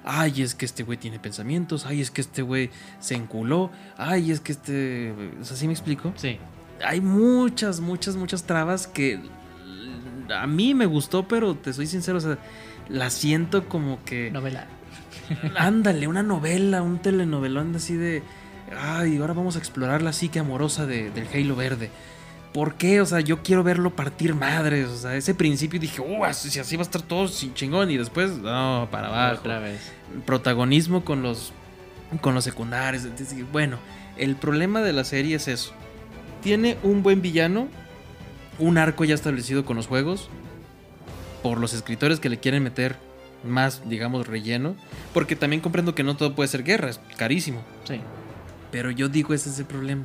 [0.03, 1.87] Ay, es que este güey tiene pensamientos.
[1.87, 3.71] Ay, es que este güey se enculó.
[3.97, 5.14] Ay, es que este...
[5.41, 6.12] O sea, ¿sí me explico?
[6.16, 6.39] Sí.
[6.85, 9.21] Hay muchas, muchas, muchas trabas que
[10.31, 12.39] a mí me gustó, pero te soy sincero, o sea,
[12.89, 14.31] la siento como que...
[14.31, 14.66] Novela.
[15.57, 18.22] Ándale, una novela, un telenovelón así de.
[18.78, 21.91] Ay, ahora vamos a explorar la psique amorosa de- del Halo Verde.
[22.53, 23.01] ¿Por qué?
[23.01, 24.89] O sea, yo quiero verlo partir madres.
[24.89, 27.91] O sea, ese principio dije, uh, así, si así va a estar todo sin chingón.
[27.91, 29.41] Y después, no, para abajo.
[29.41, 29.93] Otra vez.
[30.26, 31.53] Protagonismo con los,
[32.20, 33.07] con los secundarios.
[33.53, 33.78] Bueno,
[34.16, 35.72] el problema de la serie es eso.
[36.43, 37.68] Tiene un buen villano,
[38.61, 40.29] un arco ya establecido con los juegos,
[41.43, 42.97] por los escritores que le quieren meter
[43.45, 44.77] más, digamos, relleno.
[45.13, 47.63] Porque también comprendo que no todo puede ser guerra, es carísimo.
[47.85, 48.01] Sí.
[48.71, 50.05] Pero yo digo, ese es el problema.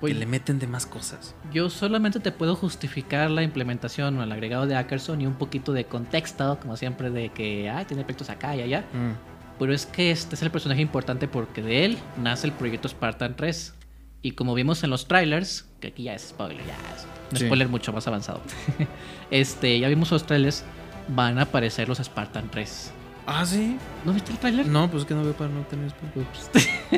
[0.00, 0.14] Oye.
[0.14, 1.34] Que le meten de más cosas.
[1.52, 5.72] Yo solamente te puedo justificar la implementación o el agregado de Ackerson y un poquito
[5.72, 8.80] de contexto, como siempre, de que ah, tiene efectos acá y allá.
[8.92, 9.58] Mm.
[9.58, 13.36] Pero es que este es el personaje importante porque de él nace el proyecto Spartan
[13.36, 13.74] 3.
[14.22, 17.44] Y como vimos en los trailers, que aquí ya es spoiler, ya es un Sí.
[17.44, 18.40] spoiler mucho más avanzado.
[19.30, 20.64] este, ya vimos los trailers,
[21.08, 22.92] van a aparecer los Spartan 3.
[23.26, 23.76] Ah, sí.
[24.04, 24.66] ¿No viste el trailer?
[24.66, 26.26] No, pues es que no veo para no tener spoiler.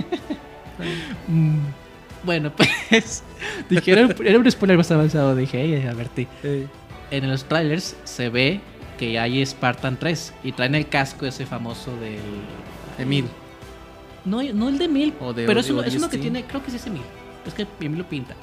[1.28, 1.58] Mm,
[2.24, 3.22] Bueno, pues
[3.70, 6.26] dijeron, era un spoiler más avanzado, dije, "Ey, advertí.
[7.10, 8.60] En los trailers se ve
[8.98, 12.18] que hay Spartan 3 y traen el casco ese famoso del
[12.98, 13.26] Emil.
[14.24, 16.44] No, no el de Emil, O de- pero o es uno, es uno que tiene,
[16.44, 17.02] creo que sí es Emil.
[17.46, 18.34] Es que Emil lo pinta.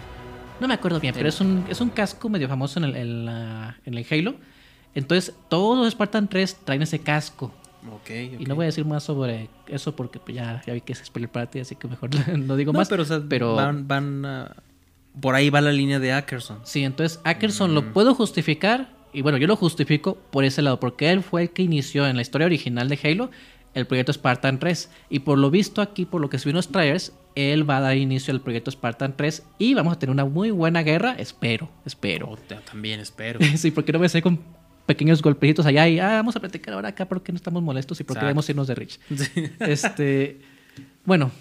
[0.61, 3.25] No me acuerdo bien, pero es un, es un casco medio famoso en el, en
[3.25, 4.35] la- en el Halo.
[4.95, 7.51] Entonces, todos los Spartan 3 traen ese casco.
[7.91, 8.09] Ok,
[8.39, 10.99] Y no voy a decir más sobre eso porque pues, ya, ya vi que es
[11.03, 12.89] spoiler para ti, así que mejor no digo No, más.
[12.89, 14.55] pero, o sea, pero van, van a-
[15.19, 16.59] Por ahí va la línea de Ackerson.
[16.63, 18.89] Sí, entonces Ackerson lo puedo justificar.
[19.13, 22.15] Y bueno, yo lo justifico por ese lado, porque él fue el que inició en
[22.15, 23.29] la historia original de Halo
[23.73, 24.89] el proyecto Spartan 3.
[25.09, 27.81] Y por lo visto aquí, por lo que vio en los trailers, él va a
[27.81, 31.15] dar inicio al proyecto Spartan 3 y vamos a tener una muy buena guerra.
[31.17, 32.31] Espero, espero.
[32.31, 32.37] Oh,
[32.69, 33.39] también espero.
[33.55, 34.39] sí, porque no voy a ser con
[34.85, 38.03] pequeños golpecitos allá y ah, vamos a platicar ahora acá porque no estamos molestos y
[38.03, 38.25] porque Exacto.
[38.25, 38.99] debemos irnos de Rich.
[39.59, 40.41] Este,
[41.05, 41.31] bueno,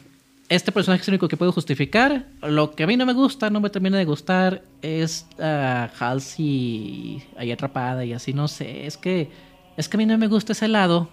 [0.48, 2.26] este personaje es el único que puedo justificar.
[2.42, 7.22] Lo que a mí no me gusta, no me termina de gustar, es ah, Halsey
[7.36, 8.86] ahí atrapada y así, no sé.
[8.86, 9.30] Es que,
[9.76, 11.08] es que a mí no me gusta ese lado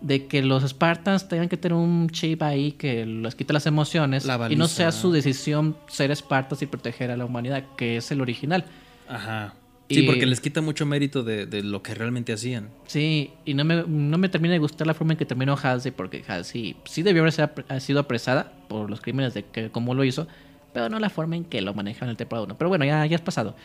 [0.00, 4.24] de que los Spartans tengan que tener un chip ahí que les quite las emociones
[4.24, 8.10] La y no sea su decisión ser Spartans y proteger a la humanidad, que es
[8.10, 8.64] el original.
[9.08, 9.54] Ajá.
[9.90, 12.68] Sí, Y- porque les quita mucho mérito de, de lo que realmente hacían.
[12.86, 15.92] Sí, y no me, no me termina de gustar la forma en que terminó Halsey,
[15.92, 20.28] porque Halsey sí debió haber sido apresada por los crímenes de que como lo hizo,
[20.74, 22.58] pero no la forma en que lo manejaron en el temporada 1.
[22.58, 23.56] Pero bueno, ya, ya es pasado.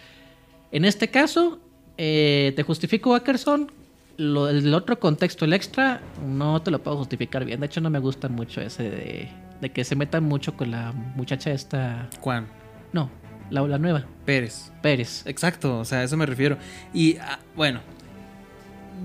[0.71, 1.59] En este caso,
[1.97, 3.69] eh, te justifico Ackerson.
[4.17, 7.59] Lo, el otro contexto, el extra, no te lo puedo justificar bien.
[7.59, 10.91] De hecho, no me gusta mucho ese de, de que se metan mucho con la
[10.91, 12.07] muchacha esta.
[12.21, 12.45] Juan.
[12.91, 13.09] No,
[13.49, 14.05] la, la nueva.
[14.25, 14.71] Pérez.
[14.83, 15.23] Pérez.
[15.25, 16.57] Exacto, o sea, a eso me refiero.
[16.93, 17.81] Y ah, bueno,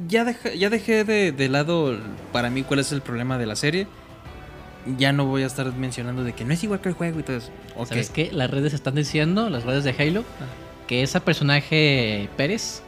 [0.08, 1.98] ya, deja- ya dejé de, de lado
[2.32, 3.86] para mí cuál es el problema de la serie.
[4.98, 7.22] Ya no voy a estar mencionando de que no es igual que el juego y
[7.22, 7.50] todo eso.
[7.86, 8.30] ¿Sabes qué?
[8.32, 10.24] Las redes están diciendo, las redes de Halo,
[10.86, 12.82] que ese personaje Pérez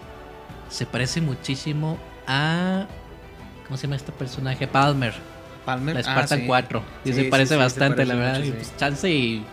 [0.69, 1.99] se parece muchísimo
[2.31, 2.87] a.
[3.67, 4.67] ¿Cómo se llama este personaje?
[4.67, 5.15] Palmer.
[5.65, 5.95] Palmer.
[5.95, 6.47] La Ah, Spartan sí.
[6.47, 6.83] 4.
[7.05, 8.39] Y Sí, se parece bastante, parece la verdad.
[8.41, 9.45] mucho, y, pues, chance y.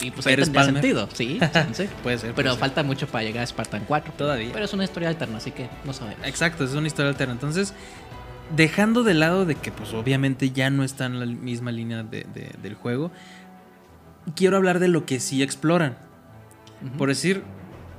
[0.00, 1.08] Y pues ahí tendría sentido.
[1.14, 1.88] Sí, chance.
[2.02, 2.34] Puede ser.
[2.34, 2.60] Pero ser.
[2.60, 4.12] falta mucho para llegar a Spartan 4.
[4.18, 4.50] Todavía.
[4.52, 6.26] Pero es una historia alterna, así que no sabemos.
[6.26, 7.32] Exacto, es una historia alterna.
[7.32, 7.72] Entonces,
[8.54, 12.26] dejando de lado de que, pues, obviamente ya no está en la misma línea de-
[12.34, 13.10] de- del juego,
[14.34, 15.96] quiero hablar de lo que sí exploran.
[16.98, 17.42] Por decir,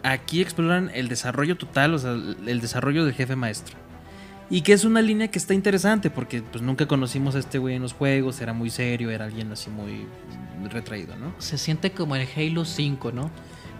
[0.03, 3.75] aquí exploran el desarrollo total, o sea, el desarrollo del jefe maestro.
[4.49, 7.75] Y que es una línea que está interesante porque pues nunca conocimos a este güey
[7.75, 10.05] en los juegos, era muy serio, era alguien así muy
[10.71, 11.33] retraído, ¿no?
[11.39, 13.29] Se siente como el Halo 5, ¿no?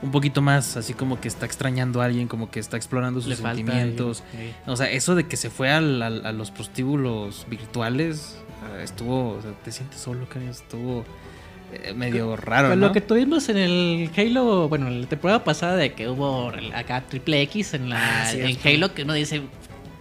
[0.02, 3.30] Un poquito más, así como que está extrañando a alguien, como que está explorando sus
[3.30, 4.24] Le sentimientos.
[4.34, 4.56] alguien, sí.
[4.70, 8.38] O sea, eso de que se fue al- al- a los prostíbulos virtuales,
[8.78, 11.04] eh, estuvo, o sea, te sientes solo, que estuvo
[11.74, 12.76] eh, medio raro, ¿no?
[12.76, 17.02] Lo que tuvimos en el Halo, bueno, en la temporada pasada de que hubo acá
[17.10, 18.58] triple X en, la, Ah, en.
[18.64, 19.42] Halo que uno dice,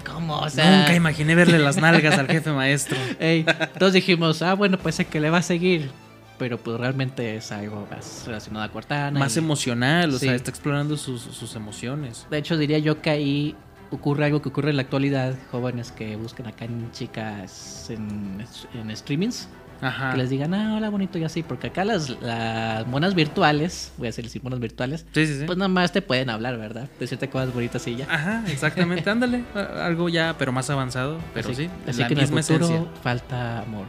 [0.07, 0.39] ¿cómo?
[0.39, 2.97] O sea, Nunca imaginé verle las nalgas al jefe maestro.
[3.21, 5.91] Ey, entonces dijimos, ah, bueno, pues es que le va a seguir.
[6.39, 9.19] Pero pues realmente es algo más relacionado a Cortana.
[9.19, 10.27] Más y- emocional, o Sí.
[10.27, 12.27] sea, está explorando sus, sus emociones.
[12.31, 13.57] De hecho, diría yo que ahí
[13.91, 15.35] ocurre algo que ocurre en la actualidad.
[15.51, 18.45] Jóvenes que buscan acá en chicas en,
[18.75, 19.49] en streamings.
[19.81, 20.13] Ajá.
[20.13, 21.43] Que les digan, ah, hola, bonito y así.
[21.43, 25.45] Porque acá las, las monas virtuales, voy a decir monas virtuales, Sí, sí, sí.
[25.47, 26.89] pues nada más te pueden hablar, ¿verdad?
[26.99, 28.07] Decirte cosas bonitas y ya.
[28.11, 29.45] Ajá, exactamente, ándale.
[29.55, 31.19] Algo ya, pero más avanzado.
[31.35, 32.93] Pero así, sí, Así la que en el misma futuro esencia.
[33.03, 33.87] falta amor.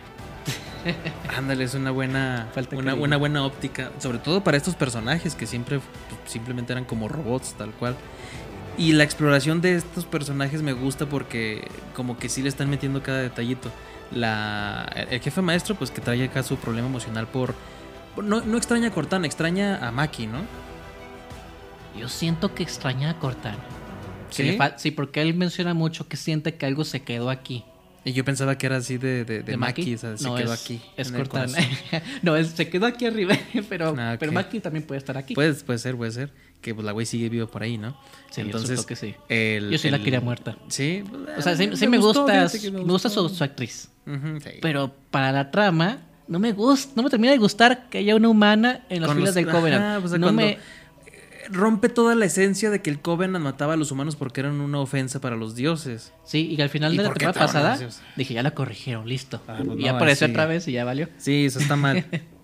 [1.38, 3.92] Ándale, es una buena, Falta una, una buena óptica.
[4.00, 7.96] Sobre todo para estos personajes que siempre pues, simplemente eran como robots, tal cual.
[8.78, 13.02] Y la exploración de estos personajes me gusta porque como que sí le están metiendo
[13.04, 13.70] cada detallito.
[14.12, 17.54] La, el jefe maestro, pues que trae acá su problema emocional por...
[18.24, 20.40] No, no extraña a Cortana, extraña a Maki, ¿no?
[21.98, 23.60] Yo siento que extraña a Cortana.
[24.30, 24.58] ¿Sí?
[24.78, 27.64] sí, porque él menciona mucho que siente que algo se quedó aquí.
[28.08, 30.36] Y yo pensaba que era así de, de, de ¿De Maki, o sea, se No,
[30.36, 30.82] quedó es- aquí.
[30.96, 31.58] Es Cortana.
[32.22, 33.36] no, es- se quedó aquí arriba,
[33.70, 35.34] pero, Ah, pero Maki también puede estar aquí.
[35.36, 36.32] Puede, puede ser, puede ser.
[36.62, 37.98] Que pues la güey sigue vivo por ahí, ¿no?
[38.32, 39.16] Sí, Entonces, resultó que sí.
[39.28, 40.58] el- Yo sí la quería muerta.
[40.70, 41.04] Sí.
[41.38, 43.90] O sea, sí, eh, sí me, gustó, gusta, me gusta su, su actriz.
[44.06, 44.50] Sí.
[44.62, 46.00] Pero para la trama,
[46.30, 49.18] no me gusta, no me termina de gustar que haya una humana en las Con
[49.18, 49.84] filas los- del Covenant.
[49.84, 50.58] Ajá, pues, no cuando me,
[51.50, 54.80] Rompe toda la esencia de que el Covenant mataba a los humanos porque eran una
[54.80, 56.14] ofensa para los dioses.
[56.24, 57.80] Sí, y al final ¿Y de la temporada pasada
[58.16, 59.42] dije, ya la corrigieron, listo.
[59.48, 60.32] Ah, pues y no, apareció sí.
[60.32, 61.10] otra vez y ya valió.
[61.18, 62.06] Sí, eso está mal.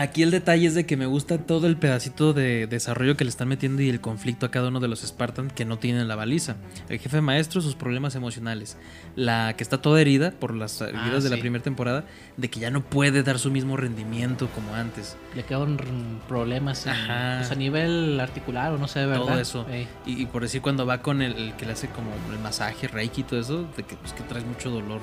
[0.00, 3.30] Aquí el detalle es de que me gusta todo el pedacito de desarrollo que le
[3.30, 6.14] están metiendo y el conflicto a cada uno de los Spartans que no tienen la
[6.14, 6.54] baliza.
[6.88, 8.76] El jefe maestro, sus problemas emocionales.
[9.16, 12.04] La que está toda herida por las heridas de la primera temporada,
[12.36, 15.16] de que ya no puede dar su mismo rendimiento como antes.
[15.34, 15.88] Le quedaron r-
[16.28, 16.92] problemas en-
[17.38, 19.26] pues, a nivel articular o no sé, de verdad.
[19.26, 19.66] Todo eso.
[20.06, 22.86] Y, y por decir, cuando va con el, el que le hace como el masaje,
[22.86, 25.00] Reiki y todo eso, de que, pues, que traes mucho dolor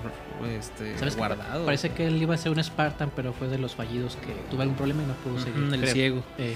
[0.58, 1.66] este, ¿Sabes guardado.
[1.66, 4.62] Parece que él iba a ser un Spartan, pero fue de los fallidos que tuvo
[4.62, 5.64] algún problema y no pudo seguir.
[5.74, 5.94] el creo.
[5.94, 6.24] ciego.
[6.38, 6.56] Eh,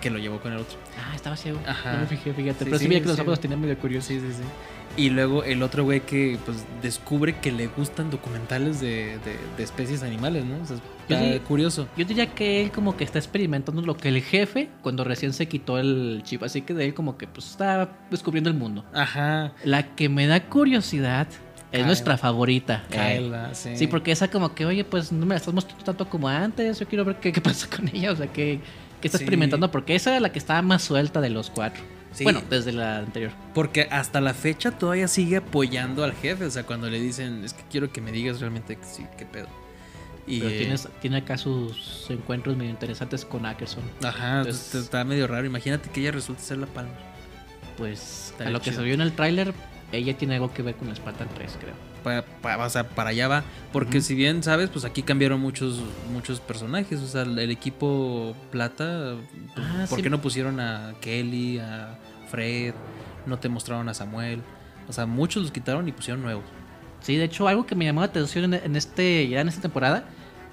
[0.00, 0.78] Que lo llevó con el otro.
[0.98, 1.58] ah, estaba ciego.
[1.66, 1.92] Ajá.
[1.94, 2.58] No me fijé, fíjate.
[2.60, 3.20] Sí, pero sí, sí, veía que los sí.
[3.22, 4.08] ojos los tenía medio curiosos.
[4.08, 4.42] Sí, sí, sí.
[4.96, 9.62] Y luego el otro güey que pues descubre que le gustan documentales de, de- de
[9.62, 10.56] especies animales, ¿no?
[10.60, 10.76] O sea,
[11.36, 11.86] Yo curioso.
[11.96, 15.46] Yo diría que él como que está experimentando lo que el jefe cuando recién se
[15.46, 18.84] quitó el chip, así que de él como que pues está descubriendo el mundo.
[18.92, 19.52] Ajá.
[19.64, 21.28] La que me da curiosidad
[21.72, 22.84] es nuestra favorita.
[22.90, 23.18] eh.
[23.18, 23.76] Kyle, ah, sí.
[23.76, 26.78] Sí, porque esa como que, oye, pues no me la estás mostrando tanto como antes,
[26.80, 28.60] yo quiero ver qué, qué pasa con ella, o sea, qué,
[29.00, 29.24] qué está Sí.
[29.24, 31.82] experimentando, porque esa era la que estaba más suelta de los cuatro.
[32.12, 32.24] Sí.
[32.24, 33.32] Bueno, desde la anterior.
[33.54, 36.46] Porque hasta la fecha todavía sigue apoyando al jefe.
[36.46, 39.26] O sea, cuando le dicen, es que quiero que me digas realmente que sí, qué
[39.26, 39.46] pedo.
[40.26, 43.84] Y, Pero eh, tienes, tiene acá sus encuentros medio interesantes con Ackerson.
[44.02, 45.46] Ajá, Entonces, está medio raro.
[45.46, 46.92] Imagínate que ella resulte ser la palma.
[47.76, 49.52] pues a lo que se vio en el tráiler,
[49.92, 51.74] ella tiene algo que ver con Spartan 3, creo.
[52.04, 53.44] Pa- pa- o sea, para allá va.
[53.72, 55.80] Porque si bien sabes, pues aquí cambiaron muchos,
[56.12, 57.00] muchos personajes.
[57.00, 59.14] O sea, el el equipo plata,
[59.54, 60.02] pues, Ah, ¿por sí.
[60.02, 61.98] qué no pusieron a Kelly, a
[62.30, 62.74] Fred?
[63.26, 64.42] No te mostraron a Samuel.
[64.88, 66.44] O sea, muchos los quitaron y pusieron nuevos.
[67.00, 69.60] Sí, de hecho, algo que me llamó la atención en, en este, ya en esta
[69.62, 70.04] temporada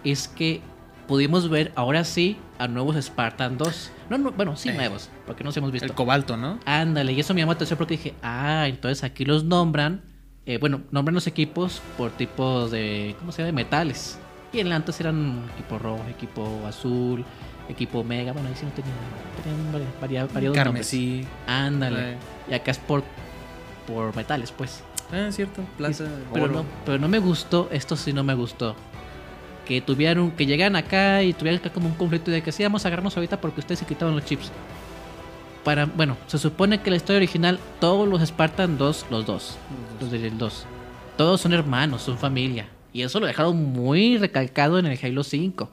[0.04, 0.62] es que
[1.08, 3.92] pudimos ver ahora sí a nuevos Spartan 2.
[4.10, 5.86] No, no, bueno, sí Eh, nuevos, porque no los hemos visto.
[5.86, 6.60] El cobalto, ¿no?
[6.66, 10.02] Ándale, y eso me llamó la atención porque dije, ah, entonces aquí los nombran,
[10.46, 13.48] eh, bueno, nombran los equipos por tipos de, ¿cómo se llama?
[13.48, 14.20] De metales.
[14.54, 17.26] Y en la antes eran equipo rojo, equipo azul,
[17.68, 18.94] equipo omega, bueno, ahí sí no tenían,
[19.44, 21.08] tenían varia- variados Carmesí.
[21.24, 21.30] nombres.
[21.48, 22.12] Ándale.
[22.14, 22.18] Eh.
[22.52, 23.04] Y acá es por,
[23.88, 24.84] por metales, pues.
[25.12, 25.62] Ah, cierto.
[25.78, 26.54] Plaza, Pero oro.
[26.54, 28.76] no, pero no me gustó, esto sí no me gustó.
[29.66, 32.86] Que tuvieran, que llegan acá y tuvieran acá como un conflicto de que sí, vamos
[32.86, 34.52] a agarrarnos ahorita porque ustedes se quitaron los chips.
[35.64, 39.58] Para, bueno, se supone que la historia original, todos los Spartan 2, los dos,
[40.00, 40.66] los del 2,
[41.18, 42.68] todos son hermanos, son familia.
[42.94, 45.70] Y eso lo dejaron muy recalcado en el Halo 5.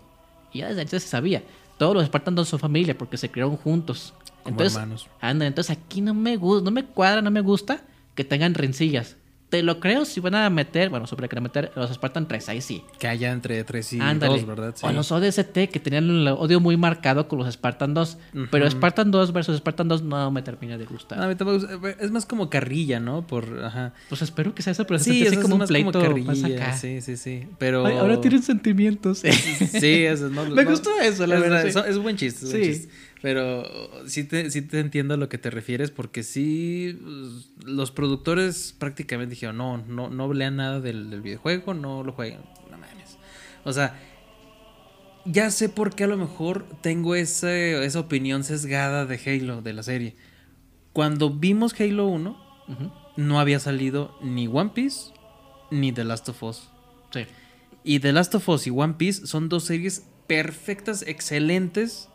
[0.52, 1.42] Y ya desde antes se sabía.
[1.78, 4.14] Todos los Spartan 2 son familia porque se criaron juntos.
[4.42, 5.08] Como entonces, hermanos.
[5.20, 7.82] Anda, entonces aquí no me gusta, no me cuadra, no me gusta
[8.14, 9.16] que tengan rencillas.
[9.52, 12.62] Te lo creo si van a meter, bueno, sobre que meter los Spartan 3, ahí
[12.62, 12.82] sí.
[12.98, 14.38] Que haya entre 3 y Ándale.
[14.38, 14.74] 2, ¿verdad?
[14.80, 18.16] O los ODST que tenían el odio muy marcado con los Spartan 2.
[18.50, 18.72] Pero Ujú.
[18.78, 21.18] Spartan 2 versus Spartan 2 no me termina de gustar.
[21.18, 21.66] No, a mí tampoco-
[22.00, 23.26] es más como carrilla, ¿no?
[23.26, 23.92] Por, ajá.
[24.08, 25.92] Pues espero que sea eso, pero se Sí, eso así es como un más pleito
[26.00, 26.76] como más carrilla, acá.
[26.78, 27.46] Sí, sí, sí.
[27.58, 27.84] Pero.
[27.84, 29.20] Ay, ahora tienen sentimientos.
[29.82, 30.44] Sí, eso no.
[30.48, 31.66] Me no- gustó eso, la es, verdad.
[31.66, 31.80] Es, sí.
[31.88, 32.70] es buen chiste, es buen Sí.
[32.72, 32.94] chiste.
[33.22, 33.64] Pero
[34.06, 38.74] sí te, sí te entiendo a lo que te refieres, porque sí, pues, los productores
[38.76, 42.40] prácticamente dijeron, no, no, no lean nada del, del videojuego, no lo jueguen.
[42.70, 43.16] No mames.
[43.64, 43.96] O sea,
[45.24, 49.72] ya sé por qué a lo mejor tengo ese- esa opinión sesgada de Halo, de
[49.72, 50.16] la serie.
[50.92, 52.36] Cuando vimos Halo 1,
[53.16, 55.12] no había salido ni One Piece
[55.70, 56.68] ni The Last of Us.
[57.12, 57.20] Sí.
[57.84, 62.08] Y The Last of Us y One Piece son dos series perfectas, excelentes.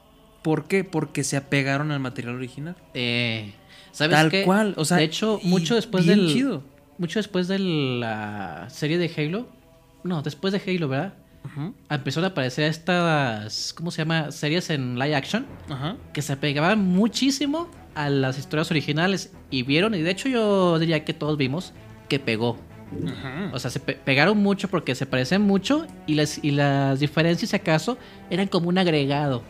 [0.48, 0.86] ¿Por qué?
[0.86, 2.78] Porque se apegaron al material original.
[2.94, 3.52] Eh,
[3.92, 4.44] ¿Sabes Tal qué?
[4.44, 6.64] cual, o sea, de hecho, mucho después del chido.
[6.98, 9.50] mucho después de la serie de Halo,
[10.06, 11.14] no, después de Halo, ¿verdad?
[11.90, 14.32] Empezaron a aparecer estas, ¿cómo se llama?
[14.32, 15.98] Series en live action Ajá.
[16.14, 21.04] que se apegaban muchísimo a las historias originales y vieron y de hecho yo diría
[21.04, 21.74] que todos vimos
[22.08, 22.58] que pegó.
[23.06, 23.50] Ajá.
[23.54, 27.50] O sea, se pe- pegaron mucho porque se parecen mucho y las, y las diferencias,
[27.50, 27.98] si acaso,
[28.30, 29.42] eran como un agregado.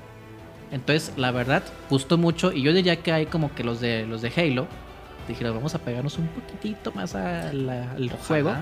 [0.71, 4.21] Entonces, la verdad, gustó mucho y yo diría que hay como que los de los
[4.21, 4.67] de Halo
[5.27, 8.53] dijeron, vamos a pegarnos un poquitito más a la- al juego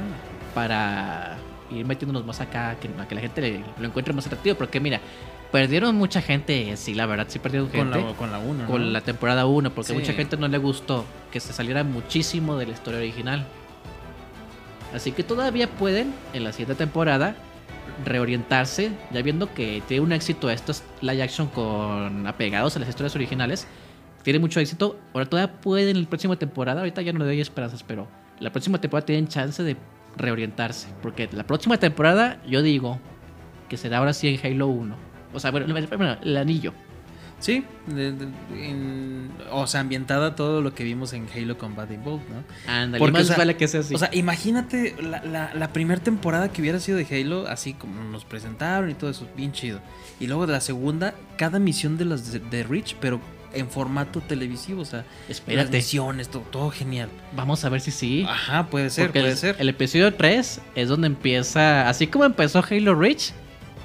[0.53, 1.37] para
[1.71, 4.55] ir metiéndonos más acá, que, a que la gente le- lo encuentre más atractivo.
[4.55, 4.99] Porque mira,
[5.51, 8.01] perdieron mucha gente, sí, la verdad, sí perdieron Con gente.
[8.07, 8.91] la- con la uno, Con ¿no?
[8.91, 9.99] la temporada 1, porque Sí.
[9.99, 13.45] mucha gente no le gustó que se saliera muchísimo de la historia original.
[14.93, 17.35] Así que todavía pueden, en la siguiente temporada,
[18.03, 23.15] reorientarse, ya viendo que tiene un éxito estos live action con apegados a las historias
[23.15, 23.67] originales.
[24.23, 24.99] Tiene mucho éxito.
[25.13, 28.07] Ahora todavía pueden en la próxima temporada, ahorita ya no le doy esperanzas, pero
[28.39, 29.77] la próxima temporada tienen chance de
[30.17, 30.87] reorientarse.
[31.01, 32.99] Porque la próxima temporada, yo digo
[33.69, 34.95] que será ahora sí en Halo 1.
[35.33, 35.65] O sea, bueno,
[36.21, 36.73] el anillo.
[37.39, 42.23] Sí, de- de- en- o sea, ambientada todo lo que vimos en Halo Combat Evolved,
[42.29, 42.43] ¿no?
[42.71, 43.93] Ándale, más vale que sea así.
[43.93, 48.03] O sea, imagínate la, la- la primera temporada que hubiera sido de Halo, así como
[48.05, 49.79] nos presentaron y todo eso, bien chido.
[50.19, 53.19] Y luego de la segunda, cada misión de las de, de Reach, pero
[53.53, 55.63] en formato televisivo, o sea, Espérate.
[55.65, 57.09] las misiones, todo, todo genial.
[57.35, 58.25] Vamos a ver si sí.
[58.27, 59.55] Ajá, puede ser, Porque puede el, ser.
[59.59, 63.31] el episodio 3 es donde empieza, así como empezó Halo Reach,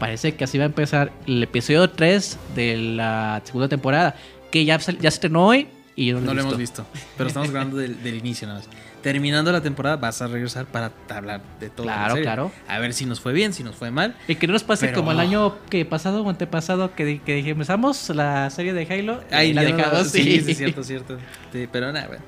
[0.01, 4.17] parece que así va a empezar el episodio 3 de la segunda temporada,
[4.51, 6.85] que ya, ya se estrenó hoy y yo no, No he lo hemos visto.
[6.93, 8.69] visto, pero estamos hablando del, del inicio nada más.
[9.03, 11.85] Terminando la temporada, vas a regresar para hablar de todo.
[11.85, 12.53] Claro, claro.
[12.69, 14.15] A ver si nos fue bien, si nos fue mal.
[14.29, 17.35] Y que no nos pase Pero- como el año que pasado o antepasado que, que
[17.37, 20.09] dije, empezamos la serie de Halo y Ahí la ya no- dejamos.
[20.09, 21.17] sí, sí, cierto, cierto.
[21.51, 22.23] Sí, pero nada, bueno.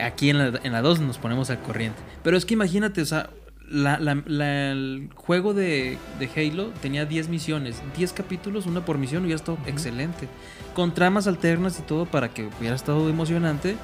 [0.00, 1.98] Aquí en la, en la 2 nos ponemos al corriente.
[2.24, 3.28] Pero es que imagínate, o sea,
[3.70, 8.98] la- la- la- el juego de, de Halo tenía 10 misiones, 10 capítulos, una por
[8.98, 10.28] misión, hubiera estado excelente.
[10.74, 13.76] Con tramas alternas y todo para que hubiera estado emocionante.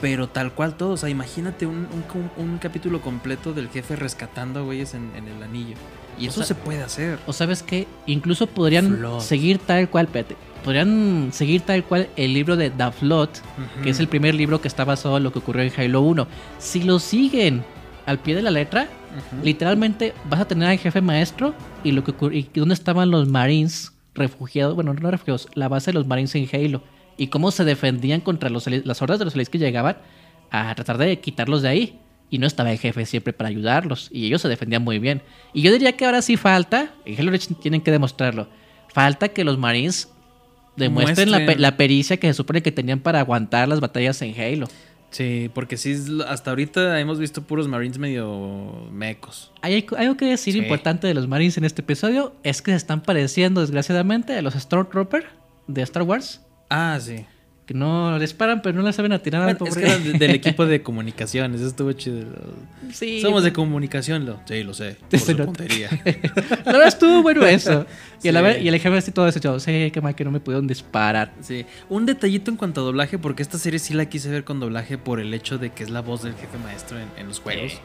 [0.00, 4.60] Pero tal cual todo, o sea, imagínate un, un- un capítulo completo del jefe rescatando
[4.60, 5.76] a güeyes en, en el anillo.
[6.18, 7.18] Y O eso sea, se puede hacer.
[7.26, 9.20] O sabes que incluso podrían Flood.
[9.20, 13.28] seguir tal cual, espérate, podrían seguir tal cual el libro de The Flood,
[13.82, 16.26] que es el primer libro que está basado en lo que ocurrió en Halo 1.
[16.58, 17.64] Si lo siguen
[18.04, 18.88] al pie de la letra,
[19.42, 23.28] literalmente vas a tener al jefe maestro y lo que ocurre, y dónde estaban los
[23.28, 26.82] Marines refugiados, bueno, no refugiados, la base de los Marines en Halo
[27.16, 29.96] y cómo se defendían contra los, las hordas de los aliens que llegaban
[30.50, 32.00] a tratar de quitarlos de ahí.
[32.30, 34.08] Y no estaba el jefe siempre para ayudarlos.
[34.10, 35.22] Y ellos se defendían muy bien.
[35.52, 38.48] Y yo diría que ahora sí falta, en Halo Reach tienen que demostrarlo,
[38.88, 40.08] falta que los Marines
[40.76, 44.66] demuestren la, la pericia que se supone que tenían para aguantar las batallas en Halo.
[45.14, 45.94] Sí, porque sí,
[46.26, 49.52] hasta ahorita hemos visto puros Marines medio mecos.
[49.62, 50.58] Hay algo- algo que decir Sí.
[50.58, 54.54] importante de los Marines en este episodio es que se están pareciendo desgraciadamente a los
[54.54, 55.24] Stormtrooper
[55.68, 56.40] de Star Wars.
[56.68, 57.24] Ah, sí.
[57.66, 59.86] Que no disparan, pero no le saben atinar al Bueno, es pobre.
[59.86, 62.26] que eran de- del equipo de comunicaciones, eso estuvo chido.
[62.92, 64.38] Sí, Somos de comunicación, lo.
[64.44, 64.98] Sí, lo sé.
[65.10, 65.44] Por su nota.
[65.46, 65.88] puntería.
[66.66, 67.86] La verdad estuvo bueno eso.
[68.22, 68.44] Y, a la Sí.
[68.46, 70.66] vez- y el jefe así todo eso, yo sé que mal que no me pudieron
[70.66, 71.32] disparar.
[71.40, 71.64] Sí.
[71.88, 74.98] Un detallito en cuanto a doblaje, porque esta serie sí la quise ver con doblaje
[74.98, 77.80] por el hecho de que es la voz del jefe maestro en, en los juegos.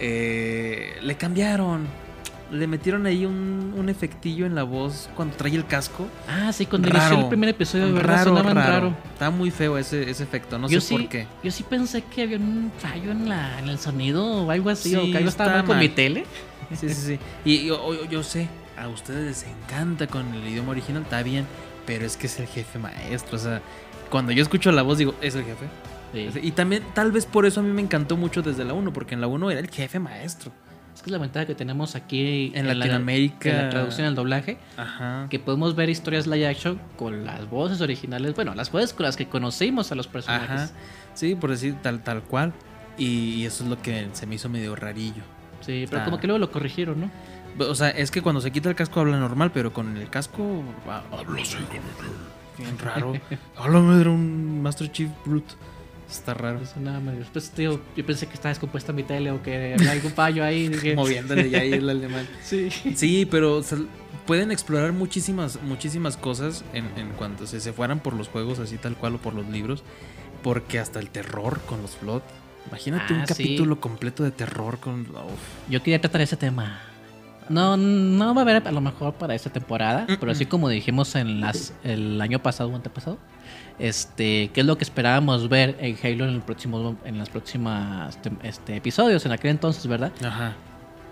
[0.00, 1.86] Eh, le cambiaron.
[2.52, 6.06] Le metieron ahí un, un efectillo en la voz cuando trae el casco.
[6.28, 8.72] Ah, sí, cuando inició el primer episodio, de verdad, Raro, sonaban raro.
[8.72, 8.96] raro.
[9.12, 11.26] Está muy feo ese, ese efecto, no yo sé sí, por qué.
[11.42, 14.90] Yo sí pensé que había un fallo en, la, en el sonido o algo así,
[14.90, 16.24] Sí, o que algo estaba mal con mi tele.
[16.78, 17.18] Sí, sí, sí.
[17.44, 18.48] Y yo, yo- yo sé,
[18.78, 21.46] a ustedes les encanta con el idioma original, está bien,
[21.86, 23.36] pero es que es el jefe maestro.
[23.36, 23.62] O sea,
[24.10, 25.66] cuando yo escucho la voz digo, ¿es el jefe?
[26.12, 26.28] Sí.
[26.42, 29.14] Y también, tal vez por eso a mí me encantó mucho desde la 1, porque
[29.14, 30.52] en la 1 era el jefe maestro.
[30.94, 33.48] Es que es la ventaja que tenemos aquí En la- Latinoamérica.
[33.50, 35.26] en la traducción al doblaje, Ajá.
[35.30, 39.16] que podemos ver historias live action con las voces originales, bueno, las voces con las
[39.16, 40.50] que conocimos a los personajes.
[40.50, 40.70] Ajá.
[41.14, 42.52] Sí, por decir tal, tal cual.
[42.98, 43.06] Y,
[43.36, 45.22] y eso es lo que se me hizo medio rarillo.
[45.60, 46.04] Sí, pero Ah.
[46.04, 47.10] como que luego lo corrigieron, ¿no?
[47.66, 50.62] O sea, es que cuando se quita el casco habla normal, pero con el casco
[50.88, 51.56] ah, habla así
[52.58, 53.14] bien raro.
[53.56, 55.54] Háblame de un Master Chief Brute.
[56.12, 56.60] Está raro.
[56.60, 57.16] Eso nada más.
[57.16, 60.68] Después, tío, yo pensé que estaba descompuesta mi tele o que había algún fallo ahí.
[60.68, 62.26] dije- Moviéndole ya ahí el alemán.
[62.42, 62.68] Sí.
[62.94, 63.78] Sí, pero o sea,
[64.26, 68.76] pueden explorar muchísimas, muchísimas cosas en, en cuanto se, se fueran por los juegos así
[68.78, 69.82] tal cual o por los libros.
[70.42, 72.22] Porque hasta el terror con los Flood.
[72.68, 73.26] Imagínate Ah, un sí.
[73.28, 75.02] capítulo completo de terror con.
[75.02, 75.70] uf.
[75.70, 76.80] Yo quería tratar ese tema.
[77.48, 81.16] No, no va a haber a lo mejor para esta temporada, pero así como dijimos
[81.16, 83.18] en las el año pasado o antepasado,
[83.78, 88.18] este, qué es lo que esperábamos ver en Halo en el próximo en las próximas
[88.42, 90.12] este, episodios en aquel entonces, ¿verdad?
[90.24, 90.54] Ajá.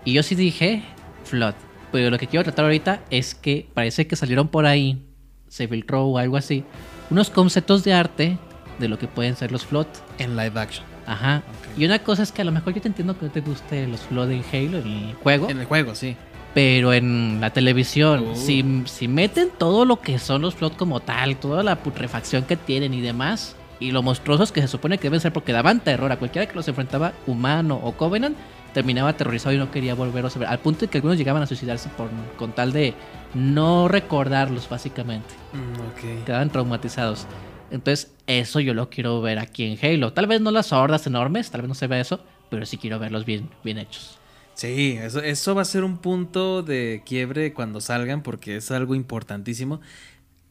[0.05, 0.83] Y yo sí dije
[1.25, 1.53] Flood,
[1.91, 5.05] pero lo que quiero tratar ahorita es que parece que salieron por ahí,
[5.47, 6.63] se filtró o algo así,
[7.09, 8.37] unos conceptos de arte
[8.79, 9.87] de lo que pueden ser los Flood.
[10.17, 10.85] En live action.
[11.05, 11.43] Ajá.
[11.77, 13.87] Y una cosa es que a lo mejor yo te entiendo que no te guste
[13.87, 15.49] los Flood en Halo, en el juego.
[15.49, 16.15] En el juego, sí.
[16.53, 18.35] Pero en la televisión, Oh.
[18.35, 22.57] si, si meten todo lo que son los Flood como tal, toda la putrefacción que
[22.57, 26.11] tienen y demás, y lo monstruosos que se supone que deben ser porque daban terror
[26.11, 28.37] a cualquiera que los enfrentaba, humano o Covenant,
[28.73, 30.47] terminaba aterrorizado y no quería volverlos a ver.
[30.49, 32.93] Al punto de que algunos llegaban a suicidarse por, con tal de
[33.33, 35.33] no recordarlos, básicamente.
[35.53, 36.23] Mm.
[36.25, 37.27] Quedaban traumatizados.
[37.71, 40.13] Entonces, eso yo lo quiero ver aquí en Halo.
[40.13, 42.19] Tal vez no las hordas enormes, tal vez no se vea eso,
[42.49, 44.19] pero sí quiero verlos bien, bien hechos.
[44.53, 48.95] Sí, eso, eso va a ser un punto de quiebre cuando salgan porque es algo
[48.95, 49.81] importantísimo.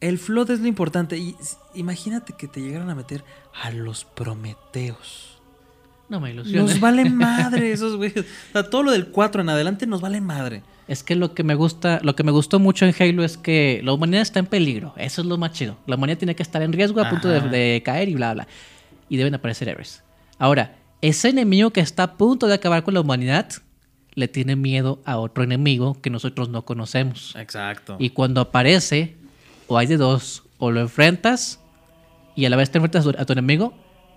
[0.01, 1.17] El flood es lo importante.
[1.17, 1.35] Y
[1.75, 3.23] imagínate que te llegaran a meter
[3.61, 5.39] a los Prometeos.
[6.09, 6.71] No me ilusiones.
[6.71, 8.25] Nos valen madre esos güeyes.
[8.49, 10.63] O sea, todo lo del 4 en adelante nos vale madre.
[10.87, 13.79] Es que lo que me gusta, lo que me gustó mucho en Halo es que
[13.83, 14.93] la humanidad está en peligro.
[14.97, 15.77] Eso es lo más chido.
[15.87, 18.47] La humanidad tiene que estar en riesgo a punto de caer y bla bla.
[19.07, 20.03] Y deben aparecer héroes.
[20.37, 23.47] Ahora, ese enemigo que está a punto de acabar con la humanidad
[24.13, 27.35] le tiene miedo a otro enemigo que nosotros no conocemos.
[27.35, 27.95] Exacto.
[27.99, 29.15] Y cuando aparece,
[29.67, 31.59] o hay de dos, o lo enfrentas
[32.35, 33.73] y a la vez te enfrentas a tu enemigo,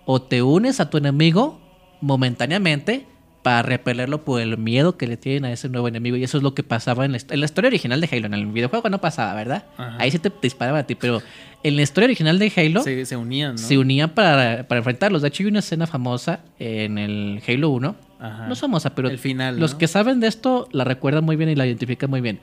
[0.06, 1.60] o te unes a tu enemigo
[2.00, 3.06] momentáneamente
[3.42, 6.16] para repelerlo por el miedo que le tienen a ese nuevo enemigo.
[6.16, 8.26] Y eso es lo que pasaba en la, en la historia original de Halo.
[8.26, 9.66] En el videojuego no pasaba, ¿verdad?
[9.76, 9.96] Ajá.
[10.00, 11.22] Ahí sí te disparaban a ti, pero
[11.62, 13.58] en la historia original de Halo Se, se unían, ¿no?
[13.58, 15.20] se unían para, para enfrentarlos.
[15.20, 17.96] De hecho, hay una escena famosa en el Halo 1.
[18.26, 18.46] Ajá.
[18.46, 19.78] No es famosa, pero El final, los ¿no?
[19.78, 22.40] que saben de esto la recuerdan muy bien y la identifican muy bien.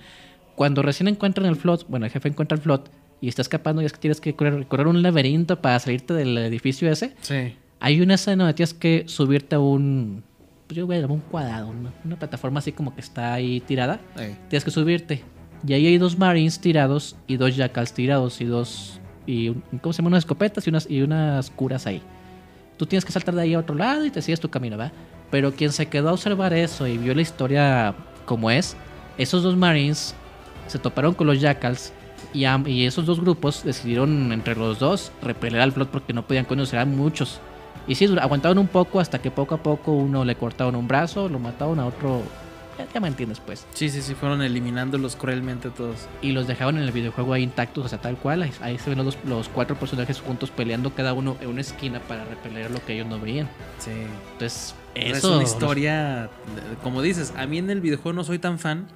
[0.56, 3.86] Cuando recién encuentran el flot, bueno, el jefe encuentra el flot y está escapando y
[3.86, 7.16] es que tienes que correr, un laberinto para salirte del edificio ese.
[7.22, 7.56] Sí.
[7.80, 10.24] Hay una escena donde tienes que subirte a un,
[10.68, 13.60] pues yo voy a llamar un cuadrado, una, una plataforma así como que está ahí
[13.62, 13.99] tirada.
[14.49, 15.24] Tienes que subirte.
[15.68, 19.94] Y ahí hay dos marines tirados y dos jackals tirados y dos, y un- ¿cómo
[19.94, 20.10] se llama?
[20.10, 22.02] Unas escopetas y unas, y unas curas ahí.
[22.78, 24.91] Tú tienes que saltar de ahí a otro lado y te sigues tu camino, ¿va?
[25.32, 27.95] Pero quien se quedó a observar eso y vio la historia
[28.26, 28.76] como es,
[29.18, 30.14] esos dos marines
[30.68, 31.94] se toparon con los jackals
[32.34, 36.80] y, esos dos grupos decidieron entre los dos repeler al flot porque no podían conocer
[36.80, 37.40] a muchos.
[37.88, 41.28] Y sí, aguantaron un poco hasta que poco a poco uno le cortaron un brazo,
[41.30, 42.22] lo mataron a otro...
[42.78, 43.66] Ya, ya me entiendes pues.
[43.74, 46.08] Sí, sí, sí, fueron eliminándolos cruelmente todos.
[46.22, 48.44] Y los dejaban en el videojuego ahí intactos, o sea, tal cual.
[48.44, 51.99] Ahí, ahí se ven los, los cuatro personajes juntos peleando cada uno en una esquina
[51.99, 53.49] para repeler lo que ellos no veían.
[53.80, 53.91] Sí.
[54.34, 55.35] Entonces, Es eso...
[55.35, 56.30] una historia,
[56.84, 58.88] como dices, a mí en el videojuego no soy tan fan,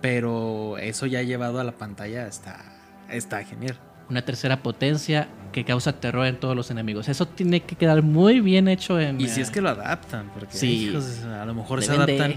[0.00, 2.64] pero eso ya llevado a la pantalla está,
[3.10, 3.78] está genial.
[4.10, 7.08] Una tercera potencia que causa terror en todos los enemigos.
[7.08, 9.20] Eso tiene que quedar muy bien hecho en...
[9.20, 10.88] Y si eh, es que lo adaptan, porque Sí.
[10.88, 12.34] hijos, a lo mejor se de- adaptan.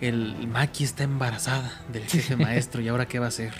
[0.00, 3.52] El Maki está embarazada del jefe maestro y ahora qué va a hacer.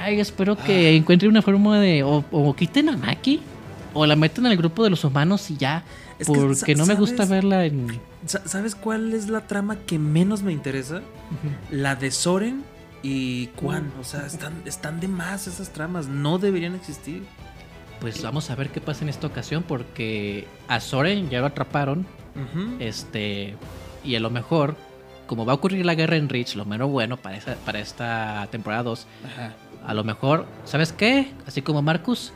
[0.00, 2.02] Ay, espero que encuentre una forma de...
[2.02, 3.40] O, o quiten a Maki.
[3.94, 5.84] O la meten al grupo de los humanos y ya.
[6.18, 8.00] Es que, porque no me gusta verla en...
[8.26, 11.02] Sa- ¿Sabes cuál es la trama que menos me interesa?
[11.70, 12.64] La de Soren
[13.02, 13.92] y Quan.
[14.00, 16.08] O sea, están, están de más esas tramas.
[16.08, 17.22] No deberían existir.
[18.00, 22.06] Pues vamos a ver qué pasa en esta ocasión porque a Soren ya lo atraparon.
[22.78, 23.56] Este,
[24.04, 24.76] y a lo mejor,
[25.26, 28.46] como va a ocurrir la guerra en Reach, lo menos bueno para, esa, para esta
[28.52, 29.54] temporada 2, Ajá.
[29.84, 31.32] a lo mejor, ¿sabes qué?
[31.46, 32.32] Así como Marcus,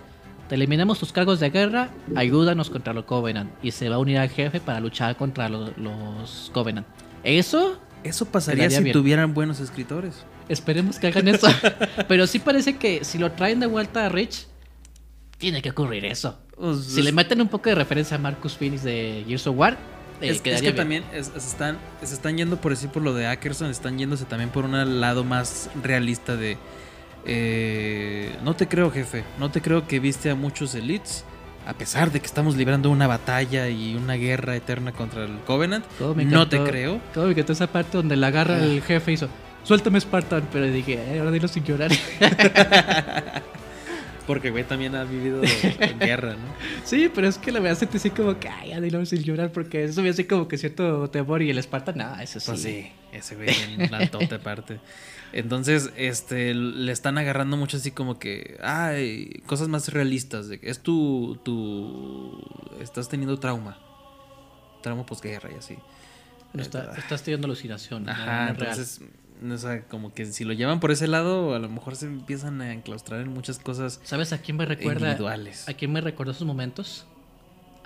[0.53, 3.51] te eliminamos tus cargos de guerra, ayúdanos contra los Covenant.
[3.63, 6.87] Y se va a unir al jefe para luchar contra los, los Covenant.
[7.25, 8.93] Eso, Eso pasaría si bien.
[8.93, 10.27] tuvieran buenos escritores.
[10.51, 11.47] esperemos que hagan eso.
[12.07, 14.45] Pero sí parece que si lo traen de vuelta a Reach,
[15.39, 16.39] tiene que ocurrir eso.
[16.55, 19.79] Pues, Si le meten un poco de referencia a Marcus Phoenix de Gears of War,
[20.21, 20.77] eh, es, que bien.
[20.77, 24.51] también es- están, se están yendo por decir por lo de Ackerson, están yéndose también
[24.51, 26.59] por un lado más realista de...
[27.27, 29.25] eh, no te creo, jefe.
[29.39, 31.25] No te creo que viste a muchos elites.
[31.67, 35.85] A pesar de que estamos librando una batalla y una guerra eterna contra el Covenant.
[36.17, 37.01] Me No te creo.
[37.15, 39.29] cómo me encantó esa parte donde la agarra el jefe y hizo,
[39.63, 41.91] suéltame Spartan, pero dije, "Eh, ahora dilo sin llorar.
[44.27, 46.39] Porque, güey, también ha vivido en guerra, ¿no?
[46.85, 49.51] sí, pero es que la verdad sentí así como que, ay, ya dilo sin llorar,
[49.51, 52.47] porque eso me hace como que cierto temor y el Spartan, no, eso sí.
[52.51, 54.79] Pues sí, ese güey en altote aparte.
[55.33, 60.49] Entonces, este, le están agarrando mucho así como que, ay, cosas más realistas.
[60.49, 62.39] De es tu, tu,
[62.81, 63.79] estás teniendo trauma,
[64.83, 65.77] trauma posguerra y así.
[66.53, 68.09] No está- estás teniendo alucinación.
[68.09, 68.71] Ajá, no es real.
[68.79, 69.01] entonces,
[69.51, 72.61] o sea, como que si lo llevan por ese lado, a lo mejor se empiezan
[72.61, 74.01] a enclaustrar en muchas cosas.
[74.05, 75.07] ¿Sabes a quién me recuerda?
[75.09, 75.69] Individuales.
[75.69, 77.07] ¿A quién me recordó esos momentos?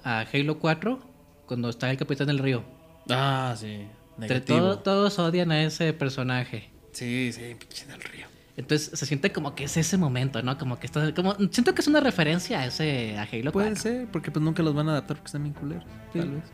[0.03, 0.99] A Halo 4,
[1.47, 2.65] cuando está el Capitán del Río.
[3.09, 3.87] Ah, sí.
[4.19, 4.59] Negativo.
[4.59, 6.71] todo- todos odian a ese personaje.
[6.97, 8.27] Sí, sí, pinche del río.
[8.57, 10.57] Entonces se siente como que es ese momento, ¿no?
[10.57, 11.13] Como que está.
[11.15, 13.19] Como, siento que es una referencia a ese.
[13.19, 13.83] a Halo Puede 4.
[13.83, 15.85] ser, porque pues nunca los van a adaptar porque están bien culeros.
[16.15, 16.19] Sí.
[16.21, 16.45] Tal vez.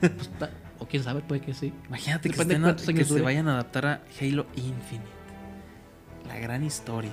[0.00, 1.72] Pues, ta- o quién sabe, puede que sí.
[1.88, 5.10] Imagínate que, estén que se vayan a adaptar a Halo Infinite.
[6.28, 7.10] La gran historia.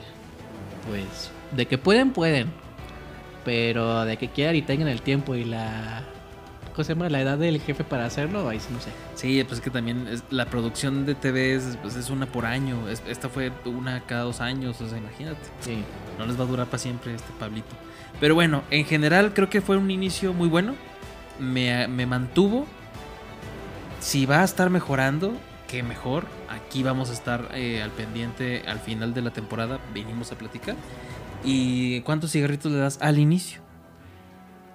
[0.88, 1.32] Pues.
[1.56, 2.52] De que pueden, pueden.
[3.44, 6.04] Pero de que quieran y tengan el tiempo y la.
[6.76, 7.08] ¿Cómo se llama?
[7.10, 8.90] La edad del jefe para hacerlo, ahí sí no sé.
[9.16, 12.46] Sí, pues es que también es- la producción de TV es, pues, es una por
[12.46, 12.90] año.
[12.90, 15.40] Es- esta fue una cada dos años, o sea, imagínate.
[15.62, 15.84] Sí.
[16.20, 17.74] No les va a durar para siempre este Pablito.
[18.20, 20.76] Pero bueno, en general creo que fue un inicio muy bueno.
[21.40, 22.66] Me, me mantuvo.
[24.02, 25.34] Si va a estar mejorando,
[25.70, 26.26] qué mejor.
[26.50, 29.80] Aquí vamos a estar eh, al pendiente al final de la temporada.
[29.94, 30.76] Venimos a platicar.
[31.44, 33.62] ¿Y cuántos cigarritos le das al inicio?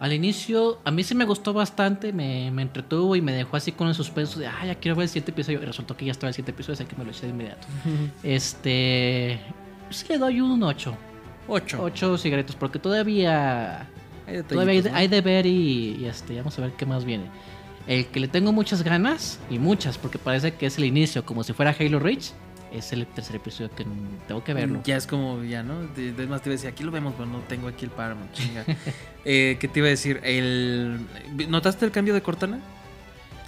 [0.01, 3.71] Al inicio, a mí sí me gustó bastante, me, me entretuvo y me dejó así
[3.71, 5.63] con el suspenso de, ah, ya quiero ver el siguiente episodio.
[5.63, 7.67] Y resultó que ya estaba el siguiente episodio, así que me lo eché de inmediato.
[8.23, 9.41] este.
[9.91, 10.97] Sí le doy un 8.
[11.49, 11.79] 8.
[11.83, 13.89] 8 cigarritos, porque todavía.
[14.27, 14.99] Hay Todavía hay, detallitos, ¿no?
[14.99, 17.25] hay de ver y, y, este, vamos a ver qué más viene.
[17.87, 21.45] El que le tengo muchas ganas, y muchas, porque parece que es el inicio, como
[21.45, 22.33] si fuera Halo Reach,
[22.73, 23.85] es el tercer episodio que
[24.29, 24.81] tengo que verlo.
[24.85, 25.83] Ya es como, ya, ¿no?
[25.97, 27.85] De- de- Es más, te iba a decir, aquí lo vemos, pero no tengo aquí
[27.85, 28.65] el Paramount, chinga.
[29.25, 30.21] eh, ¿Qué te iba a decir?
[30.25, 31.01] El...
[31.49, 32.59] ¿Notaste el cambio de Cortana?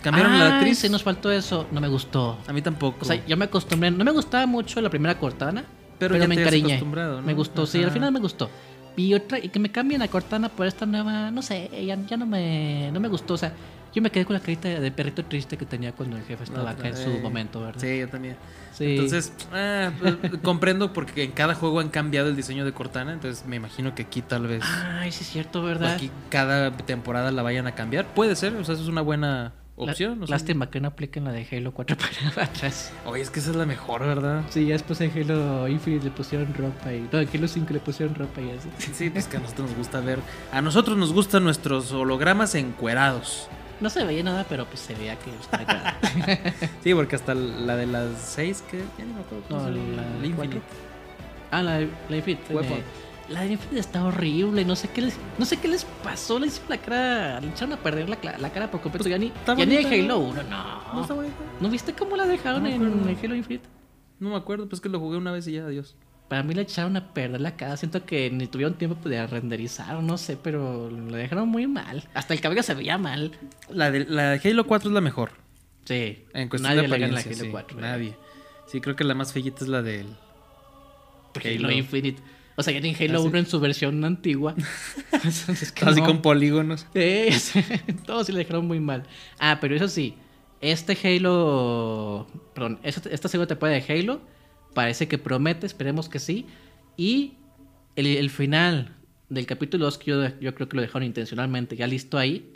[0.03, 0.79] ¿Cambiaron la actriz?
[0.79, 2.37] sí, nos faltó eso, no me gustó.
[2.49, 2.99] A mí tampoco.
[3.03, 5.63] O sea, yo me acostumbré, no me gustaba mucho la primera Cortana,
[5.99, 6.81] Pero pero, ya me te encariñé.
[6.81, 7.23] ¿no?
[7.23, 7.93] Me gustó, sí, al Ajá.
[7.95, 8.51] final me gustó.
[8.97, 12.17] Y otra, y que me cambien a Cortana por esta nueva, no sé, ya, ya
[12.17, 13.53] no me no me gustó, o sea,
[13.95, 16.71] yo me quedé con la carita de perrito triste que tenía cuando el jefe estaba
[16.71, 17.81] acá en su momento, ¿verdad?
[17.81, 18.37] Sí, yo también.
[18.73, 18.93] Sí.
[18.93, 23.45] Entonces, ah, pues, comprendo porque en cada juego han cambiado el diseño de Cortana, entonces
[23.47, 24.63] me imagino que aquí tal vez...
[24.65, 25.95] Ay, sí es cierto, ¿verdad?
[25.95, 28.07] Aquí cada temporada la vayan a cambiar.
[28.15, 30.19] Puede ser, o sea, eso es una buena opción.
[30.21, 30.37] La- o sea.
[30.37, 31.97] Lástima que no apliquen la de Halo 4
[32.35, 32.93] para atrás.
[33.05, 34.43] Oye, es que esa es la mejor, ¿verdad?
[34.51, 37.09] Sí, ya después en Halo Infinite le pusieron ropa y.
[37.13, 38.69] No, en Halo 5 le pusieron ropa y así.
[38.93, 40.19] Sí, pues que a nosotros nos gusta ver.
[40.53, 43.49] A nosotros nos gustan nuestros hologramas encuerados.
[43.83, 45.95] No se veía nada, pero pues se veía que estaba.
[46.83, 49.45] Sí, porque hasta la de las 6, que ya ni me acuerdo.
[49.51, 50.61] No, la la de Infinite.
[51.51, 52.55] Ah, la, de- la Infinite.
[52.55, 52.79] Weapon.
[53.29, 54.65] La de Infinite está horrible.
[54.65, 56.39] No sé qué les, no sé qué les pasó.
[56.39, 57.41] Le hicieron la cara.
[57.41, 59.09] Le echaron a perder la, la cara por completo.
[59.09, 60.19] ya ni, ya ni en bonita, Halo ¿no?
[60.31, 60.95] 1, no.
[60.95, 61.15] No está.
[61.61, 63.69] ¿No viste cómo la dejaron No en, en Halo Infinite?
[64.21, 65.97] No me acuerdo, pues que lo jugué una vez y ya, adiós.
[66.33, 67.77] Para mí le echaron a perder la cara.
[67.77, 72.09] Siento que ni tuvieron tiempo de renderizar, no sé, pero lo dejaron muy mal.
[72.15, 73.33] Hasta el cabello se veía mal.
[73.69, 75.33] La de, la de Halo 4 es la mejor.
[75.85, 76.25] Sí.
[76.33, 77.81] En cuestión nadie de le gana a apariencia, Halo sí, 4.
[77.83, 78.17] Nadie.
[78.67, 80.07] Sí, creo que la más fellita es la del
[81.45, 82.23] Halo Infinite.
[82.57, 83.29] O sea, ya en Halo Ah, sí.
[83.29, 84.55] 1 en su versión antigua.
[85.75, 86.07] Que Así no.
[86.07, 86.87] con polígonos.
[86.95, 87.27] Sí,
[88.07, 89.03] todos sí le dejaron muy mal.
[89.39, 90.15] Ah, pero eso sí,
[90.63, 94.32] este Halo, perdón, esta, esta segunda temporada de Halo
[94.75, 96.47] parece que promete, esperemos que sí.
[96.97, 97.35] Y
[97.97, 98.97] el, el final
[99.29, 102.53] del capítulo 2, que yo, yo creo que lo dejaron intencionalmente ya listo ahí,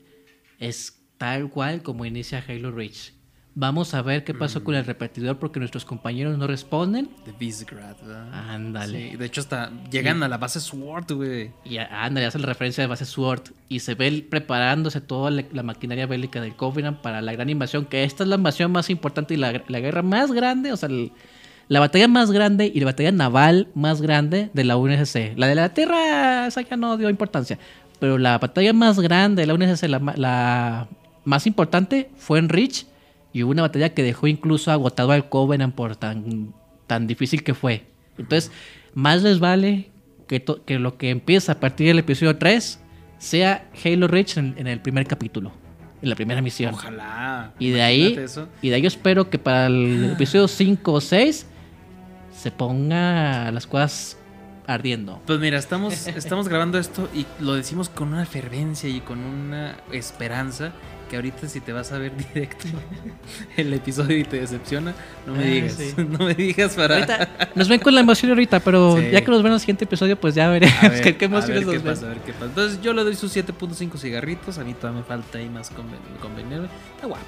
[0.58, 3.12] es tal cual como inicia Halo Reach.
[3.58, 7.08] Vamos a ver qué pasó con el repetidor porque nuestros compañeros no responden.
[7.24, 8.50] De Visegrad, ¿verdad?
[8.50, 9.12] Ándale.
[9.12, 11.52] Sí, de hecho, hasta llegan a la base SWORD, güey.
[11.64, 13.52] Y ándale, hace la referencia de base SWORD.
[13.70, 17.86] Y se ve preparándose toda la, la maquinaria bélica del Covenant para la gran invasión.
[17.86, 20.70] Que esta es la invasión más importante y la, la guerra más grande.
[20.72, 21.12] O sea, el-
[21.68, 25.32] la batalla más grande y la batalla naval más grande de la UNSC.
[25.36, 27.58] La de la Tierra, esa ya no dio importancia.
[27.98, 30.88] Pero la batalla más grande de la UNSC, la, la
[31.24, 32.84] más importante, fue en Reach.
[33.32, 36.54] Y hubo una batalla que dejó incluso agotado al Covenant por tan,
[36.86, 37.84] tan difícil que fue.
[38.16, 38.50] Entonces,
[38.94, 39.90] más les vale
[40.28, 42.80] que, to- que lo que empieza a partir del episodio 3
[43.18, 45.52] sea Halo Reach en, en el primer capítulo,
[46.00, 46.74] en la primera misión.
[46.74, 47.52] Ojalá.
[47.58, 48.48] Y de ahí, eso.
[48.62, 51.46] y de ahí yo espero que para el episodio 5 o 6
[52.36, 54.16] se ponga las cosas
[54.66, 55.20] ardiendo.
[55.26, 59.76] Pues mira, estamos, estamos grabando esto y lo decimos con una fervencia y con una
[59.92, 60.72] esperanza
[61.08, 62.66] que ahorita si te vas a ver directo
[63.56, 64.92] el episodio y te decepciona,
[65.24, 65.72] no me Ah, digas.
[65.74, 65.94] sí.
[66.08, 66.96] No me digas para...
[66.96, 69.10] Ahorita nos ven con la emoción ahorita, pero Sí.
[69.12, 71.28] ya que nos ven en el siguiente episodio, pues ya veremos ver, qué, qué a
[71.28, 71.94] ver emociones qué nos ven.
[71.94, 72.44] pasa, a ver qué pasa.
[72.46, 74.58] Entonces yo le doy sus 7.5 cigarritos.
[74.58, 76.64] A mí todavía me falta ahí más conven-.
[76.96, 77.22] Está guapa.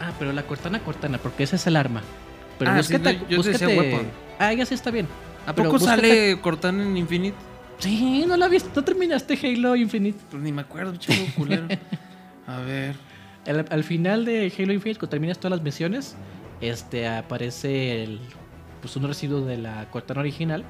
[0.00, 2.02] Ah, pero la Cortana Cortana, porque ese es el arma.
[2.60, 4.06] Pero Ah, búscate, sí, no, yo te decía búscate- weapon.
[4.38, 5.08] Ah, ya sí está bien.
[5.46, 7.36] ¿A poco búscate- sale Cortana en Infinite?
[7.78, 10.18] Sí, no la viste, no terminaste Halo Infinite.
[10.30, 11.66] Pues ni me acuerdo, chico culero.
[12.46, 12.94] A ver.
[13.46, 16.14] Al, al final de Halo Infinite, cuando terminas todas las misiones,
[16.60, 18.20] este aparece el,
[18.82, 20.62] pues un residuo de la Cortana original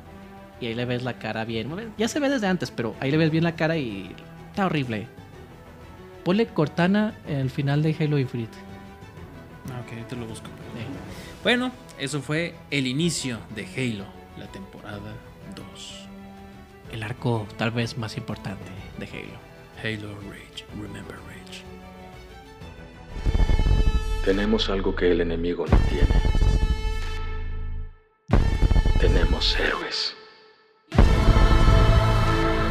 [0.60, 1.68] y ahí le ves la cara bien.
[1.68, 4.14] Bueno, Ya se ve desde antes, pero ahí le ves bien la cara y
[4.50, 5.08] está horrible.
[6.24, 8.56] Ponle Cortana en el final de Halo Infinite.
[9.72, 10.46] Ah, ok, te lo busco.
[11.42, 14.04] Bueno, eso fue el inicio de Halo,
[14.38, 15.14] la temporada
[15.56, 16.06] 2.
[16.92, 19.38] El arco tal vez más importante de Halo.
[19.82, 21.62] Halo Reach, remember Reach.
[24.22, 26.14] Tenemos algo que el enemigo no tiene.
[29.00, 30.14] Tenemos héroes.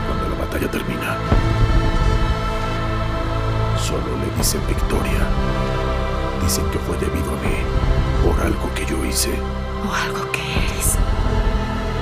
[0.05, 1.17] Cuando la batalla termina,
[3.79, 5.27] solo le dicen victoria.
[6.43, 7.57] Dicen que fue debido a mí,
[8.23, 9.31] por algo que yo hice.
[9.87, 10.97] O algo que eres.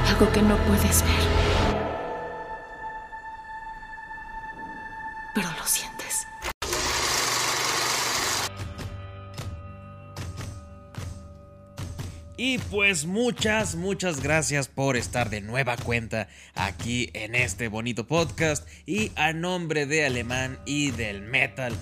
[0.10, 1.47] Algo que no puedes ver.
[12.70, 18.68] Pues muchas, muchas gracias por estar de nueva cuenta aquí en este bonito podcast.
[18.86, 21.74] Y a nombre de Alemán y del Metal,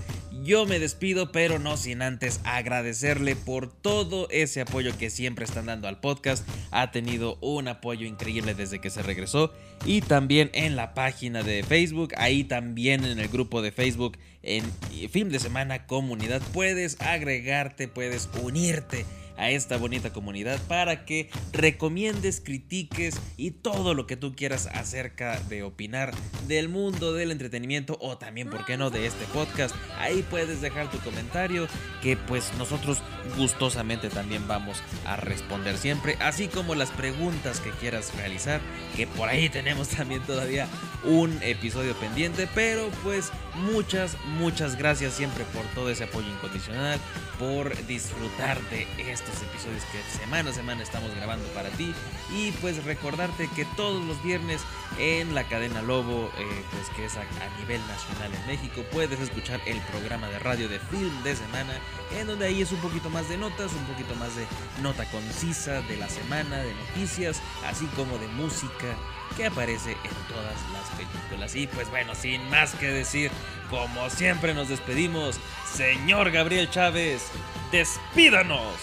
[0.43, 5.65] yo me despido, pero no sin antes agradecerle por todo ese apoyo que siempre están
[5.65, 6.47] dando al podcast.
[6.71, 9.53] Ha tenido un apoyo increíble desde que se regresó.
[9.85, 14.63] Y también en la página de Facebook, ahí también en el grupo de Facebook, en
[15.09, 19.05] Film de Semana Comunidad, puedes agregarte, puedes unirte
[19.37, 25.39] a esta bonita comunidad para que recomiendes, critiques y todo lo que tú quieras acerca
[25.41, 26.13] de opinar
[26.47, 29.75] del mundo del entretenimiento o también, ¿por qué no?, de este podcast.
[29.99, 31.67] Ahí puedes dejar tu comentario
[32.01, 32.99] que pues nosotros
[33.37, 38.61] gustosamente también vamos a responder siempre, así como las preguntas que quieras realizar,
[38.95, 40.67] que por ahí tenemos también todavía
[41.03, 46.99] un episodio pendiente, pero pues muchas, muchas gracias siempre por todo ese apoyo incondicional,
[47.39, 51.93] por disfrutar de estos episodios que semana a semana estamos grabando para ti.
[52.31, 54.61] Y pues recordarte que todos los viernes
[54.99, 59.19] en la cadena Lobo, eh, pues que es a, a nivel nacional en México, puedes
[59.19, 61.73] escuchar el programa de radio de film de semana,
[62.17, 64.45] en donde ahí es un poquito más de notas, un poquito más de
[64.81, 68.95] nota concisa de la semana, de noticias, así como de música
[69.35, 71.55] que aparece en todas las películas.
[71.55, 73.31] Y pues bueno, sin más que decir,
[73.69, 75.39] como siempre nos despedimos,
[75.71, 77.29] señor Gabriel Chávez,
[77.71, 78.73] despídanos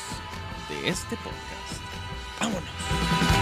[0.68, 1.82] de este podcast.
[2.40, 3.41] Vámonos.